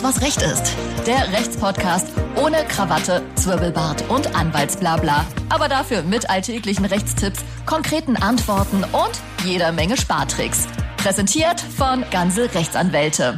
Alles, 0.00 0.16
was 0.16 0.22
Recht 0.22 0.42
ist. 0.42 0.76
Der 1.06 1.32
Rechtspodcast 1.32 2.06
ohne 2.36 2.56
Krawatte, 2.68 3.22
Zwirbelbart 3.34 4.08
und 4.10 4.34
Anwaltsblabla. 4.34 5.26
Aber 5.50 5.68
dafür 5.68 6.02
mit 6.02 6.30
alltäglichen 6.30 6.84
Rechtstipps, 6.86 7.44
konkreten 7.66 8.16
Antworten 8.16 8.84
und 8.84 9.20
jeder 9.44 9.72
Menge 9.72 9.96
Spartricks. 9.96 10.68
Präsentiert 10.96 11.60
von 11.60 12.04
Ganze 12.10 12.54
Rechtsanwälte. 12.54 13.36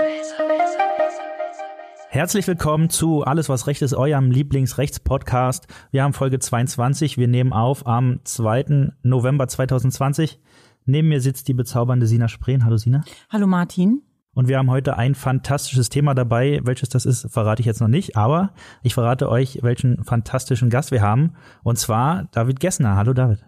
Herzlich 2.08 2.46
willkommen 2.46 2.90
zu 2.90 3.22
Alles, 3.24 3.48
was 3.48 3.66
Recht 3.66 3.82
ist, 3.82 3.94
eurem 3.94 4.30
Lieblingsrechtspodcast. 4.30 5.66
Wir 5.90 6.04
haben 6.04 6.12
Folge 6.12 6.38
22. 6.38 7.18
Wir 7.18 7.28
nehmen 7.28 7.52
auf 7.52 7.86
am 7.86 8.20
2. 8.24 8.92
November 9.02 9.48
2020. 9.48 10.38
Neben 10.84 11.08
mir 11.08 11.20
sitzt 11.20 11.48
die 11.48 11.54
bezaubernde 11.54 12.06
Sina 12.06 12.28
Spreen. 12.28 12.64
Hallo 12.64 12.76
Sina. 12.76 13.02
Hallo 13.30 13.46
Martin. 13.46 14.02
Und 14.34 14.48
wir 14.48 14.58
haben 14.58 14.70
heute 14.70 14.96
ein 14.96 15.14
fantastisches 15.14 15.90
Thema 15.90 16.14
dabei. 16.14 16.60
Welches 16.62 16.88
das 16.88 17.04
ist, 17.04 17.30
verrate 17.30 17.60
ich 17.60 17.66
jetzt 17.66 17.80
noch 17.80 17.88
nicht. 17.88 18.16
Aber 18.16 18.52
ich 18.82 18.94
verrate 18.94 19.28
euch, 19.28 19.58
welchen 19.62 20.02
fantastischen 20.04 20.70
Gast 20.70 20.90
wir 20.90 21.02
haben. 21.02 21.34
Und 21.62 21.78
zwar 21.78 22.28
David 22.32 22.58
Gessner. 22.58 22.96
Hallo 22.96 23.12
David. 23.12 23.44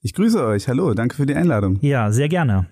Ich 0.00 0.14
grüße 0.14 0.44
euch. 0.44 0.68
Hallo. 0.68 0.94
Danke 0.94 1.16
für 1.16 1.26
die 1.26 1.34
Einladung. 1.34 1.78
Ja, 1.80 2.12
sehr 2.12 2.28
gerne. 2.28 2.66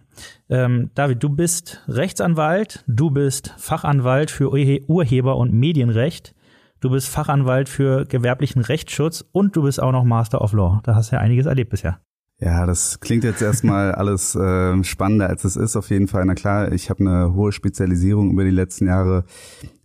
Ähm, 0.49 0.91
David, 0.95 1.23
du 1.25 1.29
bist 1.29 1.83
Rechtsanwalt. 1.89 2.85
Du 2.87 3.11
bist 3.11 3.53
Fachanwalt 3.59 4.31
für 4.31 4.53
Urheber- 4.53 5.37
und 5.37 5.53
Medienrecht. 5.53 6.37
Du 6.81 6.91
bist 6.91 7.09
Fachanwalt 7.09 7.69
für 7.69 8.05
gewerblichen 8.05 8.63
Rechtsschutz 8.63 9.25
und 9.33 9.57
du 9.57 9.63
bist 9.63 9.83
auch 9.83 9.93
noch 9.93 10.05
Master 10.05 10.41
of 10.41 10.53
Law. 10.53 10.81
Da 10.85 10.95
hast 10.95 11.11
du 11.11 11.17
ja 11.17 11.23
einiges 11.23 11.47
erlebt 11.47 11.71
bisher. 11.71 11.99
Ja, 12.39 12.67
das 12.67 13.01
klingt 13.01 13.25
jetzt 13.25 13.41
erstmal 13.41 13.93
alles 13.95 14.35
äh, 14.35 14.83
spannender, 14.85 15.29
als 15.29 15.45
es 15.45 15.57
ist 15.57 15.77
auf 15.77 15.91
jeden 15.91 16.09
Fall. 16.09 16.25
Na 16.27 16.35
klar, 16.35 16.73
ich 16.73 16.91
habe 16.91 17.01
eine 17.01 17.35
hohe 17.35 17.53
Spezialisierung 17.53 18.31
über 18.31 18.45
die 18.45 18.51
letzten 18.51 18.87
Jahre 18.87 19.25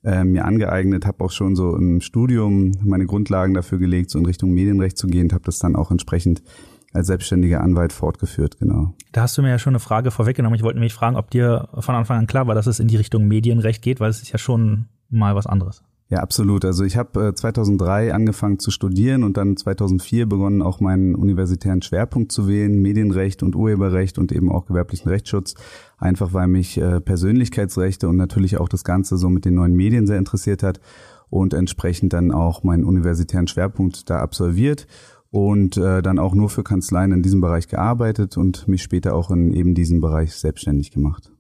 äh, 0.04 0.24
mir 0.24 0.46
angeeignet, 0.46 1.06
habe 1.06 1.24
auch 1.24 1.32
schon 1.32 1.56
so 1.56 1.76
im 1.76 2.02
Studium 2.02 2.72
meine 2.84 3.06
Grundlagen 3.06 3.54
dafür 3.54 3.78
gelegt, 3.78 4.10
so 4.10 4.20
in 4.20 4.26
Richtung 4.26 4.52
Medienrecht 4.52 4.98
zu 4.98 5.08
gehen, 5.08 5.32
habe 5.32 5.44
das 5.44 5.60
dann 5.60 5.76
auch 5.76 5.92
entsprechend 5.92 6.42
als 6.94 7.08
selbstständiger 7.08 7.62
Anwalt 7.62 7.94
fortgeführt, 7.94 8.60
genau. 8.60 8.94
Da 9.14 9.22
hast 9.22 9.38
du 9.38 9.42
mir 9.42 9.50
ja 9.50 9.60
schon 9.60 9.72
eine 9.72 9.80
Frage 9.80 10.12
vorweggenommen. 10.12 10.58
Ich 10.58 10.64
wollte 10.64 10.78
nämlich 10.78 10.94
fragen, 10.94 11.16
ob 11.16 11.30
dir 11.30 11.70
von 11.80 11.96
Anfang 11.96 12.18
an 12.18 12.28
klar 12.28 12.48
war, 12.48 12.56
dass 12.56 12.68
es 12.68 12.82
in 12.82 12.90
die 12.90 12.98
Richtung 12.98 13.28
Medienrecht 13.28 13.82
geht, 13.82 14.02
weil 14.02 14.10
es 14.10 14.22
ist 14.22 14.32
ja 14.32 14.38
schon 14.38 14.88
mal 15.10 15.36
was 15.36 15.46
anderes. 15.48 15.84
Ja, 16.12 16.20
absolut. 16.20 16.66
Also 16.66 16.84
ich 16.84 16.98
habe 16.98 17.30
äh, 17.30 17.34
2003 17.34 18.14
angefangen 18.14 18.60
zu 18.60 18.70
studieren 18.70 19.24
und 19.24 19.38
dann 19.38 19.56
2004 19.56 20.28
begonnen, 20.28 20.62
auch 20.62 20.82
meinen 20.82 21.16
universitären 21.16 21.82
Schwerpunkt 21.82 22.34
zu 22.34 22.50
wählen, 22.50 22.82
Medienrecht 22.82 23.44
und 23.44 23.56
Urheberrecht 23.56 24.18
und 24.18 24.34
eben 24.34 24.52
auch 24.52 24.66
gewerblichen 24.66 25.10
Rechtsschutz, 25.10 25.56
einfach 25.98 26.34
weil 26.34 26.50
mich 26.50 26.78
äh, 26.78 27.00
Persönlichkeitsrechte 27.00 28.10
und 28.10 28.18
natürlich 28.18 28.58
auch 28.58 28.68
das 28.68 28.84
Ganze 28.84 29.16
so 29.16 29.30
mit 29.30 29.46
den 29.46 29.56
neuen 29.56 29.74
Medien 29.74 30.06
sehr 30.06 30.18
interessiert 30.18 30.64
hat 30.64 30.82
und 31.30 31.54
entsprechend 31.54 32.12
dann 32.12 32.32
auch 32.32 32.62
meinen 32.64 32.84
universitären 32.84 33.48
Schwerpunkt 33.48 34.10
da 34.10 34.20
absolviert 34.20 34.88
und 35.30 35.78
äh, 35.78 36.02
dann 36.02 36.20
auch 36.20 36.36
nur 36.36 36.50
für 36.50 36.64
Kanzleien 36.64 37.14
in 37.14 37.24
diesem 37.24 37.40
Bereich 37.40 37.70
gearbeitet 37.70 38.36
und 38.36 38.68
mich 38.68 38.84
später 38.84 39.16
auch 39.16 39.32
in 39.32 39.54
eben 39.54 39.76
diesem 39.76 40.02
Bereich 40.02 40.36
selbstständig 40.36 40.92
gemacht. 40.92 41.32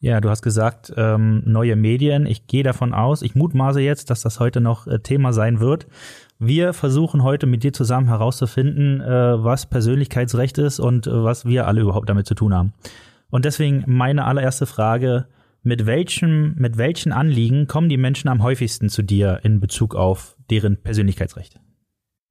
Ja, 0.00 0.20
du 0.20 0.30
hast 0.30 0.42
gesagt, 0.42 0.92
ähm, 0.96 1.42
neue 1.44 1.74
Medien. 1.74 2.24
Ich 2.26 2.46
gehe 2.46 2.62
davon 2.62 2.94
aus, 2.94 3.22
ich 3.22 3.34
mutmaße 3.34 3.80
jetzt, 3.80 4.10
dass 4.10 4.22
das 4.22 4.38
heute 4.38 4.60
noch 4.60 4.86
äh, 4.86 5.00
Thema 5.00 5.32
sein 5.32 5.58
wird. 5.58 5.88
Wir 6.38 6.72
versuchen 6.72 7.24
heute 7.24 7.46
mit 7.46 7.64
dir 7.64 7.72
zusammen 7.72 8.06
herauszufinden, 8.06 9.00
äh, 9.00 9.42
was 9.42 9.66
Persönlichkeitsrecht 9.66 10.56
ist 10.58 10.78
und 10.78 11.08
äh, 11.08 11.24
was 11.24 11.46
wir 11.46 11.66
alle 11.66 11.80
überhaupt 11.80 12.08
damit 12.08 12.26
zu 12.28 12.34
tun 12.34 12.54
haben. 12.54 12.74
Und 13.28 13.44
deswegen 13.44 13.82
meine 13.86 14.24
allererste 14.24 14.66
Frage, 14.66 15.26
mit 15.64 15.84
welchem, 15.84 16.54
mit 16.56 16.78
welchen 16.78 17.10
Anliegen 17.10 17.66
kommen 17.66 17.88
die 17.88 17.96
Menschen 17.96 18.28
am 18.28 18.42
häufigsten 18.42 18.88
zu 18.88 19.02
dir 19.02 19.40
in 19.42 19.58
Bezug 19.58 19.96
auf 19.96 20.36
deren 20.48 20.76
Persönlichkeitsrecht? 20.76 21.58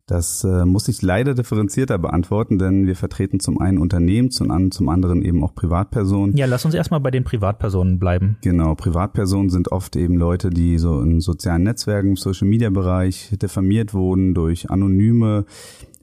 Das 0.07 0.45
äh, 0.45 0.63
muss 0.63 0.87
ich 0.87 1.01
leider 1.01 1.33
differenzierter 1.33 1.97
beantworten, 1.97 2.57
denn 2.57 2.87
wir 2.87 2.95
vertreten 2.95 3.41
zum 3.41 3.59
einen 3.59 3.77
Unternehmen, 3.77 4.31
zum, 4.31 4.51
an, 4.51 4.71
zum 4.71 4.87
anderen 4.87 5.21
eben 5.21 5.43
auch 5.43 5.53
Privatpersonen. 5.53 6.35
Ja, 6.37 6.45
lass 6.45 6.63
uns 6.63 6.73
erstmal 6.73 7.01
bei 7.01 7.11
den 7.11 7.25
Privatpersonen 7.25 7.99
bleiben. 7.99 8.37
Genau, 8.41 8.73
Privatpersonen 8.75 9.49
sind 9.49 9.69
oft 9.73 9.97
eben 9.97 10.15
Leute, 10.15 10.49
die 10.49 10.77
so 10.77 11.01
in 11.01 11.19
sozialen 11.19 11.63
Netzwerken, 11.63 12.11
im 12.11 12.15
Social-Media-Bereich 12.15 13.35
diffamiert 13.41 13.93
wurden 13.93 14.33
durch 14.33 14.69
anonyme 14.69 15.43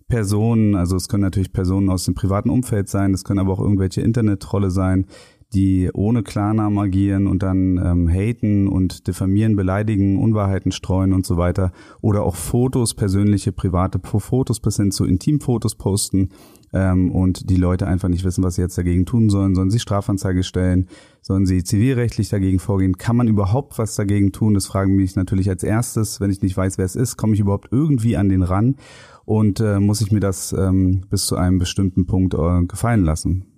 Personen. 0.07 0.75
Also 0.75 0.97
es 0.97 1.09
können 1.09 1.23
natürlich 1.23 1.55
Personen 1.55 1.89
aus 1.89 2.05
dem 2.05 2.15
privaten 2.15 2.51
Umfeld 2.51 2.91
sein, 2.91 3.15
es 3.15 3.25
können 3.25 3.41
aber 3.41 3.55
auch 3.55 3.61
irgendwelche 3.61 4.03
Internet-Trolle 4.03 4.71
sein, 4.71 5.07
die 5.55 5.91
ohne 5.93 6.23
Klarnamen 6.23 6.79
agieren 6.79 7.27
und 7.27 7.43
dann 7.43 7.79
ähm, 7.79 8.09
haten 8.09 8.69
und 8.69 9.07
diffamieren, 9.07 9.57
beleidigen, 9.57 10.19
Unwahrheiten 10.19 10.73
streuen 10.73 11.13
und 11.13 11.25
so 11.25 11.37
weiter. 11.37 11.73
Oder 12.01 12.25
auch 12.25 12.35
Fotos, 12.35 12.95
persönliche, 12.95 13.53
private 13.53 14.01
Fotos 14.03 14.61
bis 14.61 14.77
hin 14.77 14.91
zu 14.91 15.05
Intimfotos 15.05 15.77
posten 15.77 16.31
ähm, 16.73 17.11
und 17.13 17.49
die 17.49 17.57
Leute 17.57 17.87
einfach 17.87 18.09
nicht 18.09 18.25
wissen, 18.25 18.43
was 18.43 18.57
sie 18.57 18.63
jetzt 18.63 18.77
dagegen 18.77 19.07
tun 19.07 19.31
sollen. 19.31 19.55
Sollen 19.55 19.71
sie 19.71 19.79
Strafanzeige 19.79 20.43
stellen? 20.43 20.89
Sollen 21.23 21.47
sie 21.47 21.63
zivilrechtlich 21.63 22.29
dagegen 22.29 22.59
vorgehen? 22.59 22.99
Kann 22.99 23.17
man 23.17 23.29
überhaupt 23.29 23.79
was 23.79 23.95
dagegen 23.95 24.33
tun? 24.33 24.55
Das 24.55 24.67
fragen 24.67 24.97
mich 24.97 25.15
natürlich 25.15 25.49
als 25.49 25.63
erstes. 25.63 26.21
Wenn 26.21 26.31
ich 26.31 26.43
nicht 26.43 26.57
weiß, 26.57 26.77
wer 26.77 26.85
es 26.85 26.97
ist, 26.97 27.17
komme 27.17 27.35
ich 27.35 27.41
überhaupt 27.41 27.69
irgendwie 27.71 28.17
an 28.17 28.29
den 28.29 28.43
ran? 28.43 28.77
Und 29.25 29.61
äh, 29.61 29.81
muss 29.81 30.01
ich 30.01 30.13
mir 30.13 30.21
das 30.21 30.53
ähm, 30.53 31.03
bis 31.09 31.27
zu 31.27 31.37
einem 31.37 31.59
bestimmten 31.59 32.07
Punkt 32.07 32.35
äh, 32.35 32.65
gefallen 32.67 33.05
lassen? 33.05 33.54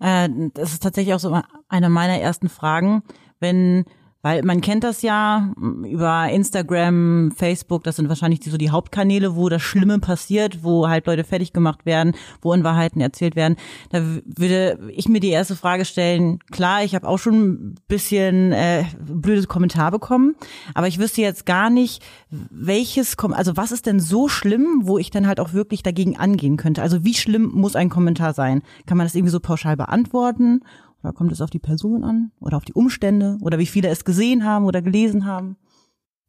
Äh, 0.00 0.28
das 0.54 0.72
ist 0.72 0.82
tatsächlich 0.82 1.14
auch 1.14 1.20
so 1.20 1.40
eine 1.68 1.88
meiner 1.88 2.18
ersten 2.18 2.48
Fragen, 2.48 3.02
wenn 3.40 3.84
weil 4.26 4.42
man 4.42 4.60
kennt 4.60 4.82
das 4.82 5.02
ja 5.02 5.52
über 5.84 6.28
Instagram, 6.28 7.30
Facebook, 7.36 7.84
das 7.84 7.94
sind 7.94 8.08
wahrscheinlich 8.08 8.40
so 8.42 8.56
die 8.56 8.70
Hauptkanäle, 8.70 9.36
wo 9.36 9.48
das 9.48 9.62
Schlimme 9.62 10.00
passiert, 10.00 10.64
wo 10.64 10.88
halt 10.88 11.06
Leute 11.06 11.22
fertig 11.22 11.52
gemacht 11.52 11.86
werden, 11.86 12.12
wo 12.42 12.52
Unwahrheiten 12.52 13.00
erzählt 13.00 13.36
werden. 13.36 13.54
Da 13.90 14.02
würde 14.24 14.80
ich 14.90 15.08
mir 15.08 15.20
die 15.20 15.28
erste 15.28 15.54
Frage 15.54 15.84
stellen, 15.84 16.40
klar, 16.50 16.82
ich 16.82 16.96
habe 16.96 17.06
auch 17.06 17.18
schon 17.18 17.34
ein 17.34 17.74
bisschen 17.86 18.50
äh, 18.50 18.86
blödes 18.98 19.46
Kommentar 19.46 19.92
bekommen, 19.92 20.34
aber 20.74 20.88
ich 20.88 20.98
wüsste 20.98 21.20
jetzt 21.20 21.46
gar 21.46 21.70
nicht, 21.70 22.02
welches, 22.28 23.16
also 23.16 23.56
was 23.56 23.70
ist 23.70 23.86
denn 23.86 24.00
so 24.00 24.26
schlimm, 24.26 24.80
wo 24.82 24.98
ich 24.98 25.12
dann 25.12 25.28
halt 25.28 25.38
auch 25.38 25.52
wirklich 25.52 25.84
dagegen 25.84 26.16
angehen 26.16 26.56
könnte? 26.56 26.82
Also 26.82 27.04
wie 27.04 27.14
schlimm 27.14 27.52
muss 27.54 27.76
ein 27.76 27.90
Kommentar 27.90 28.34
sein? 28.34 28.62
Kann 28.86 28.98
man 28.98 29.06
das 29.06 29.14
irgendwie 29.14 29.30
so 29.30 29.38
pauschal 29.38 29.76
beantworten? 29.76 30.62
Oder 31.06 31.12
kommt 31.12 31.30
es 31.30 31.40
auf 31.40 31.50
die 31.50 31.60
Person 31.60 32.02
an 32.02 32.32
oder 32.40 32.56
auf 32.56 32.64
die 32.64 32.72
Umstände 32.72 33.38
oder 33.40 33.60
wie 33.60 33.66
viele 33.66 33.86
es 33.90 34.04
gesehen 34.04 34.44
haben 34.44 34.64
oder 34.64 34.82
gelesen 34.82 35.24
haben? 35.24 35.56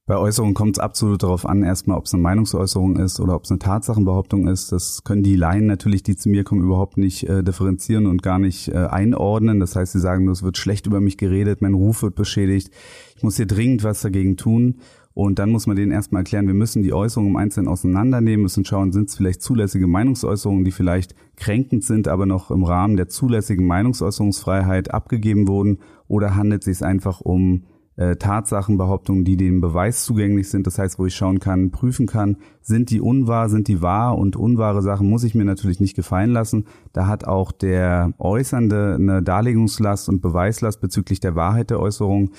Bei 0.06 0.18
Äußerungen 0.18 0.54
kommt 0.54 0.78
es 0.78 0.80
absolut 0.80 1.24
darauf 1.24 1.50
an, 1.50 1.64
erstmal, 1.64 1.98
ob 1.98 2.06
es 2.06 2.14
eine 2.14 2.22
Meinungsäußerung 2.22 2.96
ist 2.98 3.20
oder 3.20 3.34
ob 3.34 3.46
es 3.46 3.50
eine 3.50 3.58
Tatsachenbehauptung 3.58 4.48
ist. 4.48 4.72
Das 4.72 5.04
können 5.04 5.24
die 5.24 5.36
Laien 5.36 5.66
natürlich, 5.66 6.04
die 6.04 6.16
zu 6.16 6.30
mir 6.30 6.44
kommen, 6.44 6.62
überhaupt 6.62 6.98
nicht 6.98 7.28
äh, 7.28 7.44
differenzieren 7.44 8.06
und 8.06 8.22
gar 8.22 8.38
nicht 8.38 8.68
äh, 8.68 8.76
einordnen. 8.76 9.60
Das 9.60 9.76
heißt, 9.76 9.94
sie 9.94 10.00
sagen 10.00 10.26
nur, 10.26 10.34
es 10.34 10.44
wird 10.44 10.60
schlecht 10.60 10.86
über 10.86 11.02
mich 11.02 11.18
geredet, 11.18 11.64
mein 11.64 11.74
Ruf 11.74 12.04
wird 12.04 12.14
beschädigt. 12.14 12.70
Ich 13.16 13.24
muss 13.24 13.36
hier 13.36 13.48
dringend 13.48 13.84
was 13.84 14.02
dagegen 14.02 14.38
tun. 14.38 14.76
Und 15.18 15.40
dann 15.40 15.50
muss 15.50 15.66
man 15.66 15.76
denen 15.76 15.92
erstmal 15.92 16.20
erklären, 16.20 16.46
wir 16.46 16.54
müssen 16.54 16.84
die 16.84 16.94
Äußerungen 16.94 17.32
im 17.32 17.38
Einzelnen 17.38 17.68
auseinandernehmen, 17.68 18.44
müssen 18.44 18.64
schauen, 18.66 18.92
sind 18.92 19.10
es 19.10 19.16
vielleicht 19.16 19.42
zulässige 19.42 19.88
Meinungsäußerungen, 19.88 20.64
die 20.64 20.70
vielleicht 20.70 21.16
kränkend 21.36 21.84
sind, 21.84 22.08
aber 22.08 22.28
noch 22.28 22.52
im 22.52 22.64
Rahmen 22.64 22.98
der 22.98 23.08
zulässigen 23.08 23.66
Meinungsäußerungsfreiheit 23.66 24.94
abgegeben 24.94 25.48
wurden, 25.48 25.80
oder 26.08 26.36
handelt 26.36 26.68
es 26.68 26.78
sich 26.78 26.86
einfach 26.86 27.20
um 27.22 27.64
äh, 27.96 28.16
Tatsachenbehauptungen, 28.18 29.26
die 29.26 29.38
dem 29.38 29.60
Beweis 29.60 30.06
zugänglich 30.06 30.50
sind. 30.50 30.68
Das 30.68 30.78
heißt, 30.78 31.00
wo 31.00 31.08
ich 31.08 31.16
schauen 31.16 31.40
kann, 31.40 31.72
prüfen 31.72 32.06
kann, 32.06 32.38
sind 32.62 32.92
die 32.92 33.02
unwahr, 33.02 33.50
sind 33.50 33.68
die 33.68 33.82
wahr 33.82 34.16
und 34.20 34.36
unwahre 34.36 34.84
Sachen 34.84 35.10
muss 35.10 35.24
ich 35.24 35.34
mir 35.34 35.46
natürlich 35.46 35.80
nicht 35.80 35.96
gefallen 35.96 36.30
lassen. 36.30 36.66
Da 36.94 37.08
hat 37.08 37.26
auch 37.26 37.52
der 37.52 38.14
Äußernde 38.20 38.98
eine 39.00 39.24
Darlegungslast 39.24 40.10
und 40.10 40.22
Beweislast 40.22 40.80
bezüglich 40.80 41.20
der 41.20 41.36
Wahrheit 41.36 41.72
der 41.72 41.80
Äußerung. 41.80 42.30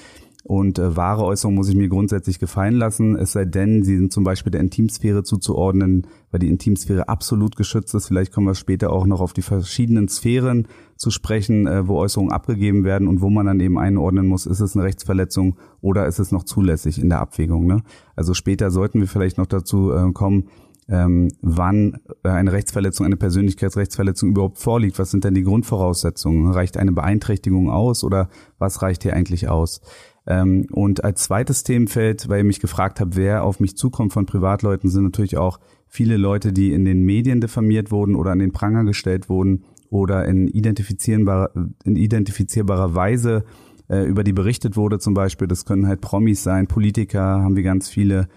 Und 0.49 0.79
äh, 0.79 0.97
wahre 0.97 1.27
Äußerungen 1.27 1.59
muss 1.59 1.69
ich 1.69 1.75
mir 1.75 1.91
grundsätzlich 1.91 2.39
gefallen 2.39 2.73
lassen, 2.73 3.17
es 3.17 3.33
sei 3.33 3.45
denn, 3.45 3.83
sie 3.83 3.99
sind 3.99 4.15
zum 4.15 4.25
Beispiel 4.25 4.51
der 4.51 4.63
Intimsphäre 4.63 5.23
zuzuordnen, 5.23 6.07
weil 6.31 6.41
die 6.41 6.49
Intimsphäre 6.49 7.07
absolut 7.07 7.55
geschützt 7.55 7.95
ist. 7.95 8.07
Vielleicht 8.07 8.33
kommen 8.33 8.47
wir 8.47 8.55
später 8.55 8.91
auch 8.91 9.05
noch 9.05 9.21
auf 9.21 9.35
die 9.35 9.43
verschiedenen 9.43 10.09
Sphären 10.09 10.67
zu 10.97 11.11
sprechen, 11.11 11.67
äh, 11.67 11.87
wo 11.87 11.99
Äußerungen 11.99 12.33
abgegeben 12.33 12.85
werden 12.85 13.09
und 13.09 13.21
wo 13.21 13.29
man 13.29 13.45
dann 13.45 13.61
eben 13.61 13.79
einordnen 13.79 14.27
muss, 14.27 14.47
ist 14.47 14.61
es 14.61 14.75
eine 14.75 14.87
Rechtsverletzung 14.87 15.59
oder 15.83 16.07
ist 16.07 16.19
es 16.19 16.33
noch 16.33 16.45
zulässig 16.45 16.99
in 16.99 17.11
der 17.11 17.21
Abwägung. 17.21 17.67
Ne? 17.67 17.83
Also 18.17 18.33
später 18.33 18.71
sollten 18.71 19.01
wir 19.01 19.07
vielleicht 19.07 19.37
noch 19.37 19.45
dazu 19.45 19.93
äh, 19.93 20.13
kommen, 20.13 20.49
ähm, 20.89 21.29
wann 21.43 21.99
äh, 22.25 22.31
eine 22.31 22.53
Rechtsverletzung, 22.53 23.05
eine 23.05 23.19
Persönlichkeitsrechtsverletzung 23.19 24.31
überhaupt 24.31 24.59
vorliegt. 24.59 24.99
Was 24.99 25.11
sind 25.11 25.25
denn 25.25 25.35
die 25.35 25.43
Grundvoraussetzungen? 25.43 26.51
Reicht 26.53 26.79
eine 26.79 26.93
Beeinträchtigung 26.93 27.71
aus 27.71 28.03
oder 28.03 28.31
was 28.59 28.81
reicht 28.81 29.03
hier 29.03 29.13
eigentlich 29.13 29.49
aus? 29.49 29.83
Ähm, 30.29 30.67
und 30.71 31.03
als 31.03 31.23
zweites 31.25 31.65
Themenfeld, 31.65 32.29
weil 32.29 32.39
ihr 32.39 32.45
mich 32.45 32.61
gefragt 32.61 33.01
habt, 33.01 33.17
wer 33.17 33.45
auf 33.45 33.61
mich 33.61 33.77
zukommt 33.77 34.13
von 34.13 34.27
Privatleuten, 34.27 34.91
sind 34.91 35.05
natürlich 35.05 35.39
auch 35.39 35.59
viele 35.87 36.19
Leute, 36.19 36.53
die 36.53 36.73
in 36.75 36.85
den 36.85 37.03
Medien 37.03 37.41
diffamiert 37.41 37.91
wurden 37.91 38.15
oder 38.15 38.33
an 38.33 38.39
den 38.39 38.53
Pranger 38.53 38.85
gestellt 38.85 39.31
wurden 39.31 39.65
oder 39.89 40.27
in 40.27 40.47
identifizierbarer, 40.47 41.51
in 41.85 41.97
identifizierbarer 41.97 42.95
Weise 42.95 43.45
äh, 43.89 44.05
über 44.05 44.23
die 44.23 44.35
berichtet 44.35 44.77
wurde 44.77 44.99
zum 44.99 45.15
Beispiel. 45.15 45.49
Das 45.49 45.65
können 45.65 45.87
halt 45.87 46.03
Promis 46.03 46.43
sein, 46.43 46.67
Politiker, 46.67 47.43
haben 47.43 47.57
wir 47.57 47.63
ganz 47.63 47.89
viele 47.89 48.29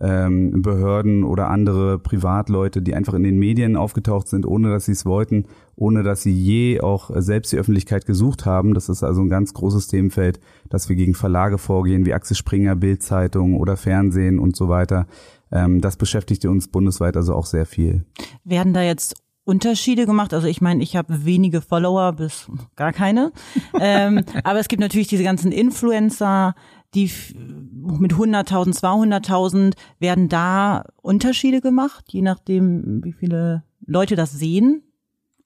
ähm, 0.00 0.62
Behörden 0.62 1.24
oder 1.24 1.50
andere 1.50 1.98
Privatleute, 1.98 2.80
die 2.80 2.94
einfach 2.94 3.12
in 3.12 3.22
den 3.22 3.38
Medien 3.38 3.76
aufgetaucht 3.76 4.28
sind, 4.28 4.46
ohne 4.46 4.70
dass 4.70 4.86
sie 4.86 4.92
es 4.92 5.04
wollten, 5.04 5.44
ohne 5.76 6.02
dass 6.02 6.22
sie 6.22 6.32
je 6.32 6.80
auch 6.80 7.10
selbst 7.14 7.52
die 7.52 7.58
Öffentlichkeit 7.58 8.06
gesucht 8.06 8.46
haben. 8.46 8.74
Das 8.74 8.88
ist 8.88 9.02
also 9.02 9.22
ein 9.22 9.28
ganz 9.28 9.54
großes 9.54 9.88
Themenfeld, 9.88 10.40
dass 10.68 10.88
wir 10.88 10.96
gegen 10.96 11.14
Verlage 11.14 11.58
vorgehen, 11.58 12.06
wie 12.06 12.14
Axel 12.14 12.36
Springer, 12.36 12.76
Bildzeitung 12.76 13.56
oder 13.56 13.76
Fernsehen 13.76 14.38
und 14.38 14.56
so 14.56 14.68
weiter. 14.68 15.06
Ähm, 15.50 15.80
das 15.80 15.96
beschäftigt 15.96 16.44
uns 16.44 16.68
bundesweit 16.68 17.16
also 17.16 17.34
auch 17.34 17.46
sehr 17.46 17.66
viel. 17.66 18.04
Werden 18.44 18.74
da 18.74 18.82
jetzt 18.82 19.14
Unterschiede 19.44 20.06
gemacht. 20.06 20.32
Also 20.32 20.46
ich 20.46 20.60
meine, 20.60 20.82
ich 20.82 20.96
habe 20.96 21.24
wenige 21.24 21.60
Follower 21.60 22.12
bis 22.12 22.50
gar 22.76 22.92
keine. 22.92 23.32
ähm, 23.78 24.24
aber 24.44 24.58
es 24.58 24.68
gibt 24.68 24.80
natürlich 24.80 25.08
diese 25.08 25.22
ganzen 25.22 25.52
Influencer, 25.52 26.54
die 26.94 27.10
mit 27.34 28.12
100.000, 28.12 28.78
200.000 28.80 29.74
werden 29.98 30.28
da 30.28 30.84
Unterschiede 31.02 31.60
gemacht, 31.60 32.04
je 32.08 32.22
nachdem, 32.22 33.04
wie 33.04 33.12
viele 33.12 33.64
Leute 33.84 34.16
das 34.16 34.32
sehen. 34.32 34.82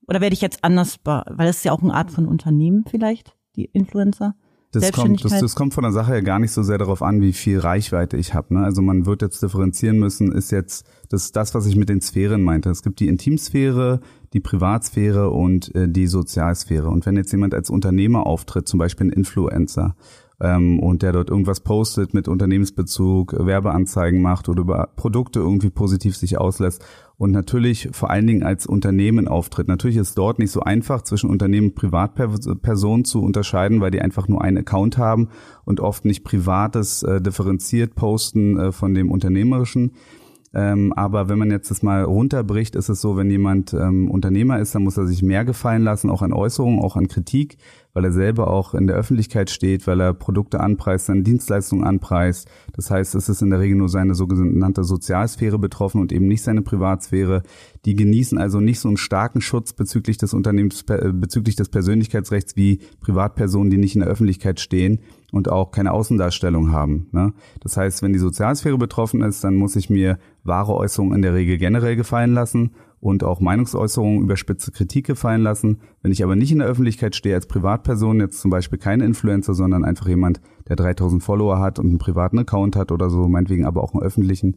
Oder 0.09 0.21
werde 0.21 0.35
ich 0.35 0.41
jetzt 0.41 0.65
anders, 0.65 0.99
weil 1.05 1.47
das 1.47 1.59
ist 1.59 1.65
ja 1.65 1.73
auch 1.73 1.83
eine 1.83 1.95
Art 1.95 2.11
von 2.11 2.27
Unternehmen 2.27 2.85
vielleicht, 2.89 3.37
die 3.57 3.67
Influencer. 3.67 4.35
Das 4.73 4.93
kommt, 4.93 5.25
das, 5.25 5.41
das 5.41 5.55
kommt 5.55 5.73
von 5.73 5.83
der 5.83 5.93
Sache 5.93 6.15
ja 6.15 6.21
gar 6.21 6.39
nicht 6.39 6.53
so 6.53 6.63
sehr 6.63 6.77
darauf 6.77 7.01
an, 7.01 7.23
wie 7.23 7.33
viel 7.33 7.59
Reichweite 7.59 8.19
ich 8.19 8.35
habe. 8.35 8.55
Ne? 8.55 8.65
Also 8.65 8.83
man 8.83 9.07
wird 9.07 9.23
jetzt 9.23 9.43
differenzieren 9.43 9.99
müssen, 9.99 10.31
ist 10.31 10.51
jetzt 10.51 10.87
das, 11.09 11.25
ist 11.25 11.37
das, 11.37 11.55
was 11.55 11.65
ich 11.65 11.75
mit 11.75 11.89
den 11.89 12.03
Sphären 12.03 12.43
meinte. 12.43 12.69
Es 12.69 12.83
gibt 12.83 13.01
die 13.01 13.09
Intimsphäre, 13.09 14.01
die 14.35 14.41
Privatsphäre 14.41 15.31
und 15.31 15.75
äh, 15.75 15.89
die 15.89 16.07
Sozialsphäre. 16.07 16.89
Und 16.89 17.07
wenn 17.07 17.17
jetzt 17.17 17.33
jemand 17.33 17.55
als 17.55 17.71
Unternehmer 17.71 18.27
auftritt, 18.27 18.69
zum 18.69 18.79
Beispiel 18.79 19.07
ein 19.07 19.13
Influencer, 19.13 19.95
ähm, 20.41 20.79
und 20.81 21.03
der 21.03 21.13
dort 21.13 21.31
irgendwas 21.31 21.61
postet 21.61 22.15
mit 22.15 22.29
Unternehmensbezug, 22.29 23.35
Werbeanzeigen 23.39 24.23
macht 24.23 24.49
oder 24.49 24.61
über 24.61 24.91
Produkte 24.97 25.41
irgendwie 25.41 25.71
positiv 25.71 26.17
sich 26.17 26.39
auslässt 26.39 26.85
und 27.19 27.33
natürlich 27.33 27.89
vor 27.93 28.11
allen 28.11 28.27
Dingen 28.27 28.45
als 28.45 28.65
Unternehmen 28.65 29.27
auftritt. 29.27 29.67
Natürlich 29.67 29.97
ist 29.97 30.17
dort 30.17 30.39
nicht 30.39 30.53
so 30.53 30.61
einfach 30.61 31.03
zwischen 31.03 31.29
Unternehmen 31.29 31.71
und 31.71 31.75
Privatpersonen 31.75 33.05
zu 33.05 33.23
unterscheiden, 33.23 33.81
weil 33.81 33.91
die 33.91 34.01
einfach 34.01 34.29
nur 34.29 34.41
einen 34.43 34.59
Account 34.59 34.97
haben 34.99 35.29
und 35.65 35.81
oft 35.81 36.05
nicht 36.05 36.23
Privates 36.23 37.03
äh, 37.03 37.21
differenziert 37.21 37.97
posten 37.97 38.59
äh, 38.59 38.73
von 38.73 38.95
dem 38.95 39.11
Unternehmerischen. 39.11 39.93
Ähm, 40.55 40.93
aber 40.95 41.29
wenn 41.29 41.39
man 41.39 41.51
jetzt 41.51 41.71
das 41.71 41.83
mal 41.83 42.05
runterbricht, 42.05 42.75
ist 42.75 42.89
es 42.89 43.01
so, 43.01 43.17
wenn 43.17 43.31
jemand 43.31 43.75
ähm, 43.75 44.11
Unternehmer 44.11 44.61
ist, 44.61 44.75
dann 44.75 44.85
muss 44.85 44.97
er 44.97 45.07
sich 45.07 45.23
mehr 45.23 45.45
gefallen 45.45 45.83
lassen, 45.83 46.09
auch 46.09 46.23
an 46.23 46.33
Äußerungen, 46.33 46.81
auch 46.81 46.97
an 46.97 47.09
Kritik, 47.09 47.59
weil 47.99 48.05
er 48.05 48.13
selber 48.13 48.49
auch 48.49 48.75
in 48.75 48.87
der 48.87 48.95
Öffentlichkeit 48.95 49.51
steht, 49.51 49.89
weil 49.89 50.01
er 50.01 50.15
Produkte 50.15 50.61
anpreist, 50.61 51.07
seine 51.07 51.25
Dienstleistungen 51.25 51.83
anpreist. 51.83 52.49
Das 52.77 52.93
heißt, 52.93 53.17
es 53.17 53.29
ist 53.29 53.43
in 53.43 53.51
der 53.51 53.59
Regel 53.59 53.77
nur 53.77 53.89
seine 53.89 54.15
sogenannte 54.15 54.85
Sozialsphäre 54.85 55.59
betroffen 55.59 56.01
und 56.01 56.13
eben 56.13 56.29
nicht 56.29 56.43
seine 56.43 56.63
Privatsphäre. 56.63 57.43
Die 57.87 57.97
genießen 57.97 58.39
also 58.39 58.61
nicht 58.61 58.79
so 58.79 58.87
einen 58.87 58.99
starken 58.99 59.41
Schutz 59.41 59.73
bezüglich 59.73 60.17
des 60.17 60.33
Unternehmens, 60.33 60.85
äh, 60.91 61.11
bezüglich 61.13 61.57
des 61.57 61.71
Persönlichkeitsrechts 61.71 62.55
wie 62.55 62.79
Privatpersonen, 63.01 63.71
die 63.71 63.79
nicht 63.79 63.97
in 63.97 64.03
der 64.03 64.11
Öffentlichkeit 64.11 64.61
stehen 64.61 65.01
und 65.33 65.51
auch 65.51 65.73
keine 65.73 65.91
Außendarstellung 65.91 66.71
haben. 66.71 67.09
Ne? 67.11 67.33
Das 67.59 67.77
heißt, 67.77 68.03
wenn 68.03 68.13
die 68.13 68.21
Sozialsphäre 68.21 68.79
betroffen 68.79 69.23
ist, 69.23 69.43
dann 69.43 69.57
muss 69.57 69.75
ich 69.75 69.91
mir 69.91 70.21
wahre 70.45 70.77
Äußerungen 70.77 71.17
in 71.17 71.23
der 71.23 71.35
Regel 71.35 71.59
generell 71.59 71.97
gefallen 71.97 72.33
lassen 72.33 72.71
und 73.01 73.25
auch 73.25 73.41
Meinungsäußerungen 73.41 74.23
über 74.23 74.37
spitze 74.37 74.73
Kritik 74.73 75.07
gefallen 75.07 75.43
lassen. 75.43 75.81
Wenn 76.03 76.13
ich 76.13 76.25
aber 76.25 76.37
nicht 76.37 76.53
in 76.53 76.59
der 76.59 76.69
Öffentlichkeit 76.69 77.15
stehe 77.15 77.35
als 77.35 77.47
Privatperson, 77.47 78.21
jetzt 78.21 78.41
zum 78.41 78.51
Beispiel 78.51 78.79
kein 78.79 79.01
Influencer, 79.01 79.55
sondern 79.55 79.85
einfach 79.85 80.09
jemand, 80.09 80.41
der 80.69 80.77
3000 80.77 81.23
Follower 81.23 81.61
hat 81.61 81.79
und 81.79 81.87
einen 81.87 81.99
privaten 81.99 82.39
Account 82.39 82.77
hat 82.77 82.93
oder 82.93 83.09
so, 83.11 83.29
meinetwegen 83.29 83.65
aber 83.65 83.83
auch 83.83 83.95
einen 83.95 84.03
öffentlichen, 84.03 84.57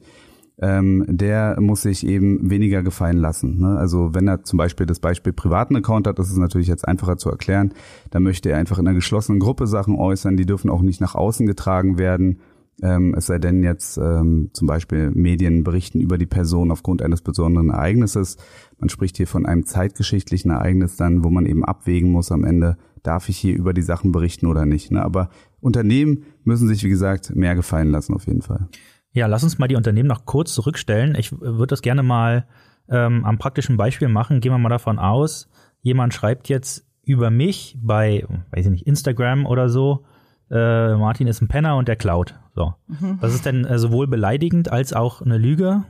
ähm, 0.61 1.05
der 1.07 1.59
muss 1.59 1.81
sich 1.81 2.05
eben 2.05 2.49
weniger 2.49 2.83
gefallen 2.83 3.17
lassen. 3.17 3.59
Ne? 3.59 3.77
Also 3.77 4.13
wenn 4.13 4.27
er 4.27 4.43
zum 4.43 4.57
Beispiel 4.57 4.85
das 4.85 4.99
Beispiel 4.99 5.33
privaten 5.33 5.75
Account 5.75 6.07
hat, 6.07 6.19
das 6.19 6.29
ist 6.29 6.37
natürlich 6.37 6.67
jetzt 6.67 6.87
einfacher 6.87 7.17
zu 7.17 7.29
erklären, 7.29 7.73
dann 8.11 8.23
möchte 8.23 8.49
er 8.49 8.57
einfach 8.57 8.77
in 8.77 8.87
einer 8.87 8.95
geschlossenen 8.95 9.39
Gruppe 9.39 9.65
Sachen 9.65 9.95
äußern, 9.95 10.37
die 10.37 10.45
dürfen 10.45 10.69
auch 10.69 10.81
nicht 10.81 11.01
nach 11.01 11.15
außen 11.15 11.47
getragen 11.47 11.97
werden. 11.97 12.39
Ähm, 12.81 13.13
es 13.15 13.27
sei 13.27 13.37
denn 13.37 13.63
jetzt 13.63 13.97
ähm, 13.97 14.49
zum 14.53 14.67
Beispiel 14.67 15.11
Medien 15.11 15.63
berichten 15.63 16.01
über 16.01 16.17
die 16.17 16.25
Person 16.25 16.71
aufgrund 16.71 17.01
eines 17.01 17.21
besonderen 17.21 17.69
Ereignisses. 17.69 18.37
Man 18.79 18.89
spricht 18.89 19.17
hier 19.17 19.27
von 19.27 19.45
einem 19.45 19.65
zeitgeschichtlichen 19.65 20.51
Ereignis 20.51 20.95
dann, 20.95 21.23
wo 21.23 21.29
man 21.29 21.45
eben 21.45 21.63
abwägen 21.63 22.11
muss 22.11 22.31
am 22.31 22.43
Ende, 22.43 22.77
darf 23.03 23.29
ich 23.29 23.37
hier 23.37 23.55
über 23.55 23.73
die 23.73 23.81
Sachen 23.81 24.11
berichten 24.11 24.47
oder 24.47 24.65
nicht. 24.65 24.91
Ne? 24.91 25.03
Aber 25.03 25.29
Unternehmen 25.59 26.23
müssen 26.43 26.67
sich, 26.67 26.83
wie 26.83 26.89
gesagt, 26.89 27.35
mehr 27.35 27.55
gefallen 27.55 27.91
lassen 27.91 28.13
auf 28.13 28.25
jeden 28.25 28.41
Fall. 28.41 28.67
Ja, 29.13 29.27
lass 29.27 29.43
uns 29.43 29.59
mal 29.59 29.67
die 29.67 29.75
Unternehmen 29.75 30.07
noch 30.07 30.25
kurz 30.25 30.53
zurückstellen. 30.53 31.15
Ich 31.15 31.39
würde 31.39 31.67
das 31.67 31.81
gerne 31.81 32.01
mal 32.01 32.47
ähm, 32.89 33.25
am 33.25 33.37
praktischen 33.37 33.77
Beispiel 33.77 34.07
machen. 34.07 34.41
Gehen 34.41 34.51
wir 34.51 34.57
mal 34.57 34.69
davon 34.69 34.99
aus, 34.99 35.49
jemand 35.81 36.13
schreibt 36.13 36.49
jetzt 36.49 36.85
über 37.03 37.29
mich 37.29 37.77
bei, 37.81 38.25
weiß 38.51 38.65
ich 38.65 38.71
nicht, 38.71 38.87
Instagram 38.87 39.45
oder 39.45 39.69
so, 39.69 40.05
äh, 40.51 40.95
Martin 40.95 41.27
ist 41.27 41.41
ein 41.41 41.47
Penner 41.47 41.77
und 41.77 41.87
der 41.87 41.95
klaut. 41.95 42.35
So. 42.55 42.73
Mhm. 42.87 43.19
Das 43.21 43.33
ist 43.33 43.45
dann 43.45 43.65
äh, 43.65 43.79
sowohl 43.79 44.07
beleidigend 44.07 44.71
als 44.71 44.93
auch 44.93 45.21
eine 45.21 45.37
Lüge. 45.37 45.83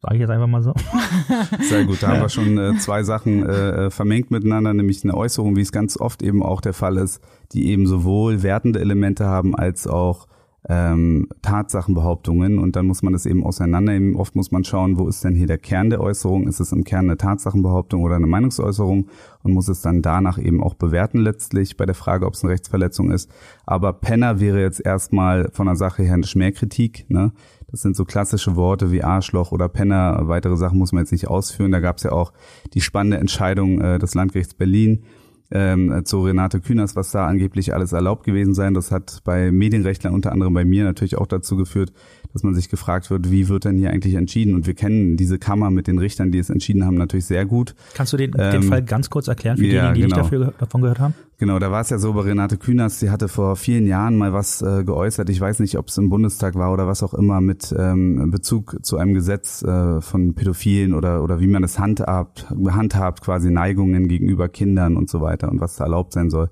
Sage 0.00 0.14
ich 0.14 0.20
jetzt 0.20 0.30
einfach 0.30 0.46
mal 0.46 0.62
so. 0.62 0.74
Sehr 1.60 1.84
gut, 1.84 2.02
da 2.02 2.08
haben 2.08 2.20
wir 2.20 2.28
schon 2.28 2.56
äh, 2.56 2.76
zwei 2.78 3.02
Sachen 3.02 3.44
äh, 3.44 3.86
äh, 3.86 3.90
vermengt 3.90 4.30
miteinander, 4.30 4.72
nämlich 4.72 5.02
eine 5.02 5.14
Äußerung, 5.14 5.56
wie 5.56 5.60
es 5.60 5.72
ganz 5.72 5.98
oft 5.98 6.22
eben 6.22 6.42
auch 6.42 6.60
der 6.60 6.72
Fall 6.72 6.96
ist, 6.98 7.20
die 7.52 7.68
eben 7.68 7.86
sowohl 7.86 8.42
wertende 8.44 8.80
Elemente 8.80 9.26
haben 9.26 9.56
als 9.56 9.88
auch 9.88 10.28
ähm, 10.68 11.28
Tatsachenbehauptungen 11.40 12.58
und 12.58 12.76
dann 12.76 12.86
muss 12.86 13.02
man 13.02 13.14
das 13.14 13.24
eben 13.24 13.42
auseinandernehmen. 13.42 14.16
Oft 14.16 14.36
muss 14.36 14.50
man 14.50 14.64
schauen, 14.64 14.98
wo 14.98 15.08
ist 15.08 15.24
denn 15.24 15.34
hier 15.34 15.46
der 15.46 15.56
Kern 15.56 15.88
der 15.88 16.00
Äußerung? 16.00 16.46
Ist 16.46 16.60
es 16.60 16.72
im 16.72 16.84
Kern 16.84 17.06
eine 17.06 17.16
Tatsachenbehauptung 17.16 18.02
oder 18.02 18.16
eine 18.16 18.26
Meinungsäußerung 18.26 19.08
und 19.42 19.52
muss 19.52 19.68
es 19.68 19.80
dann 19.80 20.02
danach 20.02 20.38
eben 20.38 20.62
auch 20.62 20.74
bewerten 20.74 21.18
letztlich 21.18 21.78
bei 21.78 21.86
der 21.86 21.94
Frage, 21.94 22.26
ob 22.26 22.34
es 22.34 22.44
eine 22.44 22.52
Rechtsverletzung 22.52 23.10
ist. 23.10 23.30
Aber 23.64 23.94
Penner 23.94 24.40
wäre 24.40 24.60
jetzt 24.60 24.84
erstmal 24.84 25.48
von 25.52 25.66
der 25.66 25.76
Sache 25.76 26.02
her 26.02 26.14
eine 26.14 26.26
Schmähkritik. 26.26 27.06
Ne? 27.08 27.32
Das 27.70 27.80
sind 27.80 27.96
so 27.96 28.04
klassische 28.04 28.54
Worte 28.54 28.92
wie 28.92 29.02
Arschloch 29.02 29.52
oder 29.52 29.68
Penner. 29.70 30.28
Weitere 30.28 30.56
Sachen 30.56 30.78
muss 30.78 30.92
man 30.92 31.02
jetzt 31.02 31.12
nicht 31.12 31.28
ausführen. 31.28 31.72
Da 31.72 31.80
gab 31.80 31.96
es 31.96 32.02
ja 32.02 32.12
auch 32.12 32.32
die 32.74 32.82
spannende 32.82 33.16
Entscheidung 33.16 33.80
äh, 33.80 33.98
des 33.98 34.14
Landgerichts 34.14 34.54
Berlin, 34.54 35.04
ähm, 35.50 36.02
zu 36.04 36.22
Renate 36.22 36.60
Künast, 36.60 36.96
was 36.96 37.10
da 37.10 37.26
angeblich 37.26 37.74
alles 37.74 37.92
erlaubt 37.92 38.24
gewesen 38.24 38.54
sein. 38.54 38.74
Das 38.74 38.90
hat 38.90 39.20
bei 39.24 39.50
Medienrechtlern 39.50 40.14
unter 40.14 40.32
anderem 40.32 40.54
bei 40.54 40.64
mir 40.64 40.84
natürlich 40.84 41.16
auch 41.16 41.26
dazu 41.26 41.56
geführt, 41.56 41.92
dass 42.32 42.42
man 42.42 42.54
sich 42.54 42.68
gefragt 42.68 43.10
wird, 43.10 43.30
wie 43.30 43.48
wird 43.48 43.64
denn 43.64 43.76
hier 43.76 43.90
eigentlich 43.90 44.14
entschieden? 44.14 44.54
Und 44.54 44.66
wir 44.66 44.74
kennen 44.74 45.16
diese 45.16 45.38
Kammer 45.38 45.70
mit 45.70 45.86
den 45.86 45.98
Richtern, 45.98 46.30
die 46.30 46.38
es 46.38 46.50
entschieden 46.50 46.84
haben, 46.84 46.96
natürlich 46.96 47.26
sehr 47.26 47.46
gut. 47.46 47.74
Kannst 47.94 48.12
du 48.12 48.16
den, 48.16 48.32
ähm, 48.38 48.52
den 48.52 48.62
Fall 48.64 48.82
ganz 48.82 49.08
kurz 49.08 49.28
erklären 49.28 49.56
für 49.56 49.64
ja, 49.64 49.92
diejenigen, 49.92 49.94
die 49.94 50.00
genau. 50.02 50.16
nicht 50.16 50.24
dafür, 50.24 50.54
davon 50.58 50.82
gehört 50.82 51.00
haben? 51.00 51.14
Genau, 51.40 51.60
da 51.60 51.70
war 51.70 51.82
es 51.82 51.90
ja 51.90 51.98
so 51.98 52.14
bei 52.14 52.22
Renate 52.22 52.56
Künast, 52.56 52.98
sie 52.98 53.10
hatte 53.10 53.28
vor 53.28 53.54
vielen 53.54 53.86
Jahren 53.86 54.16
mal 54.16 54.32
was 54.32 54.60
äh, 54.60 54.82
geäußert, 54.82 55.30
ich 55.30 55.40
weiß 55.40 55.60
nicht, 55.60 55.78
ob 55.78 55.86
es 55.86 55.96
im 55.96 56.08
Bundestag 56.08 56.56
war 56.56 56.72
oder 56.72 56.88
was 56.88 57.04
auch 57.04 57.14
immer, 57.14 57.40
mit 57.40 57.72
ähm, 57.78 58.32
Bezug 58.32 58.76
zu 58.82 58.96
einem 58.96 59.14
Gesetz 59.14 59.62
äh, 59.62 60.00
von 60.00 60.34
Pädophilen 60.34 60.94
oder, 60.94 61.22
oder 61.22 61.38
wie 61.38 61.46
man 61.46 61.62
es 61.62 61.78
handhabt, 61.78 62.48
handhabt, 62.50 63.20
quasi 63.20 63.52
Neigungen 63.52 64.08
gegenüber 64.08 64.48
Kindern 64.48 64.96
und 64.96 65.08
so 65.08 65.20
weiter 65.20 65.48
und 65.48 65.60
was 65.60 65.76
da 65.76 65.84
erlaubt 65.84 66.12
sein 66.12 66.28
soll. 66.28 66.50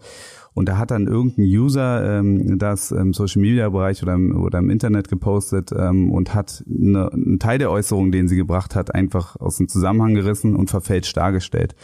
Und 0.55 0.69
da 0.69 0.79
hat 0.79 0.93
dann 0.93 1.09
irgendein 1.09 1.47
User 1.47 2.19
ähm, 2.21 2.57
das 2.57 2.93
im 2.93 3.13
Social 3.13 3.43
Media 3.43 3.69
Bereich 3.69 4.05
oder 4.05 4.15
im, 4.15 4.41
oder 4.41 4.61
im 4.61 4.71
Internet 4.71 5.09
gepostet 5.09 5.73
ähm, 5.77 6.13
und 6.13 6.33
hat 6.33 6.63
eine, 6.67 7.13
einen 7.13 7.39
Teil 7.41 7.59
der 7.59 7.73
Äußerung, 7.73 8.13
den 8.13 8.29
sie 8.29 8.37
gebracht 8.37 8.77
hat, 8.77 8.95
einfach 8.95 9.35
aus 9.35 9.57
dem 9.57 9.67
Zusammenhang 9.67 10.15
gerissen 10.15 10.55
und 10.55 10.71
verfälscht 10.71 11.17
dargestellt. 11.17 11.75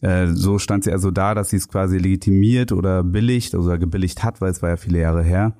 Äh, 0.00 0.28
so 0.28 0.58
stand 0.58 0.84
sie 0.84 0.92
also 0.92 1.10
da, 1.10 1.34
dass 1.34 1.50
sie 1.50 1.56
es 1.56 1.68
quasi 1.68 1.98
legitimiert 1.98 2.72
oder 2.72 3.02
billigt 3.02 3.54
oder 3.54 3.78
gebilligt 3.78 4.24
hat, 4.24 4.40
weil 4.40 4.50
es 4.50 4.62
war 4.62 4.70
ja 4.70 4.76
viele 4.76 5.00
Jahre 5.00 5.22
her, 5.22 5.54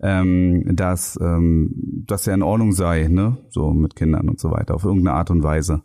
ähm, 0.00 0.64
dass 0.76 1.18
ähm, 1.20 1.72
das 2.06 2.26
ja 2.26 2.34
in 2.34 2.42
Ordnung 2.42 2.72
sei, 2.72 3.08
ne, 3.08 3.38
so 3.48 3.72
mit 3.72 3.96
Kindern 3.96 4.28
und 4.28 4.40
so 4.40 4.50
weiter, 4.50 4.74
auf 4.74 4.84
irgendeine 4.84 5.16
Art 5.16 5.30
und 5.30 5.42
Weise. 5.42 5.82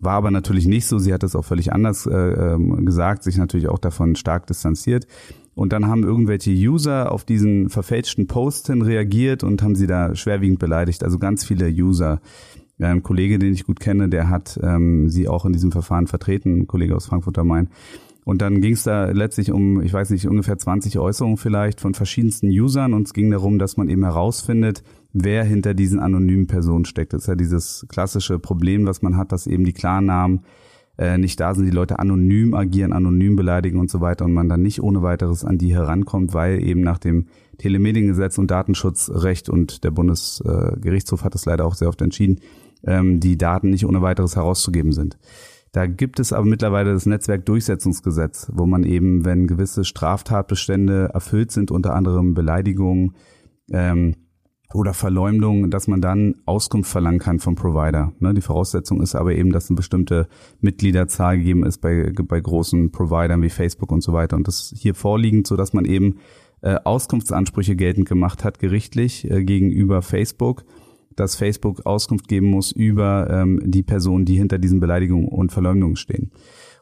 War 0.00 0.14
aber 0.14 0.30
natürlich 0.30 0.66
nicht 0.66 0.86
so. 0.86 0.98
Sie 0.98 1.14
hat 1.14 1.22
es 1.22 1.34
auch 1.34 1.44
völlig 1.44 1.72
anders 1.72 2.06
äh, 2.06 2.14
ähm, 2.14 2.84
gesagt, 2.84 3.22
sich 3.22 3.38
natürlich 3.38 3.68
auch 3.68 3.78
davon 3.78 4.14
stark 4.14 4.46
distanziert. 4.46 5.06
Und 5.54 5.72
dann 5.72 5.86
haben 5.86 6.02
irgendwelche 6.02 6.50
User 6.50 7.10
auf 7.10 7.24
diesen 7.24 7.70
verfälschten 7.70 8.26
Post 8.26 8.66
hin 8.66 8.82
reagiert 8.82 9.42
und 9.42 9.62
haben 9.62 9.74
sie 9.74 9.86
da 9.86 10.14
schwerwiegend 10.14 10.58
beleidigt. 10.58 11.02
Also 11.02 11.18
ganz 11.18 11.46
viele 11.46 11.68
User. 11.68 12.20
Ja, 12.78 12.88
ein 12.90 13.02
Kollege, 13.02 13.38
den 13.38 13.54
ich 13.54 13.64
gut 13.64 13.80
kenne, 13.80 14.08
der 14.08 14.28
hat 14.28 14.58
ähm, 14.62 15.08
sie 15.08 15.28
auch 15.28 15.46
in 15.46 15.52
diesem 15.52 15.72
Verfahren 15.72 16.06
vertreten, 16.06 16.60
ein 16.60 16.66
Kollege 16.66 16.94
aus 16.94 17.06
Frankfurt 17.06 17.38
am 17.38 17.48
Main. 17.48 17.68
Und 18.24 18.42
dann 18.42 18.60
ging 18.60 18.72
es 18.72 18.82
da 18.82 19.06
letztlich 19.06 19.52
um, 19.52 19.80
ich 19.80 19.92
weiß 19.92 20.10
nicht, 20.10 20.26
ungefähr 20.26 20.58
20 20.58 20.98
Äußerungen 20.98 21.36
vielleicht 21.36 21.80
von 21.80 21.94
verschiedensten 21.94 22.48
Usern 22.48 22.92
und 22.92 23.06
es 23.06 23.14
ging 23.14 23.30
darum, 23.30 23.58
dass 23.58 23.76
man 23.76 23.88
eben 23.88 24.02
herausfindet, 24.02 24.82
wer 25.12 25.44
hinter 25.44 25.74
diesen 25.74 26.00
anonymen 26.00 26.48
Personen 26.48 26.84
steckt. 26.84 27.12
Das 27.12 27.22
ist 27.22 27.28
ja 27.28 27.36
dieses 27.36 27.86
klassische 27.88 28.40
Problem, 28.40 28.84
was 28.84 29.00
man 29.00 29.16
hat, 29.16 29.30
dass 29.30 29.46
eben 29.46 29.64
die 29.64 29.72
Klarnamen 29.72 30.40
äh, 30.98 31.18
nicht 31.18 31.38
da 31.38 31.54
sind, 31.54 31.66
die 31.66 31.70
Leute 31.70 31.98
anonym 31.98 32.54
agieren, 32.54 32.92
anonym 32.92 33.36
beleidigen 33.36 33.78
und 33.78 33.90
so 33.90 34.00
weiter 34.00 34.24
und 34.24 34.32
man 34.32 34.48
dann 34.48 34.62
nicht 34.62 34.82
ohne 34.82 35.02
weiteres 35.02 35.44
an 35.44 35.56
die 35.56 35.74
herankommt, 35.74 36.34
weil 36.34 36.62
eben 36.62 36.80
nach 36.80 36.98
dem 36.98 37.26
Telemediengesetz 37.58 38.38
und 38.38 38.50
Datenschutzrecht 38.50 39.48
und 39.48 39.84
der 39.84 39.90
Bundesgerichtshof 39.90 41.24
hat 41.24 41.34
es 41.34 41.44
leider 41.44 41.64
auch 41.64 41.74
sehr 41.74 41.88
oft 41.88 42.02
entschieden, 42.02 42.40
ähm, 42.84 43.20
die 43.20 43.38
Daten 43.38 43.70
nicht 43.70 43.86
ohne 43.86 44.02
weiteres 44.02 44.36
herauszugeben 44.36 44.92
sind. 44.92 45.18
Da 45.72 45.86
gibt 45.86 46.20
es 46.20 46.32
aber 46.32 46.46
mittlerweile 46.46 46.94
das 46.94 47.04
Netzwerkdurchsetzungsgesetz, 47.04 48.50
wo 48.54 48.64
man 48.64 48.82
eben, 48.84 49.24
wenn 49.26 49.46
gewisse 49.46 49.84
Straftatbestände 49.84 51.10
erfüllt 51.12 51.52
sind, 51.52 51.70
unter 51.70 51.94
anderem 51.94 52.32
Beleidigungen 52.32 53.14
ähm, 53.70 54.14
oder 54.72 54.94
Verleumdung, 54.94 55.70
dass 55.70 55.86
man 55.86 56.00
dann 56.00 56.36
Auskunft 56.44 56.90
verlangen 56.90 57.18
kann 57.18 57.40
vom 57.40 57.56
Provider. 57.56 58.12
Ne, 58.20 58.34
die 58.34 58.40
Voraussetzung 58.40 59.00
ist 59.00 59.14
aber 59.14 59.34
eben, 59.34 59.52
dass 59.52 59.68
eine 59.68 59.76
bestimmte 59.76 60.28
Mitgliederzahl 60.60 61.38
gegeben 61.38 61.64
ist 61.64 61.82
bei, 61.82 62.10
bei 62.10 62.40
großen 62.40 62.90
Providern 62.90 63.42
wie 63.42 63.50
Facebook 63.50 63.92
und 63.92 64.02
so 64.02 64.12
weiter. 64.12 64.36
Und 64.36 64.48
das 64.48 64.72
hier 64.74 64.94
vorliegend, 64.94 65.46
so 65.46 65.56
dass 65.56 65.72
man 65.72 65.84
eben 65.84 66.20
äh, 66.62 66.76
Auskunftsansprüche 66.84 67.76
geltend 67.76 68.08
gemacht 68.08 68.44
hat, 68.44 68.58
gerichtlich 68.58 69.30
äh, 69.30 69.44
gegenüber 69.44 70.02
Facebook 70.02 70.64
dass 71.16 71.34
Facebook 71.34 71.84
Auskunft 71.86 72.28
geben 72.28 72.48
muss 72.48 72.72
über 72.72 73.28
ähm, 73.30 73.60
die 73.64 73.82
Personen, 73.82 74.24
die 74.24 74.36
hinter 74.36 74.58
diesen 74.58 74.80
Beleidigungen 74.80 75.28
und 75.28 75.50
Verleumdungen 75.50 75.96
stehen. 75.96 76.30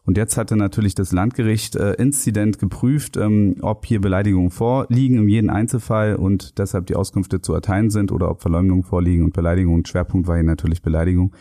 Und 0.07 0.19
jetzt 0.19 0.37
hatte 0.37 0.57
natürlich 0.57 0.95
das 0.95 1.13
Landgericht 1.13 1.77
äh, 1.77 1.93
Inzident 1.95 2.59
geprüft, 2.59 3.17
ähm, 3.17 3.57
ob 3.63 3.87
hier 3.87 4.03
Beleidigungen 4.03 4.51
vorliegen 4.51 5.17
im 5.17 5.29
jeden 5.29 5.49
Einzelfall 5.49 6.17
und 6.17 6.59
deshalb 6.59 6.87
die 6.87 6.97
Auskünfte 6.97 7.41
zu 7.41 7.55
erteilen 7.55 7.89
sind 7.89 8.13
oder 8.13 8.31
ob 8.31 8.43
Verleumdungen 8.43 8.83
vorliegen 8.83 9.25
und 9.25 9.33
Beleidigungen. 9.33 9.87
Schwerpunkt 9.87 10.27
war 10.27 10.35
hier 10.35 10.45
natürlich 10.45 10.83
Beleidigung. 10.83 11.35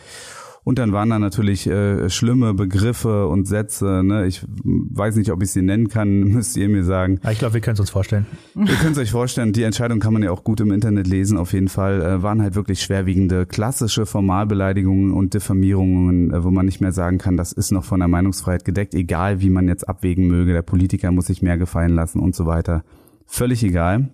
Und 0.64 0.80
dann 0.80 0.94
waren 0.94 1.10
da 1.10 1.20
natürlich 1.20 1.68
äh, 1.68 2.10
schlimme 2.10 2.54
Begriffe 2.54 3.28
und 3.28 3.48
Sätze. 3.48 4.02
Ne? 4.04 4.28
Ich 4.28 4.46
weiß 4.46 5.18
nicht, 5.18 5.32
ob 5.32 5.44
ich 5.44 5.52
sie 5.52 5.62
nennen 5.62 5.90
kann, 5.90 6.20
müsst 6.24 6.56
ihr 6.56 6.70
mir 6.70 6.84
sagen. 6.84 7.20
ich 7.30 7.40
glaube, 7.40 7.56
wir 7.56 7.62
können 7.62 7.74
es 7.74 7.82
uns 7.82 7.90
vorstellen. 7.90 8.26
Ihr 8.56 8.76
könnt 8.76 8.94
es 8.94 8.98
euch 8.98 9.12
vorstellen, 9.12 9.52
die 9.52 9.64
Entscheidung 9.64 10.00
kann 10.00 10.14
man 10.14 10.24
ja 10.24 10.32
auch 10.32 10.44
gut 10.44 10.62
im 10.62 10.72
Internet 10.72 11.08
lesen, 11.08 11.38
auf 11.38 11.54
jeden 11.54 11.68
Fall. 11.68 12.02
Äh, 12.02 12.24
waren 12.24 12.42
halt 12.42 12.56
wirklich 12.56 12.82
schwerwiegende, 12.82 13.46
klassische 13.46 14.06
Formalbeleidigungen 14.06 15.12
und 15.12 15.34
Diffamierungen, 15.34 16.32
äh, 16.32 16.44
wo 16.44 16.52
man 16.52 16.66
nicht 16.66 16.80
mehr 16.80 16.94
sagen 16.94 17.18
kann, 17.18 17.36
das 17.36 17.52
ist 17.52 17.72
noch 17.72 17.84
von 17.84 18.00
der 18.00 18.08
Meinungsfreiheit 18.08 18.64
gedeckt, 18.64 18.96
egal 18.96 19.42
wie 19.42 19.50
man 19.50 19.68
jetzt 19.68 19.90
abwägen 19.90 20.28
möge. 20.28 20.54
Der 20.54 20.62
Politiker 20.62 21.12
muss 21.12 21.28
sich 21.28 21.42
mehr 21.42 21.58
gefallen 21.58 21.94
lassen 21.94 22.20
und 22.20 22.36
so 22.36 22.46
weiter. 22.46 22.84
Völlig 23.26 23.64
egal 23.64 24.10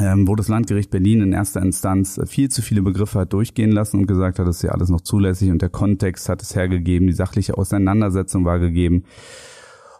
ähm, 0.00 0.26
wo 0.26 0.34
das 0.34 0.48
Landgericht 0.48 0.90
Berlin 0.90 1.20
in 1.20 1.32
erster 1.32 1.62
Instanz 1.62 2.20
viel 2.26 2.50
zu 2.50 2.62
viele 2.62 2.82
Begriffe 2.82 3.20
hat 3.20 3.32
durchgehen 3.32 3.70
lassen 3.70 3.98
und 3.98 4.06
gesagt 4.06 4.38
hat, 4.38 4.46
das 4.46 4.56
ist 4.56 4.62
ja 4.62 4.70
alles 4.70 4.88
noch 4.88 5.02
zulässig 5.02 5.50
und 5.50 5.62
der 5.62 5.68
Kontext 5.68 6.28
hat 6.28 6.42
es 6.42 6.56
hergegeben, 6.56 7.06
die 7.06 7.12
sachliche 7.12 7.56
Auseinandersetzung 7.56 8.44
war 8.44 8.58
gegeben. 8.58 9.04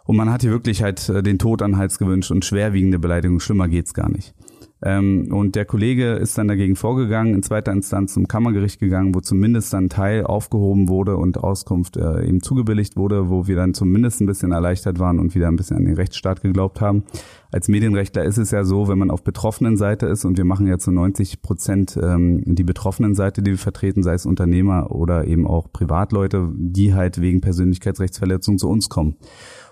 Und 0.03 0.17
man 0.17 0.31
hat 0.31 0.41
hier 0.41 0.51
wirklich 0.51 0.83
halt 0.83 1.09
äh, 1.09 1.23
den 1.23 1.39
Tod 1.39 1.61
an 1.61 1.77
Hals 1.77 1.97
gewünscht 1.97 2.31
und 2.31 2.45
schwerwiegende 2.45 2.99
Beleidigung, 2.99 3.39
schlimmer 3.39 3.67
geht's 3.67 3.93
gar 3.93 4.09
nicht. 4.09 4.33
Ähm, 4.81 5.29
und 5.31 5.55
der 5.55 5.65
Kollege 5.65 6.13
ist 6.13 6.37
dann 6.37 6.47
dagegen 6.47 6.75
vorgegangen, 6.75 7.33
in 7.33 7.43
zweiter 7.43 7.71
Instanz 7.71 8.13
zum 8.13 8.27
Kammergericht 8.27 8.79
gegangen, 8.79 9.15
wo 9.15 9.21
zumindest 9.21 9.73
dann 9.73 9.89
Teil 9.89 10.25
aufgehoben 10.25 10.89
wurde 10.89 11.15
und 11.15 11.37
Auskunft 11.37 11.95
äh, 11.97 12.25
eben 12.25 12.41
zugebilligt 12.41 12.97
wurde, 12.97 13.29
wo 13.29 13.47
wir 13.47 13.55
dann 13.55 13.73
zumindest 13.73 14.21
ein 14.21 14.25
bisschen 14.25 14.51
erleichtert 14.51 14.99
waren 14.99 15.19
und 15.19 15.33
wieder 15.33 15.47
ein 15.47 15.55
bisschen 15.55 15.77
an 15.77 15.85
den 15.85 15.95
Rechtsstaat 15.95 16.41
geglaubt 16.41 16.81
haben. 16.81 17.03
Als 17.51 17.69
Medienrechtler 17.69 18.25
ist 18.25 18.37
es 18.37 18.51
ja 18.51 18.65
so, 18.65 18.89
wenn 18.89 18.97
man 18.97 19.09
auf 19.09 19.23
betroffenen 19.23 19.77
Seite 19.77 20.07
ist 20.07 20.25
und 20.25 20.37
wir 20.37 20.45
machen 20.45 20.67
ja 20.67 20.77
zu 20.77 20.91
90 20.91 21.41
Prozent 21.41 21.97
ähm, 22.01 22.43
die 22.45 22.65
betroffenen 22.65 23.15
Seite, 23.15 23.41
die 23.41 23.51
wir 23.51 23.57
vertreten, 23.57 24.03
sei 24.03 24.13
es 24.13 24.25
Unternehmer 24.25 24.91
oder 24.91 25.25
eben 25.25 25.47
auch 25.47 25.71
Privatleute, 25.71 26.51
die 26.53 26.93
halt 26.93 27.21
wegen 27.21 27.39
Persönlichkeitsrechtsverletzung 27.39 28.57
zu 28.57 28.69
uns 28.69 28.89
kommen 28.89 29.15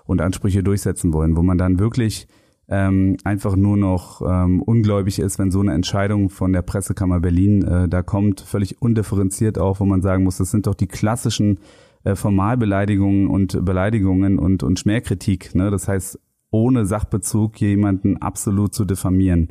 und 0.06 0.22
Ansprüche 0.22 0.62
durchsetzen 0.62 1.12
wollen, 1.12 1.36
wo 1.36 1.42
man 1.42 1.58
dann 1.58 1.78
wirklich 1.78 2.26
ähm, 2.68 3.16
einfach 3.24 3.56
nur 3.56 3.76
noch 3.76 4.22
ähm, 4.22 4.62
ungläubig 4.62 5.18
ist, 5.18 5.38
wenn 5.38 5.50
so 5.50 5.60
eine 5.60 5.74
Entscheidung 5.74 6.30
von 6.30 6.52
der 6.52 6.62
Pressekammer 6.62 7.20
Berlin 7.20 7.62
äh, 7.62 7.88
da 7.88 8.02
kommt, 8.02 8.40
völlig 8.40 8.80
undifferenziert 8.80 9.58
auch, 9.58 9.80
wo 9.80 9.84
man 9.84 10.02
sagen 10.02 10.24
muss, 10.24 10.38
das 10.38 10.50
sind 10.50 10.66
doch 10.66 10.74
die 10.74 10.86
klassischen 10.86 11.60
äh, 12.04 12.14
Formalbeleidigungen 12.14 13.28
und 13.28 13.64
Beleidigungen 13.64 14.38
und, 14.38 14.62
und 14.62 14.78
Schmähkritik. 14.78 15.54
Ne? 15.54 15.70
Das 15.70 15.88
heißt, 15.88 16.18
ohne 16.50 16.86
Sachbezug 16.86 17.60
jemanden 17.60 18.16
absolut 18.18 18.74
zu 18.74 18.84
diffamieren. 18.84 19.48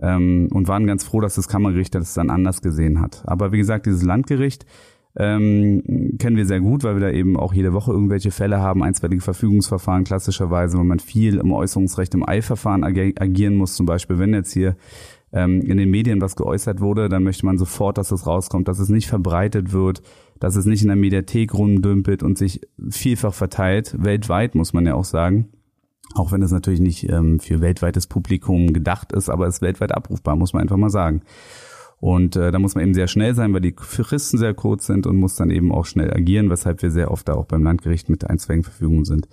Ähm, 0.00 0.48
und 0.52 0.66
waren 0.66 0.88
ganz 0.88 1.04
froh, 1.04 1.20
dass 1.20 1.36
das 1.36 1.46
Kammergericht 1.46 1.94
das 1.94 2.14
dann 2.14 2.28
anders 2.28 2.62
gesehen 2.62 3.00
hat. 3.00 3.22
Aber 3.26 3.52
wie 3.52 3.58
gesagt, 3.58 3.86
dieses 3.86 4.02
Landgericht 4.02 4.66
ähm, 5.16 6.16
kennen 6.18 6.36
wir 6.36 6.46
sehr 6.46 6.60
gut, 6.60 6.82
weil 6.82 6.96
wir 6.96 7.00
da 7.00 7.10
eben 7.10 7.36
auch 7.36 7.54
jede 7.54 7.72
Woche 7.72 7.92
irgendwelche 7.92 8.32
Fälle 8.32 8.60
haben, 8.60 8.82
einstweilige 8.82 9.22
Verfügungsverfahren 9.22 10.04
klassischerweise, 10.04 10.76
wo 10.76 10.82
man 10.82 10.98
viel 10.98 11.38
im 11.38 11.52
Äußerungsrecht 11.52 12.14
im 12.14 12.28
Eilverfahren 12.28 12.82
ag 12.82 12.96
agieren 13.20 13.54
muss. 13.54 13.74
Zum 13.74 13.86
Beispiel, 13.86 14.18
wenn 14.18 14.34
jetzt 14.34 14.52
hier 14.52 14.76
ähm, 15.32 15.60
in 15.60 15.76
den 15.76 15.90
Medien 15.90 16.20
was 16.20 16.34
geäußert 16.34 16.80
wurde, 16.80 17.08
dann 17.08 17.22
möchte 17.22 17.46
man 17.46 17.58
sofort, 17.58 17.96
dass 17.96 18.10
es 18.10 18.26
rauskommt, 18.26 18.66
dass 18.66 18.80
es 18.80 18.88
nicht 18.88 19.06
verbreitet 19.06 19.72
wird, 19.72 20.02
dass 20.40 20.56
es 20.56 20.66
nicht 20.66 20.82
in 20.82 20.88
der 20.88 20.96
Mediathek 20.96 21.54
rumdümpelt 21.54 22.24
und 22.24 22.36
sich 22.36 22.62
vielfach 22.90 23.34
verteilt. 23.34 23.94
Weltweit 23.98 24.56
muss 24.56 24.72
man 24.72 24.84
ja 24.84 24.94
auch 24.94 25.04
sagen. 25.04 25.48
Auch 26.14 26.32
wenn 26.32 26.42
es 26.42 26.52
natürlich 26.52 26.80
nicht 26.80 27.08
ähm, 27.08 27.40
für 27.40 27.60
weltweites 27.60 28.06
Publikum 28.06 28.72
gedacht 28.72 29.12
ist, 29.12 29.28
aber 29.28 29.46
es 29.46 29.56
ist 29.56 29.62
weltweit 29.62 29.92
abrufbar, 29.92 30.36
muss 30.36 30.52
man 30.52 30.62
einfach 30.62 30.76
mal 30.76 30.90
sagen. 30.90 31.22
Und 32.04 32.36
äh, 32.36 32.52
da 32.52 32.58
muss 32.58 32.74
man 32.74 32.84
eben 32.84 32.92
sehr 32.92 33.08
schnell 33.08 33.34
sein, 33.34 33.54
weil 33.54 33.62
die 33.62 33.74
Fristen 33.78 34.36
sehr 34.36 34.52
kurz 34.52 34.84
sind 34.84 35.06
und 35.06 35.16
muss 35.16 35.36
dann 35.36 35.48
eben 35.48 35.72
auch 35.72 35.86
schnell 35.86 36.12
agieren, 36.12 36.50
weshalb 36.50 36.82
wir 36.82 36.90
sehr 36.90 37.10
oft 37.10 37.26
da 37.26 37.32
auch 37.32 37.46
beim 37.46 37.62
Landgericht 37.62 38.10
mit 38.10 38.28
einstweiligen 38.28 38.62
Verfügungen 38.62 39.06
sind. 39.06 39.26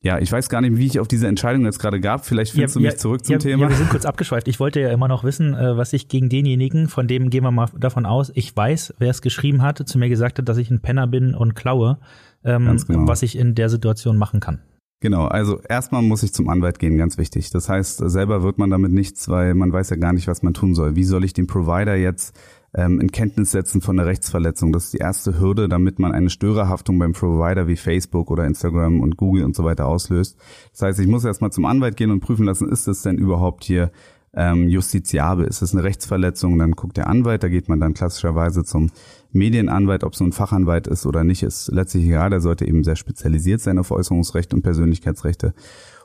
Ja, 0.00 0.20
ich 0.20 0.30
weiß 0.30 0.48
gar 0.48 0.60
nicht, 0.60 0.76
wie 0.76 0.86
ich 0.86 1.00
auf 1.00 1.08
diese 1.08 1.26
Entscheidung 1.26 1.64
jetzt 1.64 1.80
gerade 1.80 1.98
gab. 1.98 2.24
Vielleicht 2.24 2.52
findest 2.52 2.76
ja, 2.76 2.78
du 2.78 2.84
mich 2.84 2.92
ja, 2.92 2.98
zurück 2.98 3.24
zum 3.24 3.32
ja, 3.32 3.38
Thema. 3.40 3.64
Ja, 3.64 3.70
wir 3.70 3.76
sind 3.76 3.90
kurz 3.90 4.04
abgeschweift. 4.04 4.46
Ich 4.46 4.60
wollte 4.60 4.78
ja 4.78 4.92
immer 4.92 5.08
noch 5.08 5.24
wissen, 5.24 5.54
äh, 5.54 5.76
was 5.76 5.92
ich 5.92 6.06
gegen 6.06 6.28
denjenigen, 6.28 6.86
von 6.86 7.08
dem 7.08 7.30
gehen 7.30 7.42
wir 7.42 7.50
mal 7.50 7.68
davon 7.76 8.06
aus, 8.06 8.30
ich 8.32 8.56
weiß, 8.56 8.94
wer 8.98 9.10
es 9.10 9.20
geschrieben 9.20 9.62
hatte, 9.62 9.84
zu 9.84 9.98
mir 9.98 10.08
gesagt 10.08 10.38
hat, 10.38 10.48
dass 10.48 10.56
ich 10.56 10.70
ein 10.70 10.78
Penner 10.78 11.08
bin 11.08 11.34
und 11.34 11.56
klaue, 11.56 11.98
ähm, 12.44 12.76
genau. 12.86 13.08
was 13.08 13.24
ich 13.24 13.36
in 13.36 13.56
der 13.56 13.70
Situation 13.70 14.16
machen 14.16 14.38
kann. 14.38 14.60
Genau, 15.00 15.26
also 15.26 15.60
erstmal 15.60 16.02
muss 16.02 16.24
ich 16.24 16.34
zum 16.34 16.48
Anwalt 16.48 16.80
gehen, 16.80 16.98
ganz 16.98 17.18
wichtig. 17.18 17.50
Das 17.50 17.68
heißt, 17.68 17.98
selber 18.10 18.42
wird 18.42 18.58
man 18.58 18.70
damit 18.70 18.90
nichts, 18.90 19.28
weil 19.28 19.54
man 19.54 19.72
weiß 19.72 19.90
ja 19.90 19.96
gar 19.96 20.12
nicht, 20.12 20.26
was 20.26 20.42
man 20.42 20.54
tun 20.54 20.74
soll. 20.74 20.96
Wie 20.96 21.04
soll 21.04 21.22
ich 21.22 21.32
den 21.32 21.46
Provider 21.46 21.94
jetzt 21.94 22.36
ähm, 22.74 23.00
in 23.00 23.12
Kenntnis 23.12 23.52
setzen 23.52 23.80
von 23.80 23.96
der 23.96 24.06
Rechtsverletzung? 24.06 24.72
Das 24.72 24.86
ist 24.86 24.94
die 24.94 24.98
erste 24.98 25.38
Hürde, 25.38 25.68
damit 25.68 26.00
man 26.00 26.10
eine 26.10 26.30
Störerhaftung 26.30 26.98
beim 26.98 27.12
Provider 27.12 27.68
wie 27.68 27.76
Facebook 27.76 28.28
oder 28.28 28.44
Instagram 28.44 29.00
und 29.00 29.16
Google 29.16 29.44
und 29.44 29.54
so 29.54 29.62
weiter 29.62 29.86
auslöst. 29.86 30.36
Das 30.72 30.82
heißt, 30.82 30.98
ich 30.98 31.06
muss 31.06 31.24
erstmal 31.24 31.52
zum 31.52 31.64
Anwalt 31.66 31.96
gehen 31.96 32.10
und 32.10 32.18
prüfen 32.18 32.46
lassen, 32.46 32.68
ist 32.68 32.88
es 32.88 33.02
denn 33.02 33.18
überhaupt 33.18 33.62
hier 33.62 33.92
ähm, 34.38 34.68
justiziabel? 34.68 35.46
Ist 35.46 35.60
es 35.60 35.74
eine 35.74 35.82
Rechtsverletzung? 35.82 36.58
Dann 36.58 36.72
guckt 36.72 36.96
der 36.96 37.08
Anwalt, 37.08 37.42
da 37.42 37.48
geht 37.48 37.68
man 37.68 37.80
dann 37.80 37.92
klassischerweise 37.92 38.64
zum 38.64 38.90
Medienanwalt, 39.32 40.04
ob 40.04 40.14
so 40.14 40.24
ein 40.24 40.32
Fachanwalt 40.32 40.86
ist 40.86 41.04
oder 41.04 41.24
nicht, 41.24 41.42
ist 41.42 41.70
letztlich 41.72 42.04
egal. 42.04 42.30
Der 42.30 42.40
sollte 42.40 42.66
eben 42.66 42.84
sehr 42.84 42.96
spezialisiert 42.96 43.60
sein 43.60 43.78
auf 43.78 43.90
Äußerungsrecht 43.90 44.54
und 44.54 44.62
Persönlichkeitsrechte. 44.62 45.54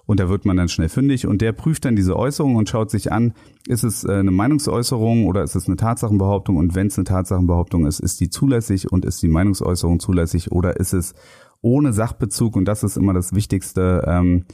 Und 0.05 0.19
da 0.19 0.27
wird 0.27 0.45
man 0.45 0.57
dann 0.57 0.67
schnell 0.67 0.89
fündig 0.89 1.27
und 1.27 1.41
der 1.41 1.53
prüft 1.53 1.85
dann 1.85 1.95
diese 1.95 2.17
Äußerung 2.17 2.55
und 2.55 2.67
schaut 2.67 2.91
sich 2.91 3.11
an, 3.11 3.33
ist 3.67 3.83
es 3.83 4.03
äh, 4.03 4.11
eine 4.11 4.31
Meinungsäußerung 4.31 5.27
oder 5.27 5.43
ist 5.43 5.55
es 5.55 5.67
eine 5.67 5.77
Tatsachenbehauptung? 5.77 6.57
Und 6.57 6.75
wenn 6.75 6.87
es 6.87 6.97
eine 6.97 7.05
Tatsachenbehauptung 7.05 7.85
ist, 7.85 8.01
ist 8.01 8.19
die 8.19 8.29
zulässig 8.29 8.91
und 8.91 9.05
ist 9.05 9.23
die 9.23 9.29
Meinungsäußerung 9.29 9.99
zulässig 10.01 10.51
oder 10.51 10.77
ist 10.77 10.93
es 10.93 11.13
ohne 11.61 11.93
Sachbezug? 11.93 12.57
Und 12.57 12.65
das 12.65 12.83
ist 12.83 12.97
immer 12.97 13.13
das 13.13 13.33
Wichtigste. 13.33 14.03
Ähm, 14.05 14.45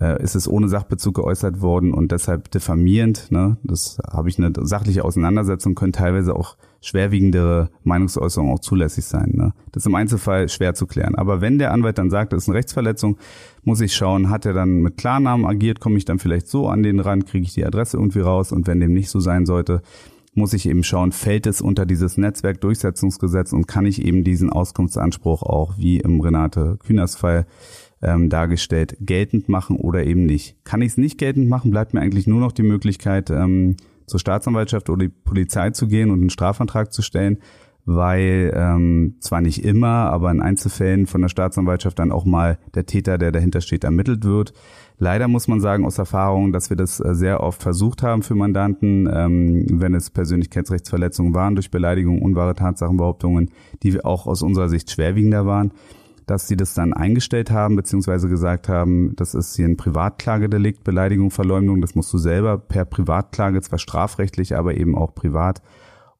äh, 0.00 0.22
ist 0.22 0.34
es 0.34 0.48
ohne 0.48 0.68
Sachbezug 0.68 1.16
geäußert 1.16 1.60
worden 1.60 1.92
und 1.92 2.12
deshalb 2.12 2.50
diffamierend. 2.50 3.30
Ne? 3.30 3.56
Das 3.62 3.98
habe 4.10 4.28
ich 4.28 4.38
eine 4.38 4.52
sachliche 4.62 5.04
Auseinandersetzung, 5.04 5.74
können 5.74 5.92
teilweise 5.92 6.34
auch 6.34 6.56
schwerwiegendere 6.80 7.70
Meinungsäußerungen 7.82 8.54
auch 8.54 8.60
zulässig 8.60 9.04
sein. 9.06 9.32
Ne? 9.34 9.52
Das 9.72 9.82
ist 9.82 9.86
im 9.86 9.94
Einzelfall 9.94 10.48
schwer 10.48 10.74
zu 10.74 10.86
klären. 10.86 11.16
Aber 11.16 11.40
wenn 11.40 11.58
der 11.58 11.72
Anwalt 11.72 11.98
dann 11.98 12.10
sagt, 12.10 12.32
das 12.32 12.44
ist 12.44 12.48
eine 12.48 12.58
Rechtsverletzung, 12.58 13.18
muss 13.64 13.80
ich 13.80 13.94
schauen, 13.94 14.30
hat 14.30 14.46
er 14.46 14.52
dann 14.52 14.80
mit 14.80 14.96
Klarnamen 14.96 15.46
agiert, 15.46 15.80
komme 15.80 15.98
ich 15.98 16.04
dann 16.04 16.18
vielleicht 16.18 16.48
so 16.48 16.68
an 16.68 16.82
den 16.82 17.00
Rand, 17.00 17.26
kriege 17.26 17.44
ich 17.44 17.54
die 17.54 17.66
Adresse 17.66 17.96
irgendwie 17.96 18.20
raus 18.20 18.52
und 18.52 18.66
wenn 18.66 18.80
dem 18.80 18.92
nicht 18.92 19.10
so 19.10 19.18
sein 19.18 19.46
sollte, 19.46 19.82
muss 20.34 20.52
ich 20.52 20.68
eben 20.68 20.84
schauen, 20.84 21.10
fällt 21.10 21.46
es 21.46 21.60
unter 21.60 21.84
dieses 21.84 22.16
Netzwerkdurchsetzungsgesetz 22.16 23.52
und 23.52 23.66
kann 23.66 23.86
ich 23.86 24.04
eben 24.04 24.22
diesen 24.22 24.50
Auskunftsanspruch 24.50 25.42
auch 25.42 25.76
wie 25.78 25.98
im 25.98 26.20
Renate 26.20 26.76
Kühners 26.78 27.16
Fall 27.16 27.46
ähm, 28.02 28.28
dargestellt 28.28 28.96
geltend 29.00 29.48
machen 29.48 29.76
oder 29.76 30.04
eben 30.04 30.24
nicht. 30.24 30.64
Kann 30.64 30.82
ich 30.82 30.92
es 30.92 30.96
nicht 30.96 31.18
geltend 31.18 31.48
machen, 31.48 31.70
bleibt 31.70 31.94
mir 31.94 32.00
eigentlich 32.00 32.26
nur 32.26 32.40
noch 32.40 32.52
die 32.52 32.62
Möglichkeit, 32.62 33.30
ähm, 33.30 33.76
zur 34.06 34.20
Staatsanwaltschaft 34.20 34.88
oder 34.90 35.06
die 35.06 35.08
Polizei 35.08 35.70
zu 35.70 35.86
gehen 35.86 36.10
und 36.10 36.20
einen 36.20 36.30
Strafantrag 36.30 36.92
zu 36.92 37.02
stellen, 37.02 37.38
weil 37.84 38.52
ähm, 38.54 39.16
zwar 39.20 39.40
nicht 39.40 39.64
immer, 39.64 40.10
aber 40.10 40.30
in 40.30 40.40
Einzelfällen 40.40 41.06
von 41.06 41.22
der 41.22 41.28
Staatsanwaltschaft 41.28 41.98
dann 41.98 42.12
auch 42.12 42.24
mal 42.24 42.58
der 42.74 42.86
Täter, 42.86 43.18
der 43.18 43.32
dahinter 43.32 43.60
steht, 43.60 43.84
ermittelt 43.84 44.24
wird. 44.24 44.52
Leider 44.98 45.28
muss 45.28 45.46
man 45.46 45.60
sagen 45.60 45.86
aus 45.86 45.96
Erfahrung, 45.96 46.52
dass 46.52 46.70
wir 46.70 46.76
das 46.76 47.00
äh, 47.00 47.14
sehr 47.14 47.42
oft 47.42 47.62
versucht 47.62 48.02
haben 48.02 48.22
für 48.22 48.34
Mandanten, 48.34 49.08
ähm, 49.12 49.66
wenn 49.70 49.94
es 49.94 50.10
Persönlichkeitsrechtsverletzungen 50.10 51.34
waren 51.34 51.54
durch 51.54 51.70
Beleidigung, 51.70 52.20
unwahre 52.20 52.54
Tatsachenbehauptungen, 52.54 53.50
die 53.82 54.04
auch 54.04 54.26
aus 54.26 54.42
unserer 54.42 54.68
Sicht 54.68 54.90
schwerwiegender 54.90 55.46
waren 55.46 55.72
dass 56.28 56.46
sie 56.46 56.56
das 56.56 56.74
dann 56.74 56.92
eingestellt 56.92 57.50
haben, 57.50 57.74
beziehungsweise 57.74 58.28
gesagt 58.28 58.68
haben, 58.68 59.16
das 59.16 59.34
ist 59.34 59.56
hier 59.56 59.64
ein 59.66 59.78
Privatklagedelikt, 59.78 60.84
Beleidigung, 60.84 61.30
Verleumdung, 61.30 61.80
das 61.80 61.94
musst 61.94 62.12
du 62.12 62.18
selber 62.18 62.58
per 62.58 62.84
Privatklage, 62.84 63.62
zwar 63.62 63.78
strafrechtlich, 63.78 64.54
aber 64.54 64.76
eben 64.76 64.94
auch 64.94 65.14
privat, 65.14 65.62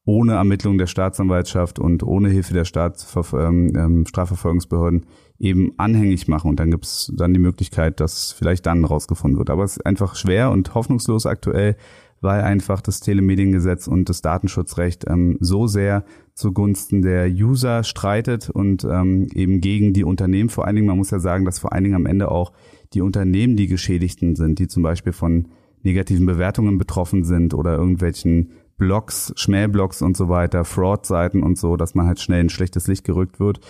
ohne 0.07 0.33
Ermittlung 0.33 0.79
der 0.79 0.87
Staatsanwaltschaft 0.87 1.79
und 1.79 2.03
ohne 2.03 2.31
Hilfe 2.31 2.55
der 2.55 2.65
Staatsver 2.65 3.27
ähm, 3.39 3.77
ähm, 3.77 4.07
Strafverfolgungsbehörden 4.07 5.05
eben 5.39 5.73
anhängig 5.77 6.27
machen. 6.27 6.49
Und 6.49 6.59
dann 6.59 6.71
gibt's 6.71 7.13
dann 7.15 7.35
die 7.35 7.41
Möglichkeit, 7.41 8.01
dass 8.01 8.33
vielleicht 8.33 8.65
dann 8.65 8.87
rausgefunden 8.87 9.39
wird. 9.39 9.51
Aber 9.51 9.65
es 9.65 9.73
ist 9.73 9.85
einfach 9.85 10.17
schwer 10.17 10.51
und 10.51 10.75
hoffnungslos 10.75 11.27
aktuell, 11.27 11.77
weil 12.21 12.43
einfach 12.43 12.81
das 12.81 13.01
Telemediengesetz 13.01 13.87
und 13.87 14.09
das 14.09 14.23
Datenschutzrecht 14.23 15.05
ähm, 15.09 15.37
so 15.41 15.67
sehr 15.67 16.05
zugunsten 16.35 17.03
der 17.03 17.29
User 17.29 17.85
streitet 17.85 18.51
und 18.51 18.85
ähm, 18.85 19.29
eben 19.35 19.61
gegen 19.61 19.93
die 19.93 20.05
Unternehmen. 20.05 20.49
Vor 20.49 20.67
allen 20.67 20.77
Dingen, 20.77 20.89
man 20.89 20.97
muss 20.97 21.11
ja 21.11 21.19
sagen, 21.19 21.45
dass 21.45 21.59
vor 21.59 21.73
allen 21.73 21.85
Dingen 21.85 21.97
am 21.97 22.07
Ende 22.07 22.31
auch 22.31 22.53
die 22.93 23.03
Unternehmen 23.03 23.57
die 23.57 23.67
Geschädigten 23.67 24.37
sind, 24.37 24.59
die 24.59 24.69
zum 24.69 24.83
Beispiel 24.83 25.13
von 25.13 25.49
negativen 25.83 26.27
Bewertungen 26.27 26.79
betroffen 26.79 27.25
sind 27.25 27.55
oder 27.55 27.77
irgendwelchen 27.77 28.53
Blogs, 28.79 29.33
Schmähblogs 29.37 30.03
und 30.03 30.17
so 30.17 30.29
weiter, 30.29 30.65
Fraud-Seiten 30.65 31.43
und 31.43 31.59
so, 31.59 31.77
dass 31.77 31.95
man 31.95 32.07
halt 32.07 32.21
schnell 32.21 32.43
in 32.43 32.49
schlechtes 32.49 32.87
Licht 32.87 33.05
gerückt 33.05 33.41
wird. 33.41 33.61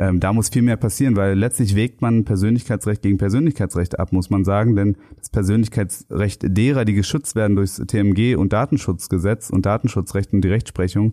Ähm, 0.00 0.18
da 0.18 0.32
muss 0.32 0.48
viel 0.48 0.62
mehr 0.62 0.78
passieren, 0.78 1.14
weil 1.14 1.38
letztlich 1.38 1.76
wägt 1.76 2.00
man 2.00 2.24
Persönlichkeitsrecht 2.24 3.02
gegen 3.02 3.18
Persönlichkeitsrecht 3.18 3.98
ab, 3.98 4.12
muss 4.12 4.30
man 4.30 4.44
sagen, 4.44 4.74
denn 4.74 4.96
das 5.18 5.28
Persönlichkeitsrecht 5.28 6.40
derer, 6.56 6.86
die 6.86 6.94
geschützt 6.94 7.36
werden 7.36 7.54
durchs 7.54 7.76
TMG 7.76 8.34
und 8.34 8.54
Datenschutzgesetz 8.54 9.50
und 9.50 9.66
Datenschutzrecht 9.66 10.32
und 10.32 10.40
die 10.40 10.48
Rechtsprechung, 10.48 11.12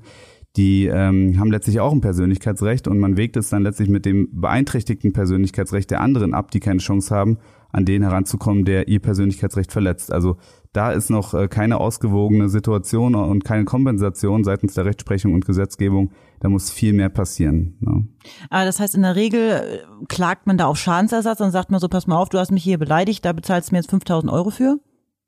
die 0.55 0.85
ähm, 0.85 1.37
haben 1.37 1.51
letztlich 1.51 1.81
auch 1.81 1.91
ein 1.91 1.99
Persönlichkeitsrecht 1.99 2.87
und 2.87 2.97
man 2.99 3.17
wägt 3.17 3.35
es 3.35 3.49
dann 3.49 3.63
letztlich 3.63 3.89
mit 3.89 4.05
dem 4.05 4.29
beeinträchtigten 4.31 5.11
Persönlichkeitsrecht 5.11 5.91
der 5.91 5.99
anderen 5.99 6.33
ab, 6.33 6.49
die 6.51 6.61
keine 6.61 6.79
Chance 6.79 7.13
haben, 7.13 7.39
an 7.71 7.83
den 7.83 8.03
heranzukommen, 8.03 8.63
der 8.63 8.87
ihr 8.87 9.01
Persönlichkeitsrecht 9.01 9.73
verletzt. 9.73 10.13
Also 10.13 10.37
da 10.73 10.91
ist 10.91 11.09
noch 11.09 11.33
äh, 11.33 11.47
keine 11.47 11.79
ausgewogene 11.79 12.49
Situation 12.49 13.15
und 13.15 13.43
keine 13.43 13.65
Kompensation 13.65 14.43
seitens 14.43 14.73
der 14.73 14.85
Rechtsprechung 14.85 15.33
und 15.33 15.45
Gesetzgebung. 15.45 16.11
Da 16.39 16.49
muss 16.49 16.69
viel 16.69 16.93
mehr 16.93 17.09
passieren. 17.09 17.77
Ne? 17.79 18.07
Aber 18.49 18.65
das 18.65 18.79
heißt, 18.79 18.95
in 18.95 19.01
der 19.01 19.15
Regel 19.15 19.49
äh, 19.49 20.05
klagt 20.07 20.45
man 20.45 20.57
da 20.57 20.65
auf 20.65 20.77
Schadensersatz 20.77 21.39
und 21.39 21.51
sagt 21.51 21.71
man 21.71 21.79
so, 21.79 21.87
pass 21.87 22.05
mal 22.07 22.17
auf, 22.17 22.29
du 22.29 22.37
hast 22.37 22.51
mich 22.51 22.63
hier 22.63 22.77
beleidigt, 22.77 23.25
da 23.25 23.33
bezahlst 23.33 23.69
du 23.71 23.75
mir 23.75 23.79
jetzt 23.79 23.89
5000 23.89 24.31
Euro 24.31 24.49
für? 24.51 24.79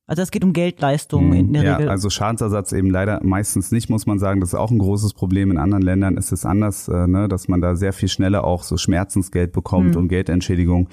Also 0.05 0.23
es 0.23 0.31
geht 0.31 0.43
um 0.43 0.53
Geldleistungen 0.53 1.33
in 1.33 1.53
der 1.53 1.63
ja, 1.63 1.75
Regel. 1.75 1.89
also 1.89 2.09
Schadensersatz 2.09 2.71
eben 2.71 2.89
leider 2.89 3.19
meistens 3.23 3.71
nicht, 3.71 3.91
muss 3.91 4.07
man 4.07 4.17
sagen. 4.17 4.39
Das 4.39 4.49
ist 4.49 4.55
auch 4.55 4.71
ein 4.71 4.79
großes 4.79 5.13
Problem. 5.13 5.51
In 5.51 5.59
anderen 5.59 5.83
Ländern 5.83 6.17
ist 6.17 6.31
es 6.31 6.45
anders, 6.45 6.87
äh, 6.87 7.05
ne, 7.05 7.27
dass 7.27 7.47
man 7.47 7.61
da 7.61 7.75
sehr 7.75 7.93
viel 7.93 8.09
schneller 8.09 8.43
auch 8.43 8.63
so 8.63 8.75
Schmerzensgeld 8.77 9.51
bekommt 9.51 9.93
Hm. 9.93 10.01
und 10.01 10.07
Geldentschädigung. 10.07 10.89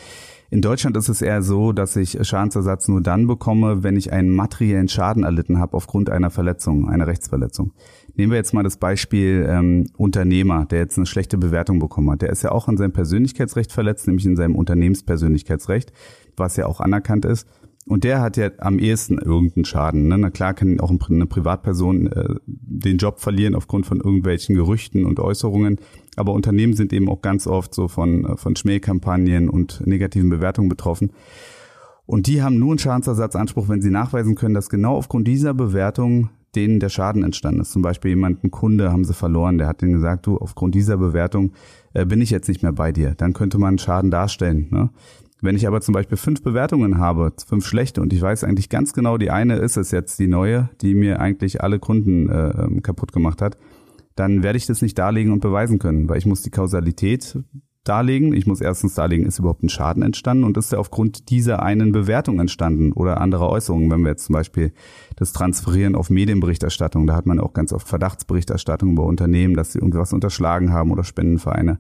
In 0.49 0.63
Deutschland 0.63 0.97
ist 0.97 1.09
es 1.09 1.23
eher 1.23 1.43
so, 1.43 1.73
dass 1.73 1.97
ich 1.97 2.19
Schadensersatz 2.23 2.87
nur 2.87 3.01
dann 3.01 3.27
bekomme, 3.27 3.83
wenn 3.83 3.97
ich 3.97 4.13
einen 4.13 4.31
materiellen 4.31 4.89
Schaden 4.89 5.25
erlitten 5.25 5.59
habe 5.59 5.77
aufgrund 5.77 6.09
einer 6.09 6.31
Verletzung, 6.31 6.89
einer 6.89 7.09
Rechtsverletzung. 7.09 7.73
Nehmen 8.15 8.31
wir 8.31 8.37
jetzt 8.37 8.55
mal 8.55 8.63
das 8.63 8.77
Beispiel 8.77 9.45
ähm, 9.49 9.87
Unternehmer, 9.97 10.65
der 10.65 10.79
jetzt 10.79 10.97
eine 10.97 11.07
schlechte 11.07 11.37
Bewertung 11.37 11.81
bekommen 11.81 12.11
hat. 12.11 12.23
Der 12.23 12.31
ist 12.31 12.43
ja 12.43 12.53
auch 12.53 12.69
an 12.69 12.77
seinem 12.77 12.93
Persönlichkeitsrecht 12.93 13.73
verletzt, 13.73 14.07
nämlich 14.07 14.25
in 14.25 14.37
seinem 14.37 14.55
Unternehmenspersönlichkeitsrecht, 14.55 15.93
was 16.37 16.57
ja 16.57 16.67
auch 16.67 16.81
anerkannt 16.81 17.25
ist. 17.25 17.49
Und 17.89 18.03
der 18.03 18.21
hat 18.21 18.37
ja 18.37 18.51
am 18.59 18.81
ehesten 18.81 19.19
irgendeinen 19.19 19.65
Schaden. 19.65 20.09
Ne? 20.09 20.19
Na 20.19 20.31
klar 20.31 20.55
kann 20.55 20.81
auch 20.81 20.93
eine 21.09 21.27
Privatperson 21.27 22.09
äh, 22.09 22.35
den 22.47 22.99
Job 22.99 23.21
verlieren 23.21 23.55
aufgrund 23.55 23.87
von 23.87 23.99
irgendwelchen 23.99 24.57
Gerüchten 24.57 25.05
und 25.05 25.21
Äußerungen. 25.21 25.79
Aber 26.17 26.33
Unternehmen 26.33 26.75
sind 26.75 26.93
eben 26.93 27.09
auch 27.09 27.23
ganz 27.23 27.47
oft 27.47 27.73
so 27.73 27.87
von, 27.87 28.25
äh, 28.25 28.37
von 28.37 28.57
Schmähkampagnen 28.57 29.49
und 29.49 29.87
negativen 29.87 30.31
Bewertungen 30.31 30.69
betroffen. 30.69 31.13
Und 32.07 32.27
die 32.27 32.43
haben 32.43 32.59
nur 32.59 32.71
einen 32.71 32.79
Schadensersatzanspruch, 32.79 33.69
wenn 33.69 33.83
sie 33.83 33.91
nachweisen 33.91 34.35
können, 34.35 34.55
dass 34.55 34.69
genau 34.69 34.97
aufgrund 34.97 35.29
dieser 35.29 35.55
Bewertung 35.55 36.31
denen 36.57 36.81
der 36.81 36.89
Schaden 36.89 37.23
entstanden 37.23 37.61
ist. 37.61 37.73
Zum 37.73 37.83
Beispiel 37.83 38.11
jemanden 38.11 38.51
Kunde 38.51 38.91
haben 38.91 39.05
sie 39.05 39.15
verloren, 39.15 39.59
der 39.59 39.69
hat 39.69 39.83
denen 39.83 39.93
gesagt, 39.93 40.27
du, 40.27 40.39
aufgrund 40.39 40.75
dieser 40.75 40.97
Bewertung 40.97 41.53
äh, 41.93 42.05
bin 42.07 42.21
ich 42.21 42.31
jetzt 42.31 42.49
nicht 42.49 42.63
mehr 42.63 42.73
bei 42.73 42.91
dir. 42.91 43.15
Dann 43.15 43.33
könnte 43.33 43.59
man 43.59 43.79
Schaden 43.79 44.11
darstellen. 44.11 44.69
Ne? 44.71 44.91
Wenn 45.43 45.57
ich 45.57 45.67
aber 45.67 45.81
zum 45.81 45.93
Beispiel 45.93 46.17
fünf 46.17 46.43
Bewertungen 46.43 46.99
habe, 46.99 47.33
fünf 47.47 47.67
schlechte, 47.67 48.01
und 48.01 48.13
ich 48.13 48.23
weiß 48.23 48.45
eigentlich 48.45 48.71
ganz 48.71 48.93
genau, 48.95 49.19
die 49.19 49.31
eine 49.31 49.57
ist 49.57 49.77
es 49.77 49.91
jetzt 49.91 50.19
die 50.19 50.29
neue, 50.29 50.71
die 50.81 50.95
mir 50.95 51.21
eigentlich 51.21 51.63
alle 51.63 51.79
Kunden 51.79 52.29
äh, 52.29 52.81
kaputt 52.81 53.13
gemacht 53.13 53.43
hat, 53.43 53.59
dann 54.15 54.43
werde 54.43 54.57
ich 54.57 54.67
das 54.67 54.81
nicht 54.81 54.99
darlegen 54.99 55.33
und 55.33 55.41
beweisen 55.41 55.79
können, 55.79 56.09
weil 56.09 56.17
ich 56.19 56.27
muss 56.27 56.43
die 56.43 56.51
Kausalität 56.51 57.39
darlegen. 57.87 58.35
Ich 58.35 58.47
muss 58.47 58.61
erstens 58.61 58.95
darlegen, 58.95 59.27
ist 59.27 59.39
überhaupt 59.39 59.63
ein 59.63 59.69
Schaden 59.69 60.03
entstanden 60.03 60.45
und 60.45 60.57
ist 60.57 60.73
er 60.73 60.81
aufgrund 60.81 61.31
dieser 61.31 61.63
einen 61.63 61.93
Bewertung 61.93 62.41
entstanden 62.41 62.93
oder 62.93 63.21
anderer 63.21 63.49
Äußerungen, 63.49 63.91
wenn 63.91 64.03
wir 64.03 64.11
jetzt 64.11 64.25
zum 64.25 64.33
Beispiel 64.33 64.73
das 65.17 65.33
transferieren 65.33 65.95
auf 65.95 66.11
Medienberichterstattung, 66.11 67.07
da 67.07 67.15
hat 67.15 67.27
man 67.27 67.39
auch 67.39 67.53
ganz 67.53 67.73
oft 67.73 67.89
Verdachtsberichterstattung 67.89 68.93
über 68.93 69.05
Unternehmen, 69.05 69.55
dass 69.55 69.73
sie 69.73 69.79
irgendwas 69.79 70.13
unterschlagen 70.13 70.73
haben 70.73 70.91
oder 70.91 71.05
Spendenvereine. 71.05 71.79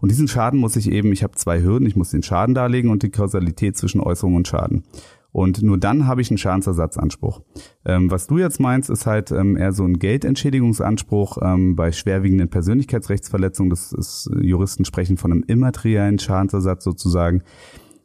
Und 0.00 0.10
diesen 0.10 0.28
Schaden 0.28 0.60
muss 0.60 0.76
ich 0.76 0.90
eben, 0.90 1.12
ich 1.12 1.22
habe 1.22 1.34
zwei 1.34 1.62
Hürden, 1.62 1.86
ich 1.86 1.96
muss 1.96 2.10
den 2.10 2.22
Schaden 2.22 2.54
darlegen 2.54 2.90
und 2.90 3.02
die 3.02 3.10
Kausalität 3.10 3.76
zwischen 3.76 4.00
Äußerung 4.00 4.36
und 4.36 4.48
Schaden. 4.48 4.84
Und 5.30 5.62
nur 5.62 5.78
dann 5.78 6.06
habe 6.06 6.22
ich 6.22 6.30
einen 6.30 6.38
Schadensersatzanspruch. 6.38 7.42
Ähm, 7.84 8.10
was 8.10 8.26
du 8.26 8.38
jetzt 8.38 8.60
meinst, 8.60 8.88
ist 8.88 9.06
halt 9.06 9.30
ähm, 9.30 9.56
eher 9.56 9.72
so 9.72 9.84
ein 9.84 9.98
Geldentschädigungsanspruch 9.98 11.38
ähm, 11.42 11.76
bei 11.76 11.92
schwerwiegenden 11.92 12.48
Persönlichkeitsrechtsverletzungen. 12.48 13.70
Das 13.70 13.92
ist, 13.92 14.30
Juristen 14.40 14.84
sprechen 14.84 15.16
von 15.16 15.32
einem 15.32 15.44
immateriellen 15.46 16.18
Schadensersatz 16.18 16.82
sozusagen, 16.82 17.42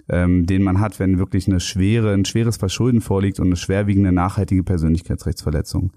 ähm, 0.10 0.46
den 0.46 0.64
man 0.64 0.82
hat, 0.82 1.00
wenn 1.00 1.18
wirklich 1.18 1.48
eine 1.48 1.62
schwere, 1.62 2.14
ein 2.14 2.26
schweres 2.26 2.58
Verschulden 2.58 3.00
vorliegt 3.00 3.40
und 3.40 3.48
eine 3.48 3.56
schwerwiegende 3.56 4.12
nachhaltige 4.12 4.64
Persönlichkeitsrechtsverletzung. 4.64 5.92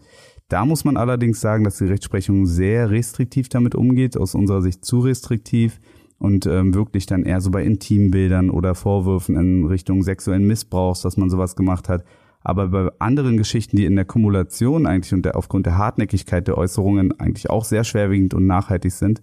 Da 0.49 0.65
muss 0.65 0.85
man 0.85 0.97
allerdings 0.97 1.41
sagen, 1.41 1.65
dass 1.65 1.79
die 1.79 1.87
Rechtsprechung 1.87 2.47
sehr 2.47 2.91
restriktiv 2.91 3.49
damit 3.49 3.75
umgeht, 3.75 4.17
aus 4.17 4.35
unserer 4.37 4.63
Sicht 4.63 4.85
zu 4.85 5.01
restriktiv 5.01 5.81
und 6.19 6.47
ähm, 6.47 6.73
wirklich 6.73 7.07
dann 7.07 7.25
eher 7.25 7.41
so 7.41 7.51
bei 7.51 7.65
Intimbildern 7.65 8.51
oder 8.51 8.75
Vorwürfen 8.75 9.37
in 9.37 9.67
Richtung 9.67 10.03
sexuellen 10.03 10.47
Missbrauchs, 10.47 11.03
dass 11.03 11.17
man 11.17 11.31
sowas 11.31 11.57
gemacht 11.57 11.89
hat. 11.89 12.05
Aber 12.43 12.69
bei 12.69 12.91
anderen 13.01 13.37
Geschichten, 13.37 13.77
die 13.77 13.87
in 13.87 13.97
der 13.97 14.05
Kumulation 14.05 14.87
eigentlich 14.87 15.13
und 15.13 15.25
der, 15.25 15.37
aufgrund 15.37 15.67
der 15.67 15.79
Hartnäckigkeit 15.79 16.47
der 16.47 16.57
Äußerungen 16.57 17.19
eigentlich 17.19 17.51
auch 17.51 17.65
sehr 17.65 17.83
schwerwiegend 17.83 18.33
und 18.35 18.47
nachhaltig 18.47 18.93
sind 18.93 19.21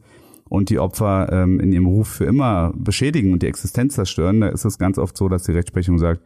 und 0.50 0.70
die 0.70 0.78
Opfer 0.78 1.30
ähm, 1.32 1.62
in 1.62 1.72
ihrem 1.72 1.86
Ruf 1.86 2.10
für 2.10 2.26
immer 2.26 2.74
beschädigen 2.76 3.32
und 3.32 3.42
die 3.42 3.48
Existenz 3.48 3.96
zerstören, 3.96 4.42
da 4.42 4.50
ist 4.50 4.66
es 4.66 4.78
ganz 4.78 4.98
oft 4.98 5.16
so, 5.16 5.30
dass 5.30 5.44
die 5.44 5.54
Rechtsprechung 5.54 6.00
sagt, 6.00 6.22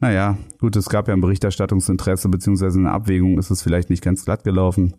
naja, 0.00 0.38
gut, 0.60 0.76
es 0.76 0.88
gab 0.88 1.08
ja 1.08 1.14
ein 1.14 1.20
Berichterstattungsinteresse 1.20 2.28
beziehungsweise 2.28 2.78
eine 2.78 2.92
Abwägung, 2.92 3.38
ist 3.38 3.50
es 3.50 3.62
vielleicht 3.62 3.90
nicht 3.90 4.02
ganz 4.02 4.24
glatt 4.24 4.44
gelaufen, 4.44 4.94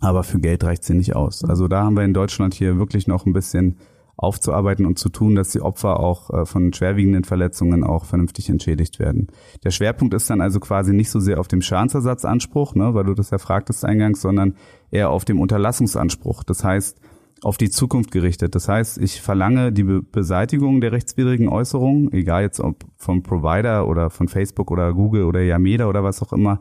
aber 0.00 0.24
für 0.24 0.40
Geld 0.40 0.64
reicht 0.64 0.84
sie 0.84 0.94
nicht 0.94 1.14
aus. 1.14 1.44
Also 1.44 1.68
da 1.68 1.84
haben 1.84 1.96
wir 1.96 2.04
in 2.04 2.14
Deutschland 2.14 2.54
hier 2.54 2.78
wirklich 2.78 3.06
noch 3.06 3.26
ein 3.26 3.32
bisschen 3.32 3.78
aufzuarbeiten 4.16 4.86
und 4.86 4.98
zu 4.98 5.08
tun, 5.08 5.34
dass 5.34 5.50
die 5.50 5.62
Opfer 5.62 5.98
auch 5.98 6.30
äh, 6.30 6.46
von 6.46 6.72
schwerwiegenden 6.72 7.24
Verletzungen 7.24 7.82
auch 7.82 8.04
vernünftig 8.04 8.50
entschädigt 8.50 8.98
werden. 8.98 9.28
Der 9.64 9.70
Schwerpunkt 9.70 10.14
ist 10.14 10.28
dann 10.28 10.40
also 10.40 10.60
quasi 10.60 10.92
nicht 10.92 11.10
so 11.10 11.18
sehr 11.18 11.40
auf 11.40 11.48
dem 11.48 11.62
Schadensersatzanspruch, 11.62 12.74
ne, 12.74 12.94
weil 12.94 13.04
du 13.04 13.14
das 13.14 13.30
ja 13.30 13.38
fragtest 13.38 13.84
eingangs, 13.84 14.20
sondern 14.20 14.54
eher 14.90 15.10
auf 15.10 15.24
dem 15.24 15.40
Unterlassungsanspruch. 15.40 16.44
Das 16.44 16.62
heißt, 16.62 17.00
auf 17.42 17.56
die 17.56 17.70
Zukunft 17.70 18.12
gerichtet. 18.12 18.54
Das 18.54 18.68
heißt, 18.68 18.98
ich 18.98 19.20
verlange 19.20 19.72
die 19.72 19.82
Be 19.82 20.02
Beseitigung 20.02 20.80
der 20.80 20.92
rechtswidrigen 20.92 21.48
Äußerungen, 21.48 22.12
egal 22.12 22.42
jetzt 22.42 22.60
ob 22.60 22.84
vom 22.96 23.22
Provider 23.22 23.88
oder 23.88 24.10
von 24.10 24.28
Facebook 24.28 24.70
oder 24.70 24.94
Google 24.94 25.24
oder 25.24 25.42
Yameda 25.42 25.88
oder 25.88 26.04
was 26.04 26.22
auch 26.22 26.32
immer. 26.32 26.60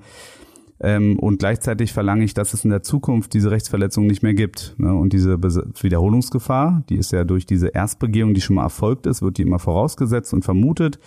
Ähm, 0.80 1.20
und 1.20 1.38
gleichzeitig 1.38 1.94
verlange 1.94 2.24
ich, 2.24 2.34
dass 2.34 2.56
es 2.56 2.66
in 2.66 2.72
der 2.72 2.82
Zukunft 2.82 3.34
diese 3.34 3.52
Rechtsverletzung 3.52 4.08
nicht 4.08 4.24
mehr 4.24 4.34
gibt. 4.34 4.74
Ne? 4.78 4.94
Und 4.94 5.14
diese 5.14 5.38
Be 5.38 5.50
Wiederholungsgefahr, 5.80 6.84
die 6.90 6.96
ist 6.96 7.12
ja 7.12 7.24
durch 7.24 7.46
diese 7.46 7.68
Erstbegehung, 7.68 8.34
die 8.34 8.42
schon 8.42 8.56
mal 8.56 8.64
erfolgt 8.64 9.06
ist, 9.06 9.22
wird 9.22 9.38
die 9.38 9.44
immer 9.44 9.60
vorausgesetzt 9.60 10.34
und 10.34 10.44
vermutet. 10.44 11.00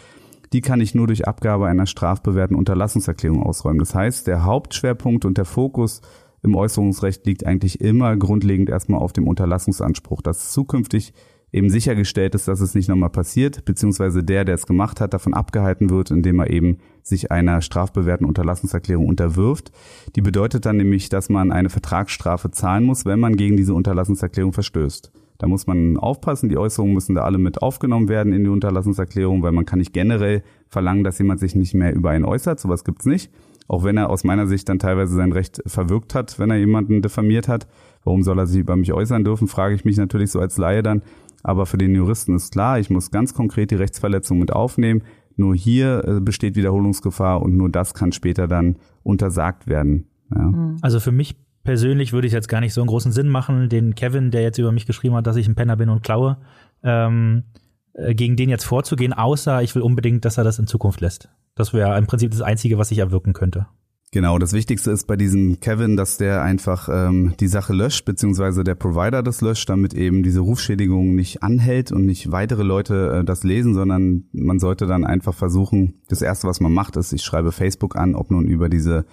Die 0.53 0.61
kann 0.61 0.81
ich 0.81 0.95
nur 0.95 1.09
durch 1.09 1.27
Abgabe 1.27 1.67
einer 1.67 1.87
strafbewährten 1.87 2.57
Unterlassungserklärung 2.57 3.43
ausräumen. 3.43 3.81
Das 3.81 3.97
heißt, 3.97 4.29
der 4.29 4.45
Hauptschwerpunkt 4.45 5.25
und 5.25 5.37
der 5.37 5.45
Fokus 5.45 6.01
im 6.45 6.55
Äußerungsrecht 6.55 7.27
liegt 7.27 7.47
eigentlich 7.47 7.81
immer 7.81 8.17
grundlegend 8.17 8.69
erstmal 8.69 9.01
auf 9.01 9.13
dem 9.13 9.27
Unterlassungsanspruch, 9.27 10.21
dass 10.21 10.53
zukünftig 10.53 11.15
eben 11.53 11.71
sichergestellt 11.71 12.35
ist, 12.35 12.49
dass 12.49 12.61
es 12.61 12.75
nicht 12.75 12.89
nochmal 12.89 13.11
passiert, 13.11 13.65
beziehungsweise 13.65 14.25
der, 14.25 14.45
der 14.45 14.57
es 14.57 14.67
gemacht 14.67 15.01
hat, 15.01 15.15
davon 15.15 15.35
abgehalten 15.35 15.89
wird, 15.89 16.11
indem 16.11 16.41
er 16.41 16.51
eben 16.51 16.79
sich 17.03 17.31
einer 17.31 17.63
strafbewährten 17.63 18.27
Unterlassungserklärung 18.27 19.07
unterwirft. 19.07 19.71
Die 20.17 20.21
bedeutet 20.21 20.67
dann 20.67 20.77
nämlich, 20.77 21.09
dass 21.09 21.29
man 21.29 21.53
eine 21.53 21.71
Vertragsstrafe 21.71 22.51
zahlen 22.51 22.85
muss, 22.85 23.07
wenn 23.07 23.21
man 23.21 23.37
gegen 23.37 23.57
diese 23.57 23.73
Unterlassungserklärung 23.73 24.53
verstößt. 24.53 25.13
Da 25.39 25.47
muss 25.47 25.67
man 25.67 25.97
aufpassen, 25.97 26.49
die 26.49 26.59
Äußerungen 26.59 26.95
müssen 26.95 27.15
da 27.15 27.23
alle 27.23 27.39
mit 27.39 27.63
aufgenommen 27.63 28.09
werden 28.09 28.33
in 28.33 28.45
die 28.45 28.51
Unterlassungserklärung, 28.51 29.43
weil 29.43 29.53
man 29.53 29.65
kann 29.65 29.79
nicht 29.79 29.93
generell 29.93 30.43
verlangen, 30.69 31.05
dass 31.05 31.19
jemand 31.19 31.41
sich 31.41 31.55
nicht 31.55 31.75
mehr 31.75 31.95
über 31.95 32.11
einen 32.11 32.25
äußert, 32.25 32.61
sowas 32.61 32.85
gibt's 32.85 33.07
nicht. 33.07 33.31
Auch 33.67 33.85
wenn 33.85 33.97
er 33.97 34.11
aus 34.11 34.25
meiner 34.25 34.47
Sicht 34.47 34.69
dann 34.69 34.79
teilweise 34.79 35.15
sein 35.15 35.33
Recht 35.33 35.63
verwirkt 35.67 36.15
hat, 36.15 36.39
wenn 36.39 36.51
er 36.51 36.59
jemanden 36.59 37.03
diffamiert 37.03 37.49
hat. 37.49 37.67
Warum 38.05 38.23
soll 38.23 38.39
er 38.39 38.47
sich 38.47 38.61
über 38.61 38.77
mich 38.77 38.93
äußern 38.93 39.25
dürfen, 39.25 39.49
frage 39.49 39.75
ich 39.75 39.85
mich 39.85 39.97
natürlich 39.97 40.31
so 40.31 40.41
als 40.41 40.59
Laie 40.59 40.83
dann. 40.83 41.03
aber 41.43 41.67
für 41.67 41.79
den 41.79 41.95
Juristen 41.95 42.35
ist 42.35 42.53
klar, 42.53 42.79
ich 42.79 42.91
muss 42.91 43.11
ganz 43.11 43.35
konkret 43.35 43.71
die 43.71 43.75
Rechtsverletzung 43.75 44.39
mit 44.39 44.53
aufnehmen. 44.53 45.03
Nur 45.37 45.55
hier 45.55 46.05
äh, 46.07 46.21
besteht 46.21 46.57
Wiederholungsgefahr 46.57 47.43
und 47.43 47.57
nur 47.57 47.69
das 47.69 47.95
kann 47.95 48.13
später 48.13 48.47
dann 48.47 48.77
untersagt 49.03 49.67
werden. 49.67 50.07
Ja. 50.35 50.45
Hm. 50.45 50.77
Also 50.81 51.01
für 51.01 51.13
mich 51.13 51.37
persönlich 51.65 52.13
würde 52.13 52.27
ich 52.27 52.33
jetzt 52.33 52.49
gar 52.49 52.61
nicht 52.61 52.75
so 52.75 52.81
einen 52.81 52.89
großen 52.89 53.13
Sinn 53.13 53.29
machen, 53.29 53.69
den 53.69 53.95
Kevin, 53.95 54.31
der 54.31 54.43
jetzt 54.43 54.59
über 54.59 54.71
mich 54.71 54.87
geschrieben 54.87 55.15
hat, 55.15 55.27
dass 55.27 55.37
ich 55.37 55.49
ein 55.49 55.55
Penner 55.55 55.77
bin 55.77 55.89
und 55.89 56.03
klaue, 56.03 56.37
ähm, 56.83 57.45
äh, 57.95 58.15
gegen 58.15 58.37
den 58.37 58.51
jetzt 58.51 58.65
vorzugehen, 58.65 59.13
außer 59.13 59.63
ich 59.63 59.75
will 59.75 59.83
unbedingt, 59.83 60.25
dass 60.25 60.39
er 60.39 60.45
das 60.45 60.59
in 60.59 60.67
Zukunft 60.67 61.01
lässt. 61.01 61.31
Das 61.55 61.73
wäre 61.73 61.97
im 61.99 62.07
Prinzip 62.07 62.31
das 62.33 62.43
Einzige, 62.43 62.79
was 62.79 62.91
ich 62.91 62.99
erwirken 62.99 63.33
könnte. 63.33 63.67
Genau, 64.15 64.39
das 64.39 64.53
Wichtigste 64.53 64.93
ist 64.93 65.09
bei 65.09 65.17
diesem 65.17 65.59
Kevin, 65.59 65.97
dass 65.97 66.19
der 66.19 66.41
einfach 66.43 66.89
ähm, 66.89 67.35
die 67.41 67.49
Sache 67.49 67.73
löscht, 67.73 68.05
beziehungsweise 68.05 68.63
der 68.63 68.77
Provider 68.77 69.25
das 69.25 69.41
löscht, 69.41 69.69
damit 69.69 69.93
eben 69.93 70.23
diese 70.23 70.39
Rufschädigung 70.39 71.17
nicht 71.17 71.43
anhält 71.43 71.91
und 71.91 72.07
nicht 72.07 72.31
weitere 72.31 72.63
Leute 72.63 73.23
äh, 73.23 73.25
das 73.25 73.43
lesen, 73.43 73.75
sondern 73.75 74.29
man 74.33 74.61
sollte 74.61 74.87
dann 74.87 75.05
einfach 75.05 75.35
versuchen, 75.35 76.01
das 76.09 76.23
Erste, 76.23 76.47
was 76.47 76.61
man 76.61 76.73
macht, 76.73 76.95
ist, 76.95 77.13
ich 77.13 77.25
schreibe 77.25 77.51
Facebook 77.51 77.97
an, 77.97 78.15
ob 78.15 78.31
nun 78.31 78.47
über 78.47 78.69
diese 78.69 79.05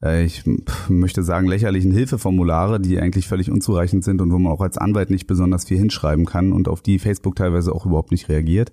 äh, 0.00 0.24
ich 0.24 0.44
möchte 0.88 1.24
sagen, 1.24 1.48
lächerlichen 1.48 1.90
Hilfeformulare, 1.90 2.78
die 2.78 3.00
eigentlich 3.00 3.26
völlig 3.26 3.50
unzureichend 3.50 4.04
sind 4.04 4.20
und 4.20 4.32
wo 4.32 4.38
man 4.38 4.52
auch 4.52 4.60
als 4.60 4.78
Anwalt 4.78 5.10
nicht 5.10 5.26
besonders 5.26 5.64
viel 5.64 5.78
hinschreiben 5.78 6.24
kann 6.24 6.52
und 6.52 6.68
auf 6.68 6.82
die 6.82 7.00
Facebook 7.00 7.34
teilweise 7.34 7.72
auch 7.72 7.84
überhaupt 7.84 8.12
nicht 8.12 8.28
reagiert. 8.28 8.72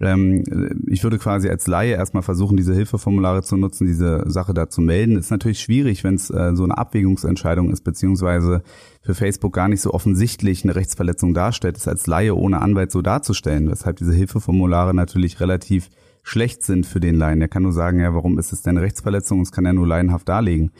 Ähm, 0.00 0.44
ich 0.86 1.02
würde 1.02 1.18
quasi 1.18 1.48
als 1.48 1.66
Laie 1.66 1.92
erstmal 1.92 2.22
versuchen, 2.22 2.56
diese 2.56 2.74
Hilfeformulare 2.74 3.42
zu 3.42 3.56
nutzen, 3.56 3.86
diese 3.86 4.24
Sache 4.26 4.52
da 4.52 4.68
zu 4.68 4.80
melden. 4.80 5.16
Ist 5.16 5.30
natürlich 5.30 5.60
schwierig, 5.60 6.04
wenn 6.04 6.16
es 6.16 6.28
äh, 6.30 6.54
so 6.54 6.64
eine 6.64 6.76
Abwägungsentscheidung 6.76 7.70
ist, 7.70 7.82
beziehungsweise 7.82 8.62
für 9.00 9.14
Facebook 9.14 9.54
gar 9.54 9.68
nicht 9.68 9.80
so 9.80 9.92
offensichtlich 9.92 10.64
eine 10.64 10.76
Rechtsverletzung 10.76 11.32
darstellt, 11.32 11.78
es 11.78 11.88
als 11.88 12.06
Laie 12.06 12.34
ohne 12.34 12.60
Anwalt 12.60 12.92
so 12.92 13.00
darzustellen, 13.00 13.70
weshalb 13.70 13.96
diese 13.96 14.12
Hilfeformulare 14.12 14.94
natürlich 14.94 15.40
relativ 15.40 15.88
schlecht 16.22 16.62
sind 16.62 16.84
für 16.84 17.00
den 17.00 17.14
Laien. 17.14 17.38
Der 17.38 17.48
kann 17.48 17.62
nur 17.62 17.72
sagen, 17.72 18.00
ja, 18.00 18.12
warum 18.12 18.38
ist 18.38 18.52
es 18.52 18.62
denn 18.62 18.76
eine 18.76 18.84
Rechtsverletzung? 18.84 19.38
Das 19.40 19.52
kann 19.52 19.64
er 19.64 19.72
nur 19.72 19.86
laienhaft 19.86 20.28
darlegen. 20.28 20.72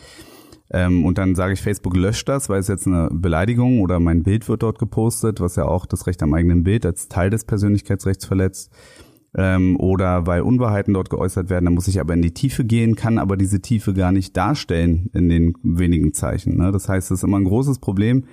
Ähm, 0.69 1.07
und 1.07 1.17
dann 1.17 1.37
sage 1.37 1.55
ich, 1.55 1.63
Facebook 1.63 1.97
löscht 1.97 2.29
das, 2.29 2.49
weil 2.49 2.59
es 2.59 2.69
jetzt 2.69 2.87
eine 2.87 3.09
Beleidigung 3.13 3.81
oder 3.81 4.01
mein 4.01 4.25
Bild 4.25 4.49
wird 4.49 4.63
dort 4.63 4.79
gepostet, 4.79 5.41
was 5.41 5.57
ja 5.57 5.65
auch 5.65 5.87
das 5.87 6.07
Recht 6.07 6.23
am 6.23 6.35
eigenen 6.35 6.65
Bild 6.65 6.85
als 6.85 7.09
Teil 7.09 7.31
des 7.31 7.45
Persönlichkeitsrechts 7.45 8.27
verletzt 8.27 8.73
ähm, 9.37 9.79
oder 9.79 10.27
weil 10.27 10.41
Unwahrheiten 10.41 10.95
dort 10.95 11.11
geäußert 11.11 11.51
werden, 11.51 11.67
dann 11.67 11.75
muss 11.75 11.89
ich 11.89 12.01
aber 12.01 12.15
in 12.15 12.23
die 12.23 12.35
Tiefe 12.35 12.65
gehen, 12.65 12.97
kann 12.97 13.19
aber 13.19 13.37
diese 13.37 13.61
Tiefe 13.61 13.93
gar 13.93 14.11
nicht 14.11 14.37
darstellen 14.37 15.11
in 15.13 15.29
den 15.29 15.55
wenigen 15.63 16.15
Zeichen. 16.15 16.57
Ne? 16.57 16.73
Das 16.73 16.89
heißt, 16.89 17.11
es 17.11 17.19
ist 17.19 17.25
immer 17.25 17.39
ein 17.39 17.45
großes 17.45 17.79
Problem. 17.79 18.25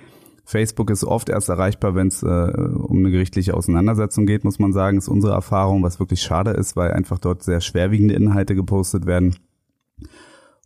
Facebook 0.46 0.90
ist 0.90 1.04
oft 1.04 1.28
erst 1.28 1.48
erreichbar, 1.48 1.94
wenn 1.94 2.08
es 2.08 2.22
äh, 2.22 2.26
um 2.26 2.98
eine 2.98 3.10
gerichtliche 3.10 3.54
Auseinandersetzung 3.54 4.26
geht, 4.26 4.44
muss 4.44 4.58
man 4.58 4.72
sagen, 4.72 4.98
ist 4.98 5.08
unsere 5.08 5.32
Erfahrung, 5.32 5.82
was 5.82 6.00
wirklich 6.00 6.22
schade 6.22 6.50
ist, 6.50 6.76
weil 6.76 6.92
einfach 6.92 7.18
dort 7.18 7.42
sehr 7.42 7.60
schwerwiegende 7.60 8.14
Inhalte 8.14 8.54
gepostet 8.54 9.06
werden 9.06 9.36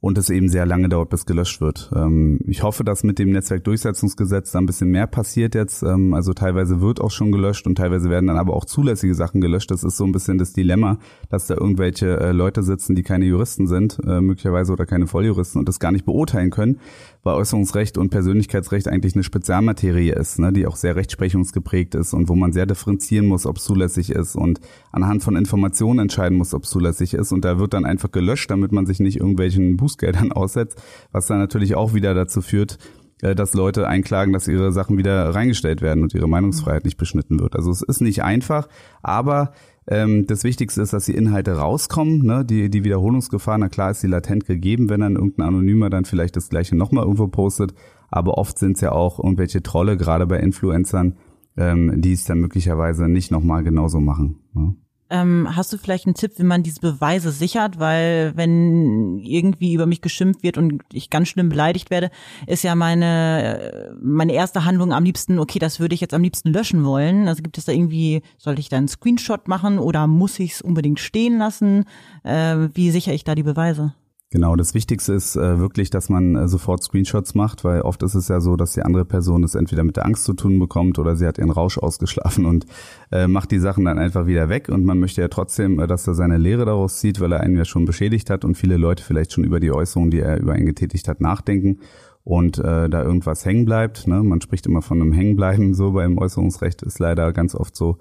und 0.00 0.16
es 0.16 0.30
eben 0.30 0.48
sehr 0.48 0.64
lange 0.64 0.88
dauert, 0.88 1.11
bis 1.11 1.26
gelöscht 1.26 1.61
wird. 1.61 1.90
Ähm, 1.94 2.38
ich 2.46 2.62
hoffe, 2.62 2.84
dass 2.84 3.02
mit 3.02 3.18
dem 3.18 3.30
Netzwerkdurchsetzungsgesetz 3.30 4.52
da 4.52 4.61
ein 4.61 4.66
bisschen 4.66 4.90
mehr 4.90 5.08
passiert 5.08 5.56
jetzt. 5.56 5.82
Ähm, 5.82 6.14
also 6.14 6.34
teilweise 6.34 6.80
wird 6.80 7.00
auch 7.00 7.11
schon 7.11 7.32
gelöscht 7.32 7.66
und 7.66 7.76
teilweise 7.76 8.08
werden 8.08 8.28
dann 8.28 8.38
aber 8.38 8.54
auch 8.54 8.64
zulässige 8.64 9.14
Sachen 9.16 9.40
gelöscht. 9.40 9.72
Das 9.72 9.82
ist 9.82 9.96
so 9.96 10.04
ein 10.04 10.12
bisschen 10.12 10.38
das 10.38 10.52
Dilemma, 10.52 10.98
dass 11.30 11.48
da 11.48 11.54
irgendwelche 11.54 12.20
äh, 12.20 12.30
Leute 12.30 12.62
sitzen, 12.62 12.94
die 12.94 13.02
keine 13.02 13.24
Juristen 13.24 13.66
sind, 13.66 13.98
äh, 14.06 14.20
möglicherweise 14.20 14.72
oder 14.72 14.87
keine 14.87 15.08
Volljuristen 15.08 15.58
und 15.58 15.68
das 15.68 15.80
gar 15.80 15.90
nicht 15.90 16.04
beurteilen 16.04 16.50
können, 16.50 16.78
weil 17.24 17.34
Äußerungsrecht 17.34 17.98
und 17.98 18.11
Persönlichkeitsrecht 18.11 18.87
eigentlich 18.87 19.16
eine 19.16 19.24
Spezialmaterie 19.24 20.11
ist, 20.11 20.38
ne, 20.38 20.52
die 20.52 20.68
auch 20.68 20.76
sehr 20.76 20.94
rechtsprechungsgeprägt 20.94 21.96
ist 21.96 22.14
und 22.14 22.28
wo 22.28 22.37
man 22.37 22.52
sehr 22.52 22.66
differenzieren 22.66 23.26
muss, 23.26 23.46
ob 23.46 23.56
es 23.56 23.64
zulässig 23.64 24.11
ist 24.11 24.37
und 24.37 24.61
anhand 24.92 25.24
von 25.24 25.34
Informationen 25.34 25.98
entscheiden 25.98 26.38
muss, 26.38 26.54
ob 26.54 26.64
es 26.64 26.70
zulässig 26.70 27.14
ist. 27.14 27.32
Und 27.32 27.44
da 27.44 27.58
wird 27.58 27.74
dann 27.74 27.84
einfach 27.84 28.12
gelöscht, 28.12 28.48
damit 28.50 28.70
man 28.70 28.87
sich 28.87 29.00
nicht 29.00 29.18
irgendwelchen 29.18 29.76
Bußgeldern 29.88 30.33
aussetzt, 30.33 30.81
was 31.12 31.27
dann 31.27 31.38
natürlich 31.38 31.74
auch 31.74 31.94
wieder 31.94 32.14
dazu 32.14 32.42
führt, 32.42 32.79
äh, 33.22 33.35
dass 33.35 33.55
Leute 33.55 33.88
einklagen, 33.88 34.33
dass 34.33 34.48
ihre 34.48 34.72
Sachen 34.72 34.98
wieder 34.98 35.35
reingestellt 35.35 35.81
werden 35.81 36.03
und 36.03 36.14
ihre 36.14 36.29
Meinungsfreiheit 36.29 36.85
nicht 36.85 36.98
beschnitten 36.98 37.40
wird. 37.40 37.57
Also 37.57 37.70
es 37.70 37.83
ist 37.83 38.01
nicht 38.01 38.22
einfach, 38.22 38.68
aber 39.03 39.53
ähm, 39.87 40.27
das 40.27 40.44
Wichtigste 40.44 40.83
ist, 40.83 40.92
dass 40.92 41.07
die 41.07 41.14
Inhalte 41.14 41.53
rauskommen. 41.53 42.24
Ne? 42.24 42.44
Die, 42.44 42.68
die 42.68 42.85
Wiederholungsgefahr, 42.85 43.57
na 43.57 43.68
klar 43.68 43.90
ist 43.90 44.03
die 44.03 44.07
latent 44.07 44.44
gegeben, 44.44 44.90
wenn 44.90 45.01
dann 45.01 45.16
irgendein 45.16 45.48
Anonymer 45.48 45.88
dann 45.88 46.05
vielleicht 46.05 46.37
das 46.37 46.51
gleiche 46.51 46.77
nochmal 46.77 47.05
irgendwo 47.05 47.27
postet. 47.29 47.74
Aber 48.11 48.37
oft 48.37 48.59
sind 48.59 48.77
es 48.77 48.83
ja 48.83 48.92
auch 48.92 49.18
irgendwelche 49.18 49.62
Trolle, 49.62 49.96
gerade 49.96 50.27
bei 50.27 50.38
Influencern, 50.40 51.16
ähm, 51.57 52.01
die 52.03 52.12
es 52.12 52.24
dann 52.24 52.40
möglicherweise 52.40 53.09
nicht 53.09 53.31
nochmal 53.31 53.64
genauso 53.64 54.01
machen. 54.01 54.40
Ne? 54.53 54.74
Ähm, 55.10 55.48
hast 55.56 55.72
du 55.72 55.78
vielleicht 55.78 56.06
einen 56.06 56.14
Tipp, 56.14 56.32
wie 56.36 56.42
man 56.42 56.62
diese 56.62 56.80
Beweise 56.80 57.30
sichert? 57.30 57.78
Weil 57.78 58.32
wenn 58.36 59.18
irgendwie 59.18 59.72
über 59.72 59.86
mich 59.86 60.02
geschimpft 60.02 60.42
wird 60.42 60.58
und 60.58 60.82
ich 60.92 61.10
ganz 61.10 61.28
schlimm 61.28 61.48
beleidigt 61.48 61.90
werde, 61.90 62.10
ist 62.46 62.62
ja 62.62 62.74
meine, 62.74 63.94
meine 64.00 64.32
erste 64.32 64.64
Handlung 64.64 64.92
am 64.92 65.04
liebsten, 65.04 65.38
okay, 65.38 65.58
das 65.58 65.80
würde 65.80 65.94
ich 65.94 66.00
jetzt 66.00 66.14
am 66.14 66.22
liebsten 66.22 66.52
löschen 66.52 66.84
wollen. 66.84 67.26
Also 67.28 67.42
gibt 67.42 67.58
es 67.58 67.64
da 67.64 67.72
irgendwie, 67.72 68.22
sollte 68.36 68.60
ich 68.60 68.68
da 68.68 68.76
einen 68.76 68.88
Screenshot 68.88 69.48
machen 69.48 69.78
oder 69.78 70.06
muss 70.06 70.38
ich 70.38 70.52
es 70.52 70.62
unbedingt 70.62 71.00
stehen 71.00 71.38
lassen? 71.38 71.84
Äh, 72.24 72.68
wie 72.74 72.90
sichere 72.90 73.14
ich 73.14 73.24
da 73.24 73.34
die 73.34 73.42
Beweise? 73.42 73.94
Genau, 74.30 74.56
das 74.56 74.74
Wichtigste 74.74 75.14
ist 75.14 75.36
äh, 75.36 75.58
wirklich, 75.58 75.88
dass 75.88 76.10
man 76.10 76.36
äh, 76.36 76.48
sofort 76.48 76.82
Screenshots 76.82 77.34
macht, 77.34 77.64
weil 77.64 77.80
oft 77.80 78.02
ist 78.02 78.14
es 78.14 78.28
ja 78.28 78.42
so, 78.42 78.56
dass 78.56 78.72
die 78.72 78.82
andere 78.82 79.06
Person 79.06 79.42
es 79.42 79.54
entweder 79.54 79.84
mit 79.84 79.96
der 79.96 80.04
Angst 80.04 80.24
zu 80.24 80.34
tun 80.34 80.58
bekommt 80.58 80.98
oder 80.98 81.16
sie 81.16 81.26
hat 81.26 81.38
ihren 81.38 81.50
Rausch 81.50 81.78
ausgeschlafen 81.78 82.44
und 82.44 82.66
äh, 83.10 83.26
macht 83.26 83.50
die 83.52 83.58
Sachen 83.58 83.86
dann 83.86 83.98
einfach 83.98 84.26
wieder 84.26 84.50
weg 84.50 84.68
und 84.68 84.84
man 84.84 84.98
möchte 85.00 85.22
ja 85.22 85.28
trotzdem, 85.28 85.80
äh, 85.80 85.86
dass 85.86 86.06
er 86.06 86.12
seine 86.12 86.36
Lehre 86.36 86.66
daraus 86.66 87.00
zieht, 87.00 87.20
weil 87.20 87.32
er 87.32 87.40
einen 87.40 87.56
ja 87.56 87.64
schon 87.64 87.86
beschädigt 87.86 88.28
hat 88.28 88.44
und 88.44 88.56
viele 88.56 88.76
Leute 88.76 89.02
vielleicht 89.02 89.32
schon 89.32 89.44
über 89.44 89.60
die 89.60 89.72
Äußerungen, 89.72 90.10
die 90.10 90.20
er 90.20 90.38
über 90.38 90.58
ihn 90.58 90.66
getätigt 90.66 91.08
hat, 91.08 91.22
nachdenken 91.22 91.80
und 92.22 92.58
äh, 92.58 92.90
da 92.90 93.02
irgendwas 93.02 93.46
hängen 93.46 93.64
bleibt. 93.64 94.06
Ne? 94.06 94.22
Man 94.22 94.42
spricht 94.42 94.66
immer 94.66 94.82
von 94.82 95.00
einem 95.00 95.14
Hängenbleiben, 95.14 95.72
so 95.72 95.92
beim 95.92 96.18
Äußerungsrecht 96.18 96.82
ist 96.82 96.98
leider 96.98 97.32
ganz 97.32 97.54
oft 97.54 97.74
so 97.74 97.96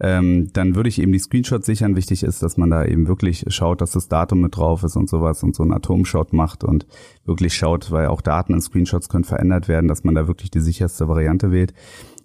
ähm, 0.00 0.48
dann 0.52 0.74
würde 0.74 0.88
ich 0.88 1.00
eben 1.00 1.12
die 1.12 1.18
Screenshots 1.18 1.66
sichern. 1.66 1.96
Wichtig 1.96 2.22
ist, 2.22 2.42
dass 2.42 2.56
man 2.56 2.70
da 2.70 2.84
eben 2.84 3.06
wirklich 3.06 3.44
schaut, 3.48 3.80
dass 3.80 3.92
das 3.92 4.08
Datum 4.08 4.40
mit 4.40 4.56
drauf 4.56 4.82
ist 4.82 4.96
und 4.96 5.08
sowas 5.08 5.42
und 5.42 5.54
so 5.54 5.62
einen 5.62 5.72
Atomshot 5.72 6.32
macht 6.32 6.64
und 6.64 6.86
wirklich 7.24 7.54
schaut, 7.54 7.90
weil 7.90 8.06
auch 8.06 8.22
Daten 8.22 8.54
in 8.54 8.60
Screenshots 8.60 9.08
können 9.08 9.24
verändert 9.24 9.68
werden, 9.68 9.88
dass 9.88 10.04
man 10.04 10.14
da 10.14 10.26
wirklich 10.26 10.50
die 10.50 10.60
sicherste 10.60 11.08
Variante 11.08 11.52
wählt 11.52 11.74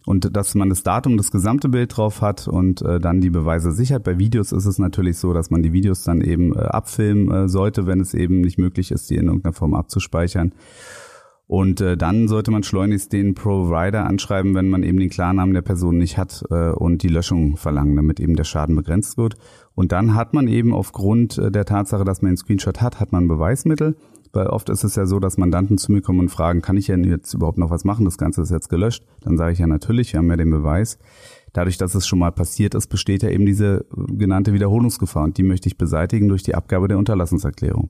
und 0.05 0.35
dass 0.35 0.55
man 0.55 0.69
das 0.69 0.83
Datum, 0.83 1.17
das 1.17 1.31
gesamte 1.31 1.67
Bild 1.67 1.97
drauf 1.97 2.21
hat 2.21 2.47
und 2.47 2.81
äh, 2.81 2.99
dann 2.99 3.21
die 3.21 3.29
Beweise 3.29 3.71
sichert. 3.71 4.03
Bei 4.03 4.17
Videos 4.17 4.51
ist 4.51 4.65
es 4.65 4.79
natürlich 4.79 5.17
so, 5.17 5.33
dass 5.33 5.49
man 5.49 5.63
die 5.63 5.73
Videos 5.73 6.03
dann 6.03 6.21
eben 6.21 6.55
äh, 6.55 6.59
abfilmen 6.59 7.31
äh, 7.31 7.49
sollte, 7.49 7.87
wenn 7.87 7.99
es 7.99 8.13
eben 8.13 8.41
nicht 8.41 8.57
möglich 8.57 8.91
ist, 8.91 9.09
die 9.09 9.15
in 9.15 9.25
irgendeiner 9.25 9.53
Form 9.53 9.73
abzuspeichern. 9.73 10.53
Und 11.47 11.79
äh, 11.79 11.95
dann 11.95 12.27
sollte 12.27 12.49
man 12.49 12.63
schleunigst 12.63 13.13
den 13.13 13.35
Provider 13.35 14.05
anschreiben, 14.05 14.55
wenn 14.55 14.69
man 14.69 14.81
eben 14.81 14.99
den 14.99 15.09
Klarnamen 15.09 15.53
der 15.53 15.61
Person 15.61 15.97
nicht 15.97 16.17
hat 16.17 16.43
äh, 16.49 16.71
und 16.71 17.03
die 17.03 17.07
Löschung 17.07 17.55
verlangen, 17.55 17.95
damit 17.95 18.19
eben 18.19 18.35
der 18.35 18.45
Schaden 18.45 18.75
begrenzt 18.75 19.17
wird. 19.17 19.35
Und 19.75 19.91
dann 19.91 20.15
hat 20.15 20.33
man 20.33 20.47
eben 20.47 20.73
aufgrund 20.73 21.37
äh, 21.37 21.51
der 21.51 21.65
Tatsache, 21.65 22.03
dass 22.03 22.21
man 22.21 22.29
einen 22.29 22.37
Screenshot 22.37 22.81
hat, 22.81 22.99
hat 22.99 23.11
man 23.11 23.27
Beweismittel. 23.27 23.95
Weil 24.33 24.47
oft 24.47 24.69
ist 24.69 24.83
es 24.83 24.95
ja 24.95 25.05
so, 25.05 25.19
dass 25.19 25.37
Mandanten 25.37 25.77
zu 25.77 25.93
mir 25.93 26.01
kommen 26.01 26.19
und 26.19 26.29
fragen, 26.29 26.61
kann 26.61 26.75
ich 26.75 26.87
denn 26.87 27.05
jetzt 27.05 27.33
überhaupt 27.33 27.57
noch 27.57 27.69
was 27.69 27.85
machen? 27.85 28.03
Das 28.03 28.17
Ganze 28.17 28.41
ist 28.41 28.51
jetzt 28.51 28.67
gelöscht. 28.67 29.05
Dann 29.21 29.37
sage 29.37 29.53
ich 29.53 29.59
ja 29.59 29.67
natürlich, 29.67 30.11
wir 30.11 30.17
haben 30.17 30.29
ja 30.29 30.35
den 30.35 30.49
Beweis. 30.49 30.99
Dadurch, 31.53 31.77
dass 31.77 31.95
es 31.95 32.05
schon 32.05 32.19
mal 32.19 32.31
passiert 32.31 32.75
ist, 32.75 32.87
besteht 32.87 33.23
ja 33.23 33.29
eben 33.29 33.45
diese 33.45 33.85
genannte 33.95 34.51
Wiederholungsgefahr 34.51 35.23
und 35.23 35.37
die 35.37 35.43
möchte 35.43 35.69
ich 35.69 35.77
beseitigen 35.77 36.27
durch 36.27 36.43
die 36.43 36.53
Abgabe 36.53 36.89
der 36.89 36.97
Unterlassungserklärung. 36.97 37.89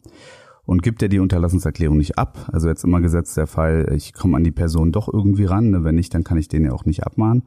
Und 0.65 0.81
gibt 0.81 1.01
er 1.01 1.09
die 1.09 1.19
Unterlassungserklärung 1.19 1.97
nicht 1.97 2.17
ab, 2.17 2.49
also 2.51 2.67
jetzt 2.67 2.83
immer 2.83 2.99
gesetzt 2.99 3.37
der 3.37 3.47
Fall, 3.47 3.93
ich 3.95 4.13
komme 4.13 4.37
an 4.37 4.43
die 4.43 4.51
Person 4.51 4.91
doch 4.91 5.11
irgendwie 5.11 5.45
ran, 5.45 5.69
ne? 5.69 5.83
wenn 5.83 5.95
nicht, 5.95 6.13
dann 6.13 6.23
kann 6.23 6.37
ich 6.37 6.47
den 6.47 6.65
ja 6.65 6.71
auch 6.71 6.85
nicht 6.85 7.03
abmahnen. 7.03 7.43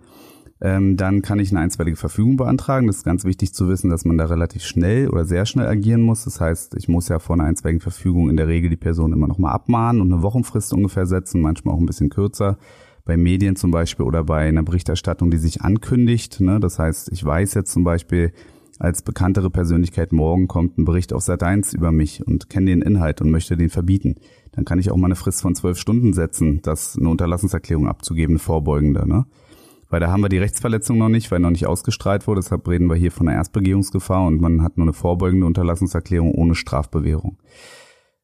Ähm, 0.60 0.96
dann 0.96 1.22
kann 1.22 1.38
ich 1.38 1.50
eine 1.50 1.60
einstweilige 1.60 1.96
Verfügung 1.96 2.36
beantragen. 2.36 2.88
Das 2.88 2.96
ist 2.96 3.04
ganz 3.04 3.24
wichtig 3.24 3.54
zu 3.54 3.68
wissen, 3.68 3.90
dass 3.90 4.04
man 4.04 4.18
da 4.18 4.24
relativ 4.24 4.64
schnell 4.64 5.08
oder 5.08 5.24
sehr 5.24 5.46
schnell 5.46 5.66
agieren 5.68 6.02
muss. 6.02 6.24
Das 6.24 6.40
heißt, 6.40 6.74
ich 6.74 6.88
muss 6.88 7.08
ja 7.08 7.20
vor 7.20 7.34
einer 7.34 7.44
einstweiligen 7.44 7.80
Verfügung 7.80 8.28
in 8.28 8.36
der 8.36 8.48
Regel 8.48 8.68
die 8.68 8.76
Person 8.76 9.12
immer 9.12 9.28
nochmal 9.28 9.52
abmahnen 9.52 10.00
und 10.02 10.12
eine 10.12 10.22
Wochenfrist 10.22 10.72
ungefähr 10.72 11.06
setzen, 11.06 11.42
manchmal 11.42 11.74
auch 11.74 11.78
ein 11.78 11.86
bisschen 11.86 12.10
kürzer. 12.10 12.58
Bei 13.04 13.16
Medien 13.16 13.54
zum 13.54 13.70
Beispiel 13.70 14.04
oder 14.04 14.24
bei 14.24 14.48
einer 14.48 14.64
Berichterstattung, 14.64 15.30
die 15.30 15.38
sich 15.38 15.62
ankündigt. 15.62 16.40
Ne? 16.40 16.58
Das 16.58 16.78
heißt, 16.78 17.12
ich 17.12 17.24
weiß 17.24 17.54
jetzt 17.54 17.72
zum 17.72 17.84
Beispiel, 17.84 18.32
als 18.78 19.02
bekanntere 19.02 19.50
Persönlichkeit 19.50 20.12
morgen 20.12 20.46
kommt 20.46 20.78
ein 20.78 20.84
Bericht 20.84 21.12
auf 21.12 21.22
Sat 21.22 21.42
1 21.42 21.74
über 21.74 21.90
mich 21.90 22.24
und 22.26 22.48
kenne 22.48 22.70
den 22.70 22.82
Inhalt 22.82 23.20
und 23.20 23.30
möchte 23.30 23.56
den 23.56 23.70
verbieten, 23.70 24.16
dann 24.52 24.64
kann 24.64 24.78
ich 24.78 24.90
auch 24.90 24.96
mal 24.96 25.06
eine 25.06 25.16
Frist 25.16 25.42
von 25.42 25.54
zwölf 25.54 25.78
Stunden 25.78 26.12
setzen, 26.12 26.60
das 26.62 26.96
eine 26.96 27.08
Unterlassenserklärung 27.08 27.88
abzugeben, 27.88 28.34
eine 28.34 28.38
vorbeugende, 28.38 29.08
ne? 29.08 29.26
Weil 29.90 30.00
da 30.00 30.12
haben 30.12 30.20
wir 30.20 30.28
die 30.28 30.38
Rechtsverletzung 30.38 30.98
noch 30.98 31.08
nicht, 31.08 31.30
weil 31.30 31.40
noch 31.40 31.50
nicht 31.50 31.66
ausgestrahlt 31.66 32.26
wurde, 32.26 32.40
deshalb 32.40 32.68
reden 32.68 32.88
wir 32.88 32.94
hier 32.94 33.10
von 33.10 33.26
einer 33.26 33.38
Erstbegehungsgefahr 33.38 34.26
und 34.26 34.38
man 34.40 34.62
hat 34.62 34.76
nur 34.76 34.84
eine 34.84 34.92
vorbeugende 34.92 35.46
Unterlassungserklärung 35.46 36.32
ohne 36.32 36.54
Strafbewährung. 36.54 37.38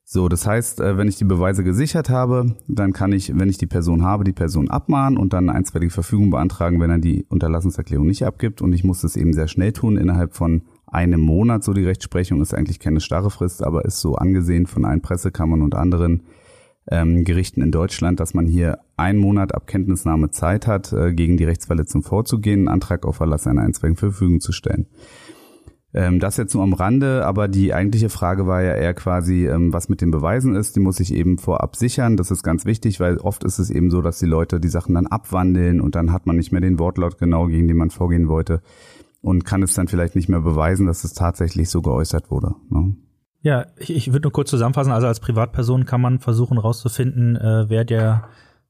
So, 0.07 0.29
das 0.29 0.47
heißt, 0.47 0.81
äh, 0.81 0.99
wenn 0.99 1.09
ich 1.09 1.17
die 1.17 1.25
Beweise 1.25 1.65
gesichert 1.65 2.11
habe, 2.11 2.55
dann 2.69 2.93
kann 2.93 3.13
ich, 3.13 3.37
wenn 3.39 3.49
ich 3.49 3.57
die 3.57 3.67
Person 3.67 4.03
habe, 4.03 4.23
die 4.23 4.33
Person 4.33 4.69
abmahnen 4.69 5.19
und 5.19 5.33
dann 5.33 5.49
eine 5.49 5.59
einstweilige 5.59 5.93
Verfügung 5.93 6.31
beantragen, 6.31 6.79
wenn 6.79 6.91
er 6.91 6.99
die 6.99 7.25
Unterlassungserklärung 7.31 8.07
nicht 8.07 8.27
abgibt. 8.27 8.61
Und 8.61 8.75
ich 8.75 8.85
muss 8.85 9.01
das 9.01 9.17
eben 9.17 9.33
sehr 9.33 9.49
schnell 9.49 9.73
tun, 9.73 9.97
innerhalb 9.97 10.35
von 10.35 10.63
einem 10.87 11.23
Monat. 11.23 11.65
So 11.65 11.73
die 11.73 11.85
Rechtsprechung 11.85 12.43
ist 12.43 12.53
eigentlich 12.53 12.81
keine 12.81 13.01
starre 13.01 13.31
Frist, 13.31 13.65
aber 13.65 13.87
ist 13.87 14.01
so 14.01 14.15
angesehen 14.17 14.67
von 14.67 14.85
allen 14.85 15.01
Pressekammern 15.01 15.63
und 15.63 15.75
anderen 15.75 16.25
ähm, 16.91 17.25
Gerichten 17.25 17.63
in 17.63 17.73
Deutschland, 17.73 18.21
dass 18.21 18.35
man 18.35 18.47
hier 18.47 18.81
einen 18.99 19.19
Monat 19.19 19.55
ab 19.55 19.67
Kenntnisnahme 19.67 20.31
Zeit 20.31 20.67
hat, 20.67 20.93
äh, 20.93 21.15
gegen 21.15 21.39
die 21.39 21.45
Rechtsverletzung 21.45 22.03
vorzugehen, 22.03 22.61
einen 22.61 22.69
Antrag 22.69 23.07
auf 23.07 23.21
Erlass 23.21 23.47
einer 23.47 23.63
einstweiligen 23.63 23.97
Verfügung 23.97 24.41
zu 24.41 24.53
stellen. 24.53 24.87
Ähm, 25.95 26.19
das 26.19 26.37
jetzt 26.37 26.55
nur 26.55 26.65
am 26.65 26.73
Rande, 26.73 27.25
aber 27.25 27.47
die 27.47 27.73
eigentliche 27.73 28.09
Frage 28.09 28.49
war 28.49 28.63
ja 28.63 28.75
eher 28.75 28.95
quasi, 28.95 29.47
ähm, 29.47 29.73
was 29.73 29.89
mit 29.89 30.01
den 30.01 30.11
Beweisen 30.11 30.57
ist. 30.57 30.75
Die 30.75 30.81
muss 30.81 30.99
ich 30.99 31.15
eben 31.15 31.39
vorab 31.39 31.77
sichern. 31.77 32.17
Das 32.17 32.33
ist 32.33 32.43
ganz 32.43 32.65
wichtig, 32.65 32.99
weil 32.99 33.19
oft 33.19 33.45
ist 33.45 33.61
es 33.61 33.71
eben 33.71 33.91
so, 33.91 34.03
dass 34.03 34.19
die 34.19 34.27
Leute 34.27 34.59
die 34.59 34.69
Sachen 34.69 34.97
dann 34.97 35.07
abwandeln 35.07 35.81
und 35.81 35.95
dann 35.95 36.13
hat 36.13 36.27
man 36.27 36.37
nicht 36.37 36.51
mehr 36.51 36.61
den 36.61 36.81
Wortlaut 36.81 37.19
genau, 37.19 37.47
gegen 37.47 37.69
den 37.69 37.77
man 37.77 37.91
vorgehen 37.91 38.29
wollte 38.29 38.61
und 39.23 39.45
kann 39.45 39.63
es 39.63 39.75
dann 39.75 39.87
vielleicht 39.87 40.17
nicht 40.17 40.29
mehr 40.29 40.41
beweisen, 40.41 40.87
dass 40.87 41.05
es 41.05 41.15
tatsächlich 41.15 41.71
so 41.71 41.81
geäußert 41.81 42.29
wurde. 42.31 42.57
Ne? 42.71 42.97
Ja, 43.43 43.67
ich, 43.79 43.95
ich 43.95 44.13
würde 44.13 44.25
nur 44.25 44.33
kurz 44.33 44.51
zusammenfassen. 44.51 44.93
Also 44.93 45.07
als 45.07 45.21
Privatperson 45.21 45.87
kann 45.87 46.01
man 46.01 46.19
versuchen 46.19 46.59
rauszufinden, 46.59 47.37
äh, 47.37 47.69
wer 47.69 47.85
der 47.85 48.25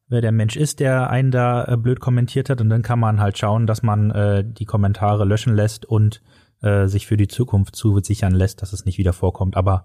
wer 0.09 0.21
der 0.21 0.33
Mensch 0.33 0.57
ist, 0.57 0.81
der 0.81 1.09
einen 1.11 1.31
da 1.31 1.65
äh, 1.65 1.77
blöd 1.77 2.01
kommentiert 2.01 2.51
hat. 2.51 2.61
Und 2.61 2.69
dann 2.69 2.83
kann 2.83 3.01
man 3.01 3.21
halt 3.21 3.39
schauen, 3.39 3.67
dass 3.67 3.83
man 3.83 4.11
äh, 4.11 4.45
die 4.45 4.67
Kommentare 4.67 5.25
löschen 5.25 5.55
lässt 5.55 5.87
und 5.87 6.21
äh, 6.64 6.88
sich 6.88 7.07
für 7.07 7.16
die 7.16 7.29
Zukunft 7.29 7.77
zusichern 7.77 8.33
lässt, 8.35 8.62
dass 8.62 8.72
es 8.72 8.85
nicht 8.85 8.98
wieder 8.98 9.12
vorkommt. 9.12 9.57
Aber 9.57 9.85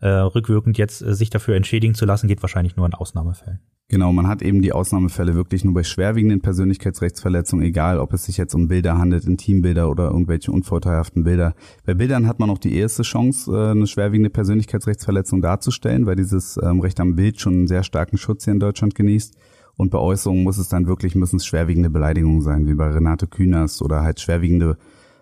äh, 0.00 0.08
rückwirkend 0.08 0.78
jetzt 0.78 1.02
äh, 1.02 1.14
sich 1.14 1.30
dafür 1.30 1.56
entschädigen 1.56 1.94
zu 1.94 2.04
lassen, 2.04 2.28
geht 2.28 2.42
wahrscheinlich 2.42 2.76
nur 2.76 2.86
in 2.86 2.94
Ausnahmefällen. 2.94 3.60
Genau, 3.90 4.12
man 4.12 4.26
hat 4.26 4.42
eben 4.42 4.60
die 4.60 4.72
Ausnahmefälle 4.72 5.34
wirklich 5.34 5.64
nur 5.64 5.72
bei 5.72 5.82
schwerwiegenden 5.82 6.42
Persönlichkeitsrechtsverletzungen, 6.42 7.64
egal 7.64 7.98
ob 7.98 8.12
es 8.12 8.26
sich 8.26 8.36
jetzt 8.36 8.54
um 8.54 8.68
Bilder 8.68 8.98
handelt, 8.98 9.24
Intimbilder 9.24 9.90
oder 9.90 10.10
irgendwelche 10.10 10.52
unvorteilhaften 10.52 11.24
Bilder. 11.24 11.54
Bei 11.86 11.94
Bildern 11.94 12.26
hat 12.26 12.38
man 12.38 12.50
auch 12.50 12.58
die 12.58 12.76
erste 12.76 13.02
Chance, 13.02 13.50
äh, 13.50 13.70
eine 13.70 13.86
schwerwiegende 13.86 14.28
Persönlichkeitsrechtsverletzung 14.28 15.40
darzustellen, 15.40 16.04
weil 16.04 16.16
dieses 16.16 16.60
ähm, 16.62 16.80
Recht 16.80 17.00
am 17.00 17.16
Bild 17.16 17.40
schon 17.40 17.54
einen 17.54 17.66
sehr 17.66 17.82
starken 17.82 18.18
Schutz 18.18 18.44
hier 18.44 18.52
in 18.52 18.60
Deutschland 18.60 18.94
genießt. 18.94 19.34
Und 19.76 19.90
bei 19.90 19.98
Äußerungen 19.98 20.42
muss 20.42 20.58
es 20.58 20.68
dann 20.68 20.86
wirklich, 20.86 21.14
müssen 21.14 21.36
es 21.36 21.46
schwerwiegende 21.46 21.88
Beleidigungen 21.88 22.42
sein, 22.42 22.66
wie 22.66 22.74
bei 22.74 22.88
Renate 22.88 23.26
Künast 23.26 23.80
oder 23.80 24.02
halt 24.02 24.20
schwerwiegende 24.20 24.76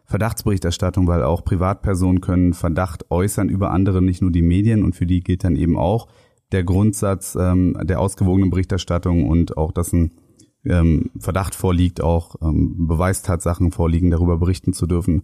Verdachtsberichterstattung, 0.07 1.07
weil 1.07 1.23
auch 1.23 1.45
Privatpersonen 1.45 2.21
können 2.21 2.55
Verdacht 2.55 3.11
äußern 3.11 3.49
über 3.49 3.71
andere, 3.73 4.01
nicht 4.01 4.23
nur 4.23 4.31
die 4.31 4.43
Medien 4.43 4.85
und 4.85 4.95
für 4.95 5.07
die 5.07 5.21
gilt 5.21 5.45
dann 5.45 5.57
eben 5.57 5.77
auch 5.77 6.09
der 6.53 6.65
Grundsatz 6.65 7.37
ähm, 7.39 7.77
der 7.83 8.01
ausgewogenen 8.01 8.51
Berichterstattung 8.51 9.29
und 9.29 9.57
auch, 9.57 9.73
dass 9.73 9.93
ein 9.93 10.13
ähm, 10.65 11.11
Verdacht 11.19 11.55
vorliegt, 11.55 12.01
auch 12.01 12.37
ähm, 12.41 12.87
Beweistatsachen 12.87 13.73
vorliegen, 13.73 14.11
darüber 14.11 14.39
berichten 14.39 14.73
zu 14.73 14.87
dürfen. 14.87 15.23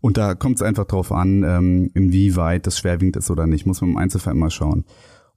Und 0.00 0.16
da 0.16 0.34
kommt 0.34 0.56
es 0.56 0.62
einfach 0.62 0.84
drauf 0.84 1.12
an, 1.12 1.42
ähm, 1.44 1.90
inwieweit 1.94 2.66
das 2.66 2.78
schwerwiegend 2.78 3.16
ist 3.16 3.30
oder 3.30 3.46
nicht, 3.46 3.66
muss 3.66 3.80
man 3.80 3.90
im 3.90 3.96
Einzelfall 3.96 4.34
immer 4.34 4.50
schauen. 4.50 4.84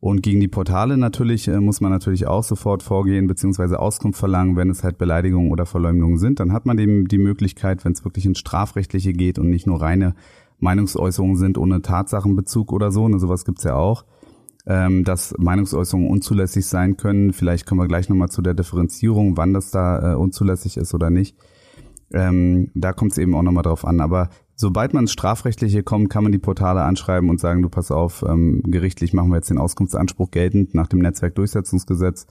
Und 0.01 0.21
gegen 0.23 0.39
die 0.39 0.47
Portale 0.47 0.97
natürlich 0.97 1.47
äh, 1.49 1.59
muss 1.59 1.81
man 1.81 1.91
natürlich 1.91 2.25
auch 2.25 2.43
sofort 2.43 2.83
vorgehen, 2.83 3.27
beziehungsweise 3.27 3.79
Auskunft 3.79 4.17
verlangen, 4.17 4.55
wenn 4.55 4.69
es 4.69 4.83
halt 4.83 4.97
Beleidigungen 4.97 5.51
oder 5.51 5.65
Verleumdungen 5.65 6.17
sind. 6.17 6.39
Dann 6.39 6.53
hat 6.53 6.65
man 6.65 6.77
eben 6.77 7.07
die 7.07 7.17
Möglichkeit, 7.17 7.83
wenn 7.83 7.91
es 7.91 8.05
wirklich 8.05 8.25
ins 8.25 8.39
Strafrechtliche 8.39 9.11
geht 9.11 9.39
und 9.39 9.49
nicht 9.49 9.67
nur 9.67 9.81
reine 9.81 10.15
Meinungsäußerungen 10.59 11.35
sind 11.35 11.57
ohne 11.57 11.81
Tatsachenbezug 11.81 12.71
oder 12.71 12.91
so, 12.91 13.07
ne, 13.07 13.19
sowas 13.19 13.45
gibt's 13.45 13.63
ja 13.63 13.75
auch, 13.75 14.05
ähm, 14.65 15.03
dass 15.03 15.33
Meinungsäußerungen 15.37 16.09
unzulässig 16.09 16.65
sein 16.65 16.97
können. 16.97 17.33
Vielleicht 17.33 17.65
kommen 17.65 17.81
wir 17.81 17.87
gleich 17.87 18.09
nochmal 18.09 18.29
zu 18.29 18.41
der 18.41 18.53
Differenzierung, 18.53 19.35
wann 19.37 19.53
das 19.53 19.71
da 19.71 20.13
äh, 20.13 20.15
unzulässig 20.15 20.77
ist 20.77 20.93
oder 20.93 21.09
nicht. 21.09 21.37
Ähm, 22.13 22.71
da 22.73 22.93
kommt 22.93 23.11
es 23.11 23.17
eben 23.17 23.35
auch 23.35 23.43
nochmal 23.43 23.63
drauf 23.63 23.85
an. 23.85 24.01
Aber 24.01 24.29
sobald 24.59 24.93
man 24.93 25.05
ins 25.05 25.13
Strafrechtliche 25.13 25.83
kommt, 25.83 26.09
kann 26.09 26.23
man 26.23 26.33
die 26.33 26.37
Portale 26.37 26.81
anschreiben 26.81 27.29
und 27.29 27.39
sagen, 27.39 27.61
du 27.61 27.69
pass 27.69 27.91
auf, 27.91 28.25
ähm, 28.27 28.61
gerichtlich 28.65 29.13
machen 29.13 29.29
wir 29.29 29.37
jetzt 29.37 29.49
den 29.49 29.57
Auskunftsanspruch 29.57 30.31
geltend 30.31 30.75
nach 30.75 30.87
dem 30.87 30.99
Netzwerkdurchsetzungsgesetz 30.99 32.27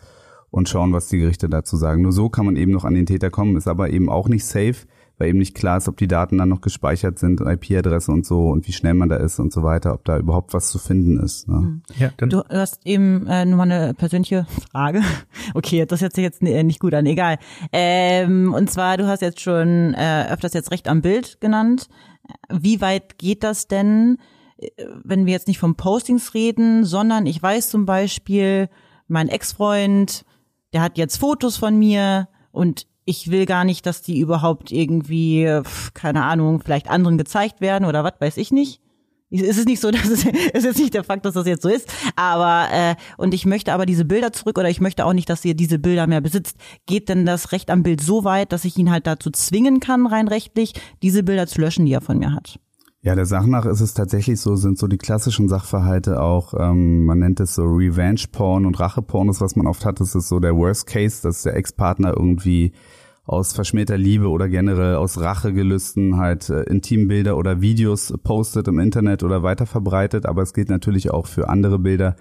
und 0.51 0.69
schauen, 0.69 0.93
was 0.93 1.09
die 1.09 1.19
Gerichte 1.19 1.49
dazu 1.49 1.77
sagen. 1.77 2.03
Nur 2.03 2.12
so 2.12 2.29
kann 2.29 2.45
man 2.45 2.57
eben 2.57 2.73
noch 2.73 2.85
an 2.85 2.95
den 2.95 3.07
Täter 3.07 3.31
kommen, 3.31 3.57
ist 3.57 3.67
aber 3.67 3.88
eben 3.91 4.11
auch 4.11 4.29
nicht 4.29 4.45
safe, 4.45 4.87
weil 5.17 5.31
eben 5.31 5.38
nicht 5.38 5.55
klar 5.55 5.79
ist, 5.79 5.88
ob 5.88 5.97
die 5.97 6.07
Daten 6.07 6.37
dann 6.37 6.51
noch 6.51 6.61
gespeichert 6.61 7.19
sind, 7.19 7.41
IP-Adresse 7.41 8.12
und 8.12 8.27
so 8.27 8.51
und 8.51 8.69
wie 8.69 8.73
schnell 8.73 8.95
man 8.95 9.09
da 9.09 9.17
ist 9.17 9.41
und 9.41 9.51
so 9.51 9.62
weiter, 9.62 9.95
ob 9.95 10.05
da 10.05 10.19
überhaupt 10.19 10.53
was 10.53 10.69
zu 10.69 10.79
finden 10.79 11.19
ist. 11.19 11.49
Ne? 11.49 11.57
Hm. 11.57 11.83
Ja, 11.99 12.11
dann 12.19 12.29
du 12.29 12.43
hast 12.51 12.87
eben 12.87 13.27
äh, 13.27 13.47
nur 13.47 13.57
mal 13.57 13.73
eine 13.73 13.95
persönliche 13.95 14.47
Frage. 14.71 15.01
Okay, 15.55 15.87
das 15.87 16.03
hört 16.03 16.14
sich 16.14 16.25
jetzt 16.25 16.43
nicht 16.43 16.79
gut 16.79 16.93
an, 16.93 17.07
egal. 17.07 17.38
Ähm, 17.73 18.53
und 18.53 18.71
zwar, 18.71 18.99
du 18.99 19.07
hast 19.07 19.23
jetzt 19.23 19.41
schon 19.41 19.95
äh, 19.95 20.27
öfters 20.31 20.53
jetzt 20.53 20.71
Recht 20.71 20.88
am 20.88 21.01
Bild 21.01 21.41
genannt. 21.41 21.88
Wie 22.51 22.81
weit 22.81 23.19
geht 23.19 23.43
das 23.43 23.69
denn, 23.69 24.19
äh, 24.59 24.69
wenn 25.03 25.27
wir 25.27 25.33
jetzt 25.33 25.49
nicht 25.49 25.59
von 25.59 25.75
Postings 25.75 26.35
reden, 26.35 26.85
sondern 26.85 27.27
ich 27.27 27.43
weiß 27.43 27.71
zum 27.71 27.87
Beispiel, 27.87 28.69
mein 29.07 29.29
Ex-Freund, 29.29 30.25
der 30.73 30.83
hat 30.83 30.99
jetzt 30.99 31.17
Fotos 31.17 31.57
von 31.57 31.79
mir 31.79 32.29
und 32.53 32.87
ich 33.05 33.31
will 33.31 33.47
gar 33.47 33.64
nicht, 33.64 33.87
dass 33.87 34.03
die 34.03 34.19
überhaupt 34.21 34.71
irgendwie, 34.71 35.62
keine 35.95 36.25
Ahnung, 36.25 36.61
vielleicht 36.62 36.91
anderen 36.91 37.17
gezeigt 37.17 37.62
werden 37.62 37.87
oder 37.87 38.05
was 38.05 38.14
weiß 38.21 38.37
ich 38.37 38.53
nicht. 38.53 38.83
Es 39.49 39.59
ist 39.59 39.69
nicht 39.69 39.81
so, 39.81 39.91
dass 39.91 40.09
es, 40.09 40.27
es 40.53 40.64
ist 40.64 40.79
nicht 40.79 40.95
der 40.95 41.05
Fakt, 41.05 41.25
dass 41.25 41.35
das 41.35 41.47
jetzt 41.47 41.62
so 41.62 41.69
ist, 41.69 41.93
aber 42.17 42.69
äh, 42.73 42.95
und 43.17 43.35
ich 43.35 43.47
möchte 43.47 43.73
aber 43.73 43.87
diese 43.87 44.05
Bilder 44.05 44.33
zurück 44.33 44.59
oder 44.59 44.71
ich 44.71 44.81
möchte 44.81 45.05
auch 45.05 45.12
nicht, 45.12 45.29
dass 45.29 45.45
ihr 45.45 45.55
diese 45.55 45.79
Bilder 45.79 46.07
mehr 46.07 46.21
besitzt. 46.21 46.57
Geht 46.87 47.09
denn 47.09 47.27
das 47.27 47.53
Recht 47.53 47.71
am 47.71 47.83
Bild 47.83 48.01
so 48.01 48.25
weit, 48.25 48.53
dass 48.53 48.64
ich 48.64 48.77
ihn 48.79 48.91
halt 48.91 49.07
dazu 49.07 49.31
zwingen 49.31 49.81
kann, 49.81 50.07
rein 50.07 50.29
rechtlich, 50.29 50.75
diese 51.03 51.23
Bilder 51.23 51.47
zu 51.47 51.61
löschen, 51.61 51.87
die 51.87 51.93
er 51.93 52.01
von 52.01 52.19
mir 52.19 52.33
hat? 52.33 52.59
Ja, 53.01 53.14
der 53.14 53.27
Sache 53.27 53.49
nach 53.49 53.64
ist 53.64 53.81
es 53.81 53.95
tatsächlich 53.95 54.41
so, 54.41 54.57
sind 54.57 54.77
so 54.77 54.88
die 54.88 54.99
klassischen 54.99 55.49
Sachverhalte 55.49 56.21
auch, 56.21 56.53
ähm, 56.59 57.05
man 57.05 57.21
nennt 57.21 57.38
es 57.38 57.55
so 57.55 57.62
Revenge-Porn 57.62 58.67
und 58.67 58.81
Rache-Porn, 58.81 59.29
ist 59.29 59.41
was 59.41 59.55
man 59.55 59.69
oft 59.69 59.85
hat, 59.85 60.01
das 60.01 60.17
ist 60.17 60.29
so 60.29 60.41
der 60.41 60.57
Worst 60.57 60.87
Case, 60.87 61.23
dass 61.23 61.43
der 61.43 61.55
Ex-Partner 61.55 62.14
irgendwie 62.17 62.73
aus 63.29 63.53
verschmähter 63.53 63.99
Liebe 63.99 64.29
oder 64.29 64.49
generell 64.49 64.97
aus 64.97 65.21
Rachegelüsten 65.21 66.17
halt 66.17 66.49
äh, 66.49 66.62
Intimbilder 66.62 67.37
oder 67.37 67.61
Videos 67.61 68.14
postet 68.25 68.67
im 68.69 68.79
Internet 68.79 69.23
oder 69.23 69.43
weiter 69.43 69.67
verbreitet. 69.67 70.25
Aber 70.25 70.41
es 70.41 70.55
gilt 70.55 70.71
natürlich 70.71 71.11
auch 71.11 71.27
für 71.27 71.51
andere 71.51 71.79
Bilder, 71.79 72.17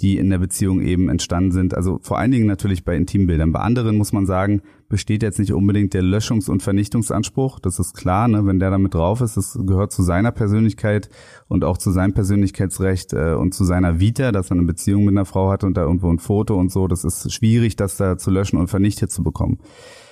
die 0.00 0.18
in 0.18 0.30
der 0.30 0.38
Beziehung 0.38 0.80
eben 0.80 1.08
entstanden 1.08 1.52
sind. 1.52 1.74
Also 1.74 2.00
vor 2.02 2.18
allen 2.18 2.32
Dingen 2.32 2.48
natürlich 2.48 2.84
bei 2.84 2.96
Intimbildern. 2.96 3.52
Bei 3.52 3.60
anderen 3.60 3.96
muss 3.96 4.12
man 4.12 4.26
sagen, 4.26 4.62
besteht 4.88 5.22
jetzt 5.22 5.38
nicht 5.38 5.52
unbedingt 5.52 5.94
der 5.94 6.02
Löschungs- 6.02 6.50
und 6.50 6.60
Vernichtungsanspruch. 6.60 7.60
Das 7.60 7.78
ist 7.78 7.94
klar, 7.94 8.26
ne? 8.26 8.44
wenn 8.44 8.58
der 8.58 8.70
damit 8.70 8.94
drauf 8.94 9.20
ist. 9.20 9.36
Das 9.36 9.56
gehört 9.64 9.92
zu 9.92 10.02
seiner 10.02 10.32
Persönlichkeit 10.32 11.08
und 11.46 11.62
auch 11.62 11.78
zu 11.78 11.92
seinem 11.92 12.14
Persönlichkeitsrecht 12.14 13.12
äh, 13.12 13.34
und 13.34 13.54
zu 13.54 13.64
seiner 13.64 14.00
Vita, 14.00 14.32
dass 14.32 14.50
er 14.50 14.56
eine 14.56 14.66
Beziehung 14.66 15.04
mit 15.04 15.14
einer 15.14 15.24
Frau 15.24 15.52
hat 15.52 15.62
und 15.62 15.76
da 15.76 15.82
irgendwo 15.82 16.10
ein 16.10 16.18
Foto 16.18 16.56
und 16.56 16.72
so. 16.72 16.88
Das 16.88 17.04
ist 17.04 17.32
schwierig, 17.32 17.76
das 17.76 17.96
da 17.96 18.18
zu 18.18 18.32
löschen 18.32 18.58
und 18.58 18.66
vernichtet 18.66 19.12
zu 19.12 19.22
bekommen. 19.22 19.60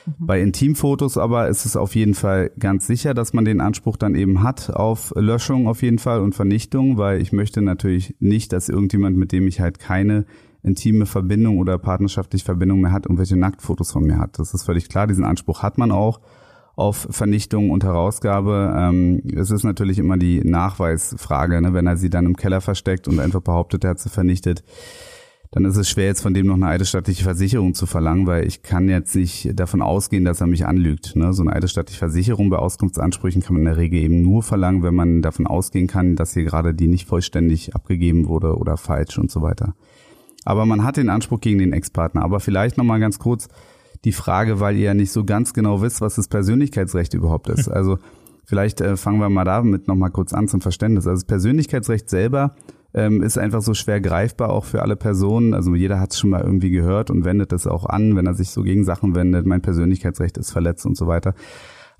Mhm. 0.06 0.26
Bei 0.26 0.40
Intimfotos 0.40 1.18
aber 1.18 1.48
ist 1.48 1.64
es 1.64 1.76
auf 1.76 1.94
jeden 1.94 2.14
Fall 2.14 2.50
ganz 2.58 2.86
sicher, 2.86 3.14
dass 3.14 3.32
man 3.32 3.44
den 3.44 3.60
Anspruch 3.60 3.96
dann 3.96 4.14
eben 4.14 4.42
hat 4.42 4.70
auf 4.70 5.12
Löschung 5.16 5.68
auf 5.68 5.82
jeden 5.82 5.98
Fall 5.98 6.20
und 6.20 6.34
Vernichtung, 6.34 6.96
weil 6.96 7.20
ich 7.20 7.32
möchte 7.32 7.62
natürlich 7.62 8.14
nicht, 8.20 8.52
dass 8.52 8.68
irgendjemand, 8.68 9.16
mit 9.16 9.32
dem 9.32 9.46
ich 9.46 9.60
halt 9.60 9.78
keine 9.78 10.24
intime 10.62 11.06
Verbindung 11.06 11.58
oder 11.58 11.78
partnerschaftliche 11.78 12.44
Verbindung 12.44 12.80
mehr 12.80 12.92
hat, 12.92 13.06
irgendwelche 13.06 13.36
Nacktfotos 13.36 13.92
von 13.92 14.04
mir 14.04 14.18
hat. 14.18 14.38
Das 14.38 14.52
ist 14.54 14.64
völlig 14.64 14.88
klar, 14.88 15.06
diesen 15.06 15.24
Anspruch 15.24 15.62
hat 15.62 15.78
man 15.78 15.90
auch 15.90 16.20
auf 16.76 17.08
Vernichtung 17.10 17.70
und 17.70 17.84
Herausgabe. 17.84 18.74
Ähm, 18.76 19.22
es 19.36 19.50
ist 19.50 19.64
natürlich 19.64 19.98
immer 19.98 20.16
die 20.16 20.40
Nachweisfrage, 20.42 21.60
ne? 21.60 21.74
wenn 21.74 21.86
er 21.86 21.96
sie 21.96 22.10
dann 22.10 22.26
im 22.26 22.36
Keller 22.36 22.60
versteckt 22.60 23.08
und 23.08 23.20
einfach 23.20 23.40
behauptet, 23.40 23.84
er 23.84 23.90
hat 23.90 23.98
sie 23.98 24.08
vernichtet 24.08 24.62
dann 25.52 25.64
ist 25.64 25.76
es 25.76 25.88
schwer, 25.88 26.06
jetzt 26.06 26.22
von 26.22 26.32
dem 26.32 26.46
noch 26.46 26.54
eine 26.54 26.68
eidesstattliche 26.68 27.24
Versicherung 27.24 27.74
zu 27.74 27.86
verlangen, 27.86 28.26
weil 28.28 28.46
ich 28.46 28.62
kann 28.62 28.88
jetzt 28.88 29.16
nicht 29.16 29.58
davon 29.58 29.82
ausgehen, 29.82 30.24
dass 30.24 30.40
er 30.40 30.46
mich 30.46 30.64
anlügt. 30.64 31.16
Ne? 31.16 31.32
So 31.32 31.42
eine 31.42 31.52
eidesstattliche 31.52 31.98
Versicherung 31.98 32.50
bei 32.50 32.56
Auskunftsansprüchen 32.58 33.42
kann 33.42 33.54
man 33.54 33.62
in 33.62 33.66
der 33.66 33.76
Regel 33.76 33.98
eben 33.98 34.22
nur 34.22 34.44
verlangen, 34.44 34.84
wenn 34.84 34.94
man 34.94 35.22
davon 35.22 35.48
ausgehen 35.48 35.88
kann, 35.88 36.14
dass 36.14 36.34
hier 36.34 36.44
gerade 36.44 36.72
die 36.72 36.86
nicht 36.86 37.08
vollständig 37.08 37.74
abgegeben 37.74 38.28
wurde 38.28 38.56
oder 38.56 38.76
falsch 38.76 39.18
und 39.18 39.32
so 39.32 39.42
weiter. 39.42 39.74
Aber 40.44 40.66
man 40.66 40.84
hat 40.84 40.96
den 40.96 41.10
Anspruch 41.10 41.40
gegen 41.40 41.58
den 41.58 41.72
Ex-Partner. 41.72 42.22
Aber 42.22 42.38
vielleicht 42.38 42.78
nochmal 42.78 43.00
ganz 43.00 43.18
kurz 43.18 43.48
die 44.04 44.12
Frage, 44.12 44.60
weil 44.60 44.76
ihr 44.76 44.84
ja 44.84 44.94
nicht 44.94 45.10
so 45.10 45.24
ganz 45.24 45.52
genau 45.52 45.82
wisst, 45.82 46.00
was 46.00 46.14
das 46.14 46.28
Persönlichkeitsrecht 46.28 47.12
überhaupt 47.14 47.48
ist. 47.48 47.68
Also 47.80 47.98
vielleicht 48.44 48.80
äh, 48.80 48.96
fangen 48.96 49.20
wir 49.20 49.30
mal 49.30 49.44
damit 49.44 49.88
nochmal 49.88 50.10
kurz 50.10 50.32
an 50.32 50.46
zum 50.46 50.60
Verständnis. 50.60 51.06
Also 51.06 51.20
das 51.20 51.26
Persönlichkeitsrecht 51.26 52.08
selber 52.08 52.54
ähm, 52.94 53.22
ist 53.22 53.38
einfach 53.38 53.62
so 53.62 53.74
schwer 53.74 54.00
greifbar 54.00 54.50
auch 54.50 54.64
für 54.64 54.82
alle 54.82 54.96
Personen. 54.96 55.54
Also 55.54 55.74
jeder 55.74 56.00
hat 56.00 56.12
es 56.12 56.18
schon 56.18 56.30
mal 56.30 56.42
irgendwie 56.42 56.70
gehört 56.70 57.10
und 57.10 57.24
wendet 57.24 57.52
es 57.52 57.66
auch 57.66 57.86
an, 57.86 58.16
wenn 58.16 58.26
er 58.26 58.34
sich 58.34 58.50
so 58.50 58.62
gegen 58.62 58.84
Sachen 58.84 59.14
wendet. 59.14 59.46
Mein 59.46 59.62
Persönlichkeitsrecht 59.62 60.38
ist 60.38 60.50
verletzt 60.50 60.86
und 60.86 60.96
so 60.96 61.06
weiter. 61.06 61.34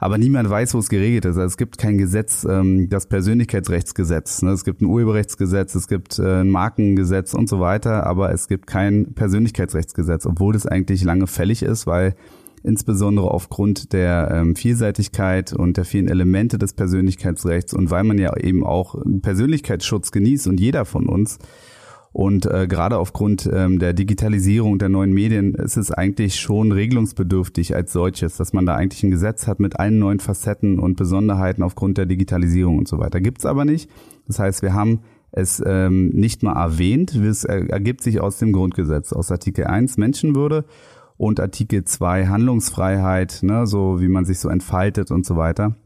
aber 0.03 0.17
niemand 0.17 0.49
weiß, 0.49 0.73
wo 0.75 0.79
es 0.79 0.89
geregelt 0.89 1.27
ist. 1.27 1.37
Also 1.37 1.43
es 1.43 1.57
gibt 1.59 1.77
kein 1.77 1.99
Gesetz, 1.99 2.47
ähm, 2.49 2.89
das 2.89 3.07
Persönlichkeitsrechtsgesetz. 3.07 4.41
Ne? 4.43 4.53
Es 4.53 4.65
gibt 4.65 4.81
ein 4.81 4.87
Urheberrechtsgesetz, 4.87 5.75
es 5.75 5.89
gibt 5.89 6.19
äh, 6.19 6.41
ein 6.41 6.49
Markengesetz 6.49 7.35
und 7.35 7.51
so 7.51 7.61
weiter, 7.61 8.07
aber 8.07 8.33
es 8.33 8.49
gibt 8.49 8.67
kein 8.67 9.13
Persönlichkeitsrechtsgesetz, 9.13 10.25
obwohl 10.25 10.55
das 10.55 10.67
eigentlich 10.67 11.05
lange 11.05 11.27
fällig 11.27 11.63
ist, 11.63 11.87
weil 11.87 12.15
insbesondere 12.63 13.31
aufgrund 13.31 13.93
der 13.93 14.31
ähm, 14.33 14.57
Vielseitigkeit 14.57 15.53
und 15.53 15.77
der 15.77 15.85
vielen 15.85 16.09
Elemente 16.09 16.59
des 16.59 16.75
Persönlichkeitsrechts 16.75 17.75
und 17.75 17.91
weil 17.91 18.05
man 18.05 18.19
ja 18.19 18.37
eben 18.37 18.65
auch 18.65 18.97
Persönlichkeitsschutz 19.23 20.11
genießt 20.11 20.47
und 20.47 20.61
jeder 20.61 20.85
von 20.85 21.07
uns 21.07 21.39
und 22.13 22.47
äh, 22.47 22.67
gerade 22.67 22.99
aufgrund 22.99 23.49
ähm, 23.53 23.79
der 23.79 23.93
Digitalisierung 23.93 24.79
der 24.79 24.89
neuen 24.89 25.13
Medien 25.13 25.55
ist 25.55 25.77
es 25.77 25.93
eigentlich 25.93 26.41
schon 26.41 26.73
regelungsbedürftig 26.73 27.77
als 27.77 27.93
solches, 27.93 28.37
dass 28.37 28.53
man 28.53 28.67
da 28.67 28.75
eigentlich 28.75 29.05
ein 29.05 29.13
Gesetz 29.13 29.47
hat 29.47 29.61
mit 29.61 29.79
allen 29.79 30.01
neuen 30.01 30.19
Facetten 30.19 30.81
und 30.81 30.97
Besonderheiten 30.97 31.63
aufgrund 31.63 31.99
der 31.99 32.07
Digitalisierung 32.07 32.79
und 32.79 32.89
so 32.89 32.99
weiter. 32.99 33.21
Gibt's 33.21 33.47
aber 33.47 33.65
nicht. 33.65 33.89
Das 34.27 34.41
heißt, 34.41 34.63
wir 34.63 34.75
haben 34.75 35.01
es 35.31 35.63
ähm, 35.65 36.09
nicht 36.09 36.43
mal 36.43 36.61
erwähnt. 36.61 37.15
Es 37.15 37.45
ergibt 37.45 38.03
sich 38.03 38.21
aus 38.21 38.39
dem 38.39 38.53
Grundgesetz, 38.53 39.13
aus 39.13 39.31
Artikel 39.31 39.67
1 39.67 39.97
Menschenwürde 39.97 40.65
und 41.21 41.39
Artikel 41.39 41.85
2 41.85 42.29
Handlungsfreiheit, 42.29 43.41
ne, 43.43 43.67
so 43.67 44.01
wie 44.01 44.09
man 44.09 44.25
sich 44.25 44.39
so 44.39 44.49
entfaltet 44.49 45.11
und 45.11 45.27
so 45.27 45.37
weiter. 45.37 45.77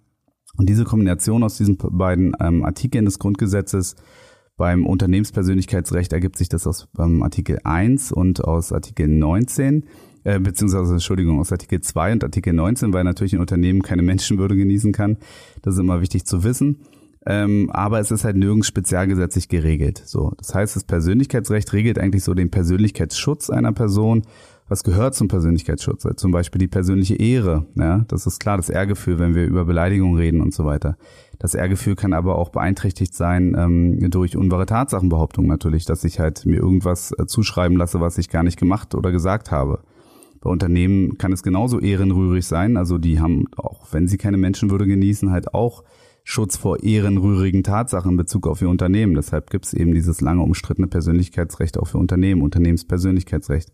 Und 0.57 0.69
diese 0.69 0.85
Kombination 0.85 1.43
aus 1.43 1.57
diesen 1.57 1.77
beiden 1.77 2.37
ähm, 2.39 2.65
Artikeln 2.65 3.05
des 3.05 3.19
Grundgesetzes 3.19 3.97
beim 4.57 4.87
Unternehmenspersönlichkeitsrecht 4.87 6.13
ergibt 6.13 6.37
sich 6.37 6.49
das 6.49 6.69
aus 6.69 6.87
ähm, 7.01 7.25
Artikel 7.25 7.59
1 7.65 8.13
und 8.13 8.45
aus 8.45 8.73
Artikel 8.73 9.09
19, 9.09 9.87
äh, 10.23 10.39
beziehungsweise, 10.39 10.93
Entschuldigung, 10.93 11.41
aus 11.41 11.51
Artikel 11.51 11.81
2 11.81 12.13
und 12.13 12.23
Artikel 12.23 12.53
19, 12.53 12.93
weil 12.93 13.03
natürlich 13.03 13.33
ein 13.33 13.41
Unternehmen 13.41 13.83
keine 13.83 14.03
Menschenwürde 14.05 14.55
genießen 14.55 14.93
kann. 14.93 15.17
Das 15.63 15.75
ist 15.75 15.81
immer 15.81 16.01
wichtig 16.01 16.27
zu 16.27 16.45
wissen. 16.45 16.85
Ähm, 17.27 17.71
aber 17.73 17.99
es 17.99 18.11
ist 18.11 18.23
halt 18.23 18.37
nirgends 18.37 18.69
spezialgesetzlich 18.69 19.49
geregelt. 19.49 20.01
So, 20.05 20.33
das 20.37 20.55
heißt, 20.55 20.77
das 20.77 20.85
Persönlichkeitsrecht 20.85 21.73
regelt 21.73 21.99
eigentlich 21.99 22.23
so 22.23 22.35
den 22.35 22.51
Persönlichkeitsschutz 22.51 23.51
einer 23.51 23.73
Person 23.73 24.23
was 24.69 24.83
gehört 24.83 25.15
zum 25.15 25.29
Persönlichkeitsschutz? 25.29 26.07
Zum 26.17 26.33
Beispiel 26.33 26.59
die 26.59 26.69
persönliche 26.69 27.17
Ehre. 27.17 27.67
Ja, 27.75 28.05
das 28.09 28.27
ist 28.27 28.41
klar, 28.41 28.57
das 28.57 28.71
Ehrgefühl, 28.71 29.19
wenn 29.19 29.35
wir 29.35 29.45
über 29.45 29.65
Beleidigung 29.65 30.17
reden 30.17 30.41
und 30.41 30.55
so 30.55 30.65
weiter. 30.65 30.97
Das 31.39 31.55
Ehrgefühl 31.55 31.97
kann 31.97 32.15
aber 32.15 32.37
auch 32.39 32.49
beeinträchtigt 32.49 33.15
sein 33.15 33.55
ähm, 33.59 34.11
durch 34.11 34.37
unwahre 34.37 34.67
Tatsachenbehauptungen 34.67 35.51
natürlich, 35.51 35.85
dass 35.85 36.05
ich 36.05 36.19
halt 36.19 36.47
mir 36.47 36.57
irgendwas 36.57 37.13
äh, 37.13 37.27
zuschreiben 37.27 37.77
lasse, 37.77 38.01
was 38.01 38.17
ich 38.17 38.31
gar 38.31 38.43
nicht 38.43 38.59
gemacht 38.59 38.95
oder 38.95 39.13
gesagt 39.13 39.51
habe. 39.51 39.81
Bei 40.41 40.49
Unternehmen 40.49 41.19
kann 41.19 41.33
es 41.33 41.43
genauso 41.43 41.81
ehrenrührig 41.81 42.47
sein. 42.47 42.77
Also 42.77 42.99
die 42.99 43.21
haben, 43.21 43.47
auch 43.57 43.93
wenn 43.93 44.09
sie 44.09 44.17
keine 44.17 44.37
Menschenwürde 44.39 44.87
genießen, 44.87 45.31
halt 45.31 45.53
auch 45.53 45.85
Schutz 46.23 46.57
vor 46.57 46.83
ehrenrührigen 46.83 47.63
Tatsachen 47.63 48.13
in 48.13 48.17
Bezug 48.17 48.47
auf 48.47 48.63
ihr 48.63 48.71
Unternehmen. 48.71 49.15
Deshalb 49.15 49.51
gibt 49.51 49.67
es 49.67 49.75
eben 49.75 49.93
dieses 49.93 50.23
lange 50.23 50.43
umstrittene 50.43 50.87
Persönlichkeitsrecht 50.87 51.79
auch 51.79 51.87
für 51.87 51.99
Unternehmen, 51.99 52.41
Unternehmenspersönlichkeitsrecht. 52.41 53.71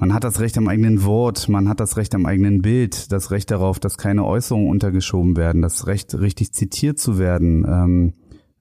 Man 0.00 0.14
hat 0.14 0.24
das 0.24 0.40
Recht 0.40 0.56
am 0.56 0.66
eigenen 0.66 1.04
Wort, 1.04 1.50
man 1.50 1.68
hat 1.68 1.78
das 1.78 1.98
Recht 1.98 2.14
am 2.14 2.24
eigenen 2.24 2.62
Bild, 2.62 3.12
das 3.12 3.30
Recht 3.30 3.50
darauf, 3.50 3.78
dass 3.78 3.98
keine 3.98 4.24
Äußerungen 4.24 4.70
untergeschoben 4.70 5.36
werden, 5.36 5.60
das 5.60 5.86
Recht, 5.86 6.18
richtig 6.18 6.54
zitiert 6.54 6.98
zu 6.98 7.18
werden. 7.18 7.66
Ähm, 7.68 8.12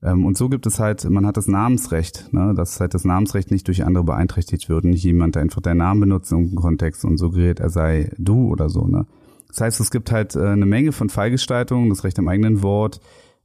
ähm, 0.03 0.25
und 0.25 0.37
so 0.37 0.49
gibt 0.49 0.67
es 0.67 0.81
halt, 0.81 1.09
man 1.09 1.25
hat 1.25 1.37
das 1.37 1.47
Namensrecht, 1.47 2.33
ne, 2.33 2.53
dass 2.53 2.81
halt 2.81 2.93
das 2.93 3.05
Namensrecht 3.05 3.51
nicht 3.51 3.65
durch 3.69 3.85
andere 3.85 4.03
beeinträchtigt 4.03 4.67
wird, 4.67 4.83
nicht 4.83 5.05
jemand 5.05 5.37
einfach 5.37 5.61
deinen 5.61 5.77
Namen 5.77 6.01
benutzt 6.01 6.29
im 6.33 6.55
Kontext 6.55 7.05
und 7.05 7.17
suggeriert, 7.17 7.61
er 7.61 7.69
sei 7.69 8.11
du 8.17 8.49
oder 8.49 8.67
so. 8.67 8.85
Ne. 8.85 9.05
Das 9.47 9.61
heißt, 9.61 9.79
es 9.79 9.91
gibt 9.91 10.11
halt 10.11 10.35
äh, 10.35 10.45
eine 10.45 10.65
Menge 10.65 10.91
von 10.91 11.07
Fallgestaltungen, 11.07 11.87
das 11.87 12.03
Recht 12.03 12.19
am 12.19 12.27
eigenen 12.27 12.63
Wort, 12.63 12.99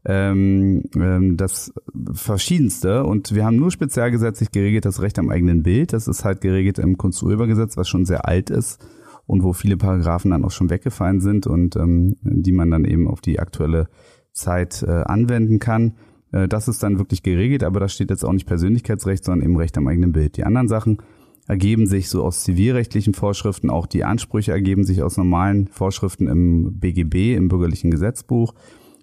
ähm, 0.06 0.84
ähm, 0.94 1.36
das 1.36 1.72
verschiedenste 2.12 3.04
und 3.04 3.34
wir 3.34 3.44
haben 3.44 3.56
nur 3.56 3.70
spezialgesetzlich 3.70 4.50
geregelt 4.50 4.84
das 4.84 5.00
Recht 5.00 5.18
am 5.18 5.30
eigenen 5.30 5.62
Bild. 5.62 5.92
Das 5.92 6.08
ist 6.08 6.24
halt 6.24 6.40
geregelt 6.40 6.78
im 6.78 6.98
Kunsturhebergesetz, 6.98 7.76
was 7.76 7.88
schon 7.88 8.04
sehr 8.04 8.28
alt 8.28 8.50
ist 8.50 8.84
und 9.26 9.42
wo 9.42 9.54
viele 9.54 9.76
Paragraphen 9.76 10.32
dann 10.32 10.44
auch 10.44 10.50
schon 10.50 10.68
weggefallen 10.68 11.20
sind 11.20 11.46
und 11.46 11.76
ähm, 11.76 12.16
die 12.22 12.52
man 12.52 12.70
dann 12.70 12.84
eben 12.84 13.08
auf 13.08 13.20
die 13.20 13.40
aktuelle 13.40 13.88
Zeit 14.32 14.82
äh, 14.82 14.90
anwenden 14.90 15.58
kann. 15.58 15.94
Äh, 16.32 16.48
das 16.48 16.68
ist 16.68 16.82
dann 16.82 16.98
wirklich 16.98 17.22
geregelt, 17.22 17.64
aber 17.64 17.80
da 17.80 17.88
steht 17.88 18.10
jetzt 18.10 18.24
auch 18.24 18.32
nicht 18.32 18.46
Persönlichkeitsrecht, 18.46 19.24
sondern 19.24 19.48
eben 19.48 19.56
Recht 19.56 19.78
am 19.78 19.86
eigenen 19.88 20.12
Bild. 20.12 20.36
Die 20.36 20.44
anderen 20.44 20.68
Sachen 20.68 20.98
ergeben 21.46 21.86
sich 21.86 22.10
so 22.10 22.22
aus 22.22 22.44
zivilrechtlichen 22.44 23.14
Vorschriften, 23.14 23.70
auch 23.70 23.86
die 23.86 24.04
Ansprüche 24.04 24.52
ergeben 24.52 24.84
sich 24.84 25.02
aus 25.02 25.16
normalen 25.16 25.68
Vorschriften 25.68 26.26
im 26.26 26.78
BGB, 26.78 27.36
im 27.36 27.48
bürgerlichen 27.48 27.90
Gesetzbuch 27.90 28.54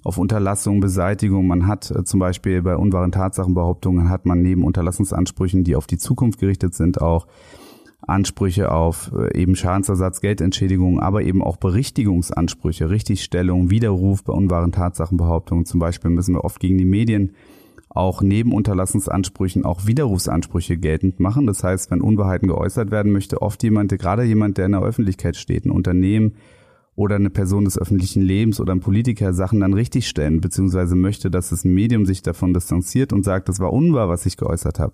auf 0.04 0.18
Unterlassung, 0.18 0.80
Beseitigung. 0.80 1.48
Man 1.48 1.68
hat 1.68 1.92
äh, 1.92 2.04
zum 2.04 2.20
Beispiel 2.20 2.62
bei 2.62 2.76
unwahren 2.76 3.12
Tatsachenbehauptungen 3.12 4.10
hat 4.10 4.26
man 4.26 4.42
neben 4.42 4.64
Unterlassungsansprüchen, 4.64 5.64
die 5.64 5.76
auf 5.76 5.88
die 5.88 5.98
Zukunft 5.98 6.40
gerichtet 6.40 6.74
sind, 6.74 7.02
auch 7.02 7.28
Ansprüche 8.02 8.72
auf 8.72 9.12
äh, 9.16 9.40
eben 9.40 9.56
Schadensersatz, 9.56 10.22
Geldentschädigung, 10.22 11.00
aber 11.00 11.22
eben 11.22 11.44
auch 11.44 11.58
Berichtigungsansprüche, 11.58 12.90
Richtigstellung, 12.90 13.70
Widerruf 13.70 14.24
bei 14.24 14.34
unwahren 14.34 14.72
Tatsachenbehauptungen. 14.72 15.66
Zum 15.66 15.80
Beispiel 15.80 16.10
müssen 16.10 16.36
wir 16.36 16.44
oft 16.44 16.60
gegen 16.60 16.78
die 16.78 16.86
Medien 16.86 17.34
auch 17.94 18.22
neben 18.22 18.54
Unterlassungsansprüchen 18.54 19.66
auch 19.66 19.86
Widerrufsansprüche 19.86 20.78
geltend 20.78 21.20
machen. 21.20 21.46
Das 21.46 21.64
heißt, 21.64 21.92
wenn 21.92 22.02
Unwahrheiten 22.02 22.48
geäußert 22.48 22.90
werden 22.90 23.12
möchte, 23.12 23.42
oft 23.42 23.62
jemand, 23.64 23.92
gerade 24.00 24.24
jemand, 24.24 24.58
der 24.58 24.68
in 24.68 24.72
der 24.72 24.82
Öffentlichkeit 24.82 25.36
steht, 25.36 25.66
ein 25.66 25.72
Unternehmen, 25.72 26.36
oder 26.96 27.16
eine 27.16 27.30
Person 27.30 27.66
des 27.66 27.78
öffentlichen 27.78 28.22
Lebens 28.22 28.60
oder 28.60 28.74
ein 28.74 28.82
Politiker 28.82 29.34
Sachen 29.34 29.62
dann 29.62 29.74
richtigstellen, 29.74 30.42
beziehungsweise 30.42 30.96
möchte, 30.96 31.32
dass 31.32 31.50
das 31.50 31.64
Medium 31.64 32.06
sich 32.06 32.22
davon 32.22 32.54
distanziert 32.54 33.14
und 33.14 33.24
sagt, 33.24 33.48
das 33.48 33.60
war 33.60 33.72
unwahr, 33.72 34.10
was 34.10 34.26
ich 34.26 34.36
geäußert 34.36 34.80
habe. 34.80 34.94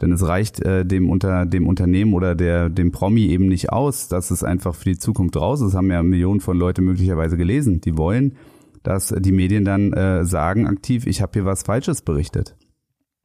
Denn 0.00 0.12
es 0.12 0.26
reicht 0.26 0.60
äh, 0.60 0.84
dem 0.84 1.08
unter 1.08 1.46
dem 1.46 1.66
Unternehmen 1.66 2.12
oder 2.12 2.34
der 2.34 2.68
dem 2.68 2.92
Promi 2.92 3.26
eben 3.26 3.48
nicht 3.48 3.72
aus, 3.72 4.08
dass 4.08 4.30
es 4.30 4.44
einfach 4.44 4.74
für 4.74 4.90
die 4.90 4.98
Zukunft 4.98 5.36
raus 5.36 5.62
ist. 5.62 5.74
Haben 5.74 5.90
ja 5.90 6.02
Millionen 6.02 6.40
von 6.40 6.58
Leute 6.58 6.82
möglicherweise 6.82 7.38
gelesen. 7.38 7.80
Die 7.80 7.96
wollen, 7.96 8.36
dass 8.82 9.08
die 9.08 9.32
Medien 9.32 9.64
dann 9.64 9.92
äh, 9.94 10.24
sagen 10.26 10.66
aktiv, 10.66 11.06
ich 11.06 11.22
habe 11.22 11.32
hier 11.34 11.46
was 11.46 11.62
Falsches 11.62 12.02
berichtet. 12.02 12.56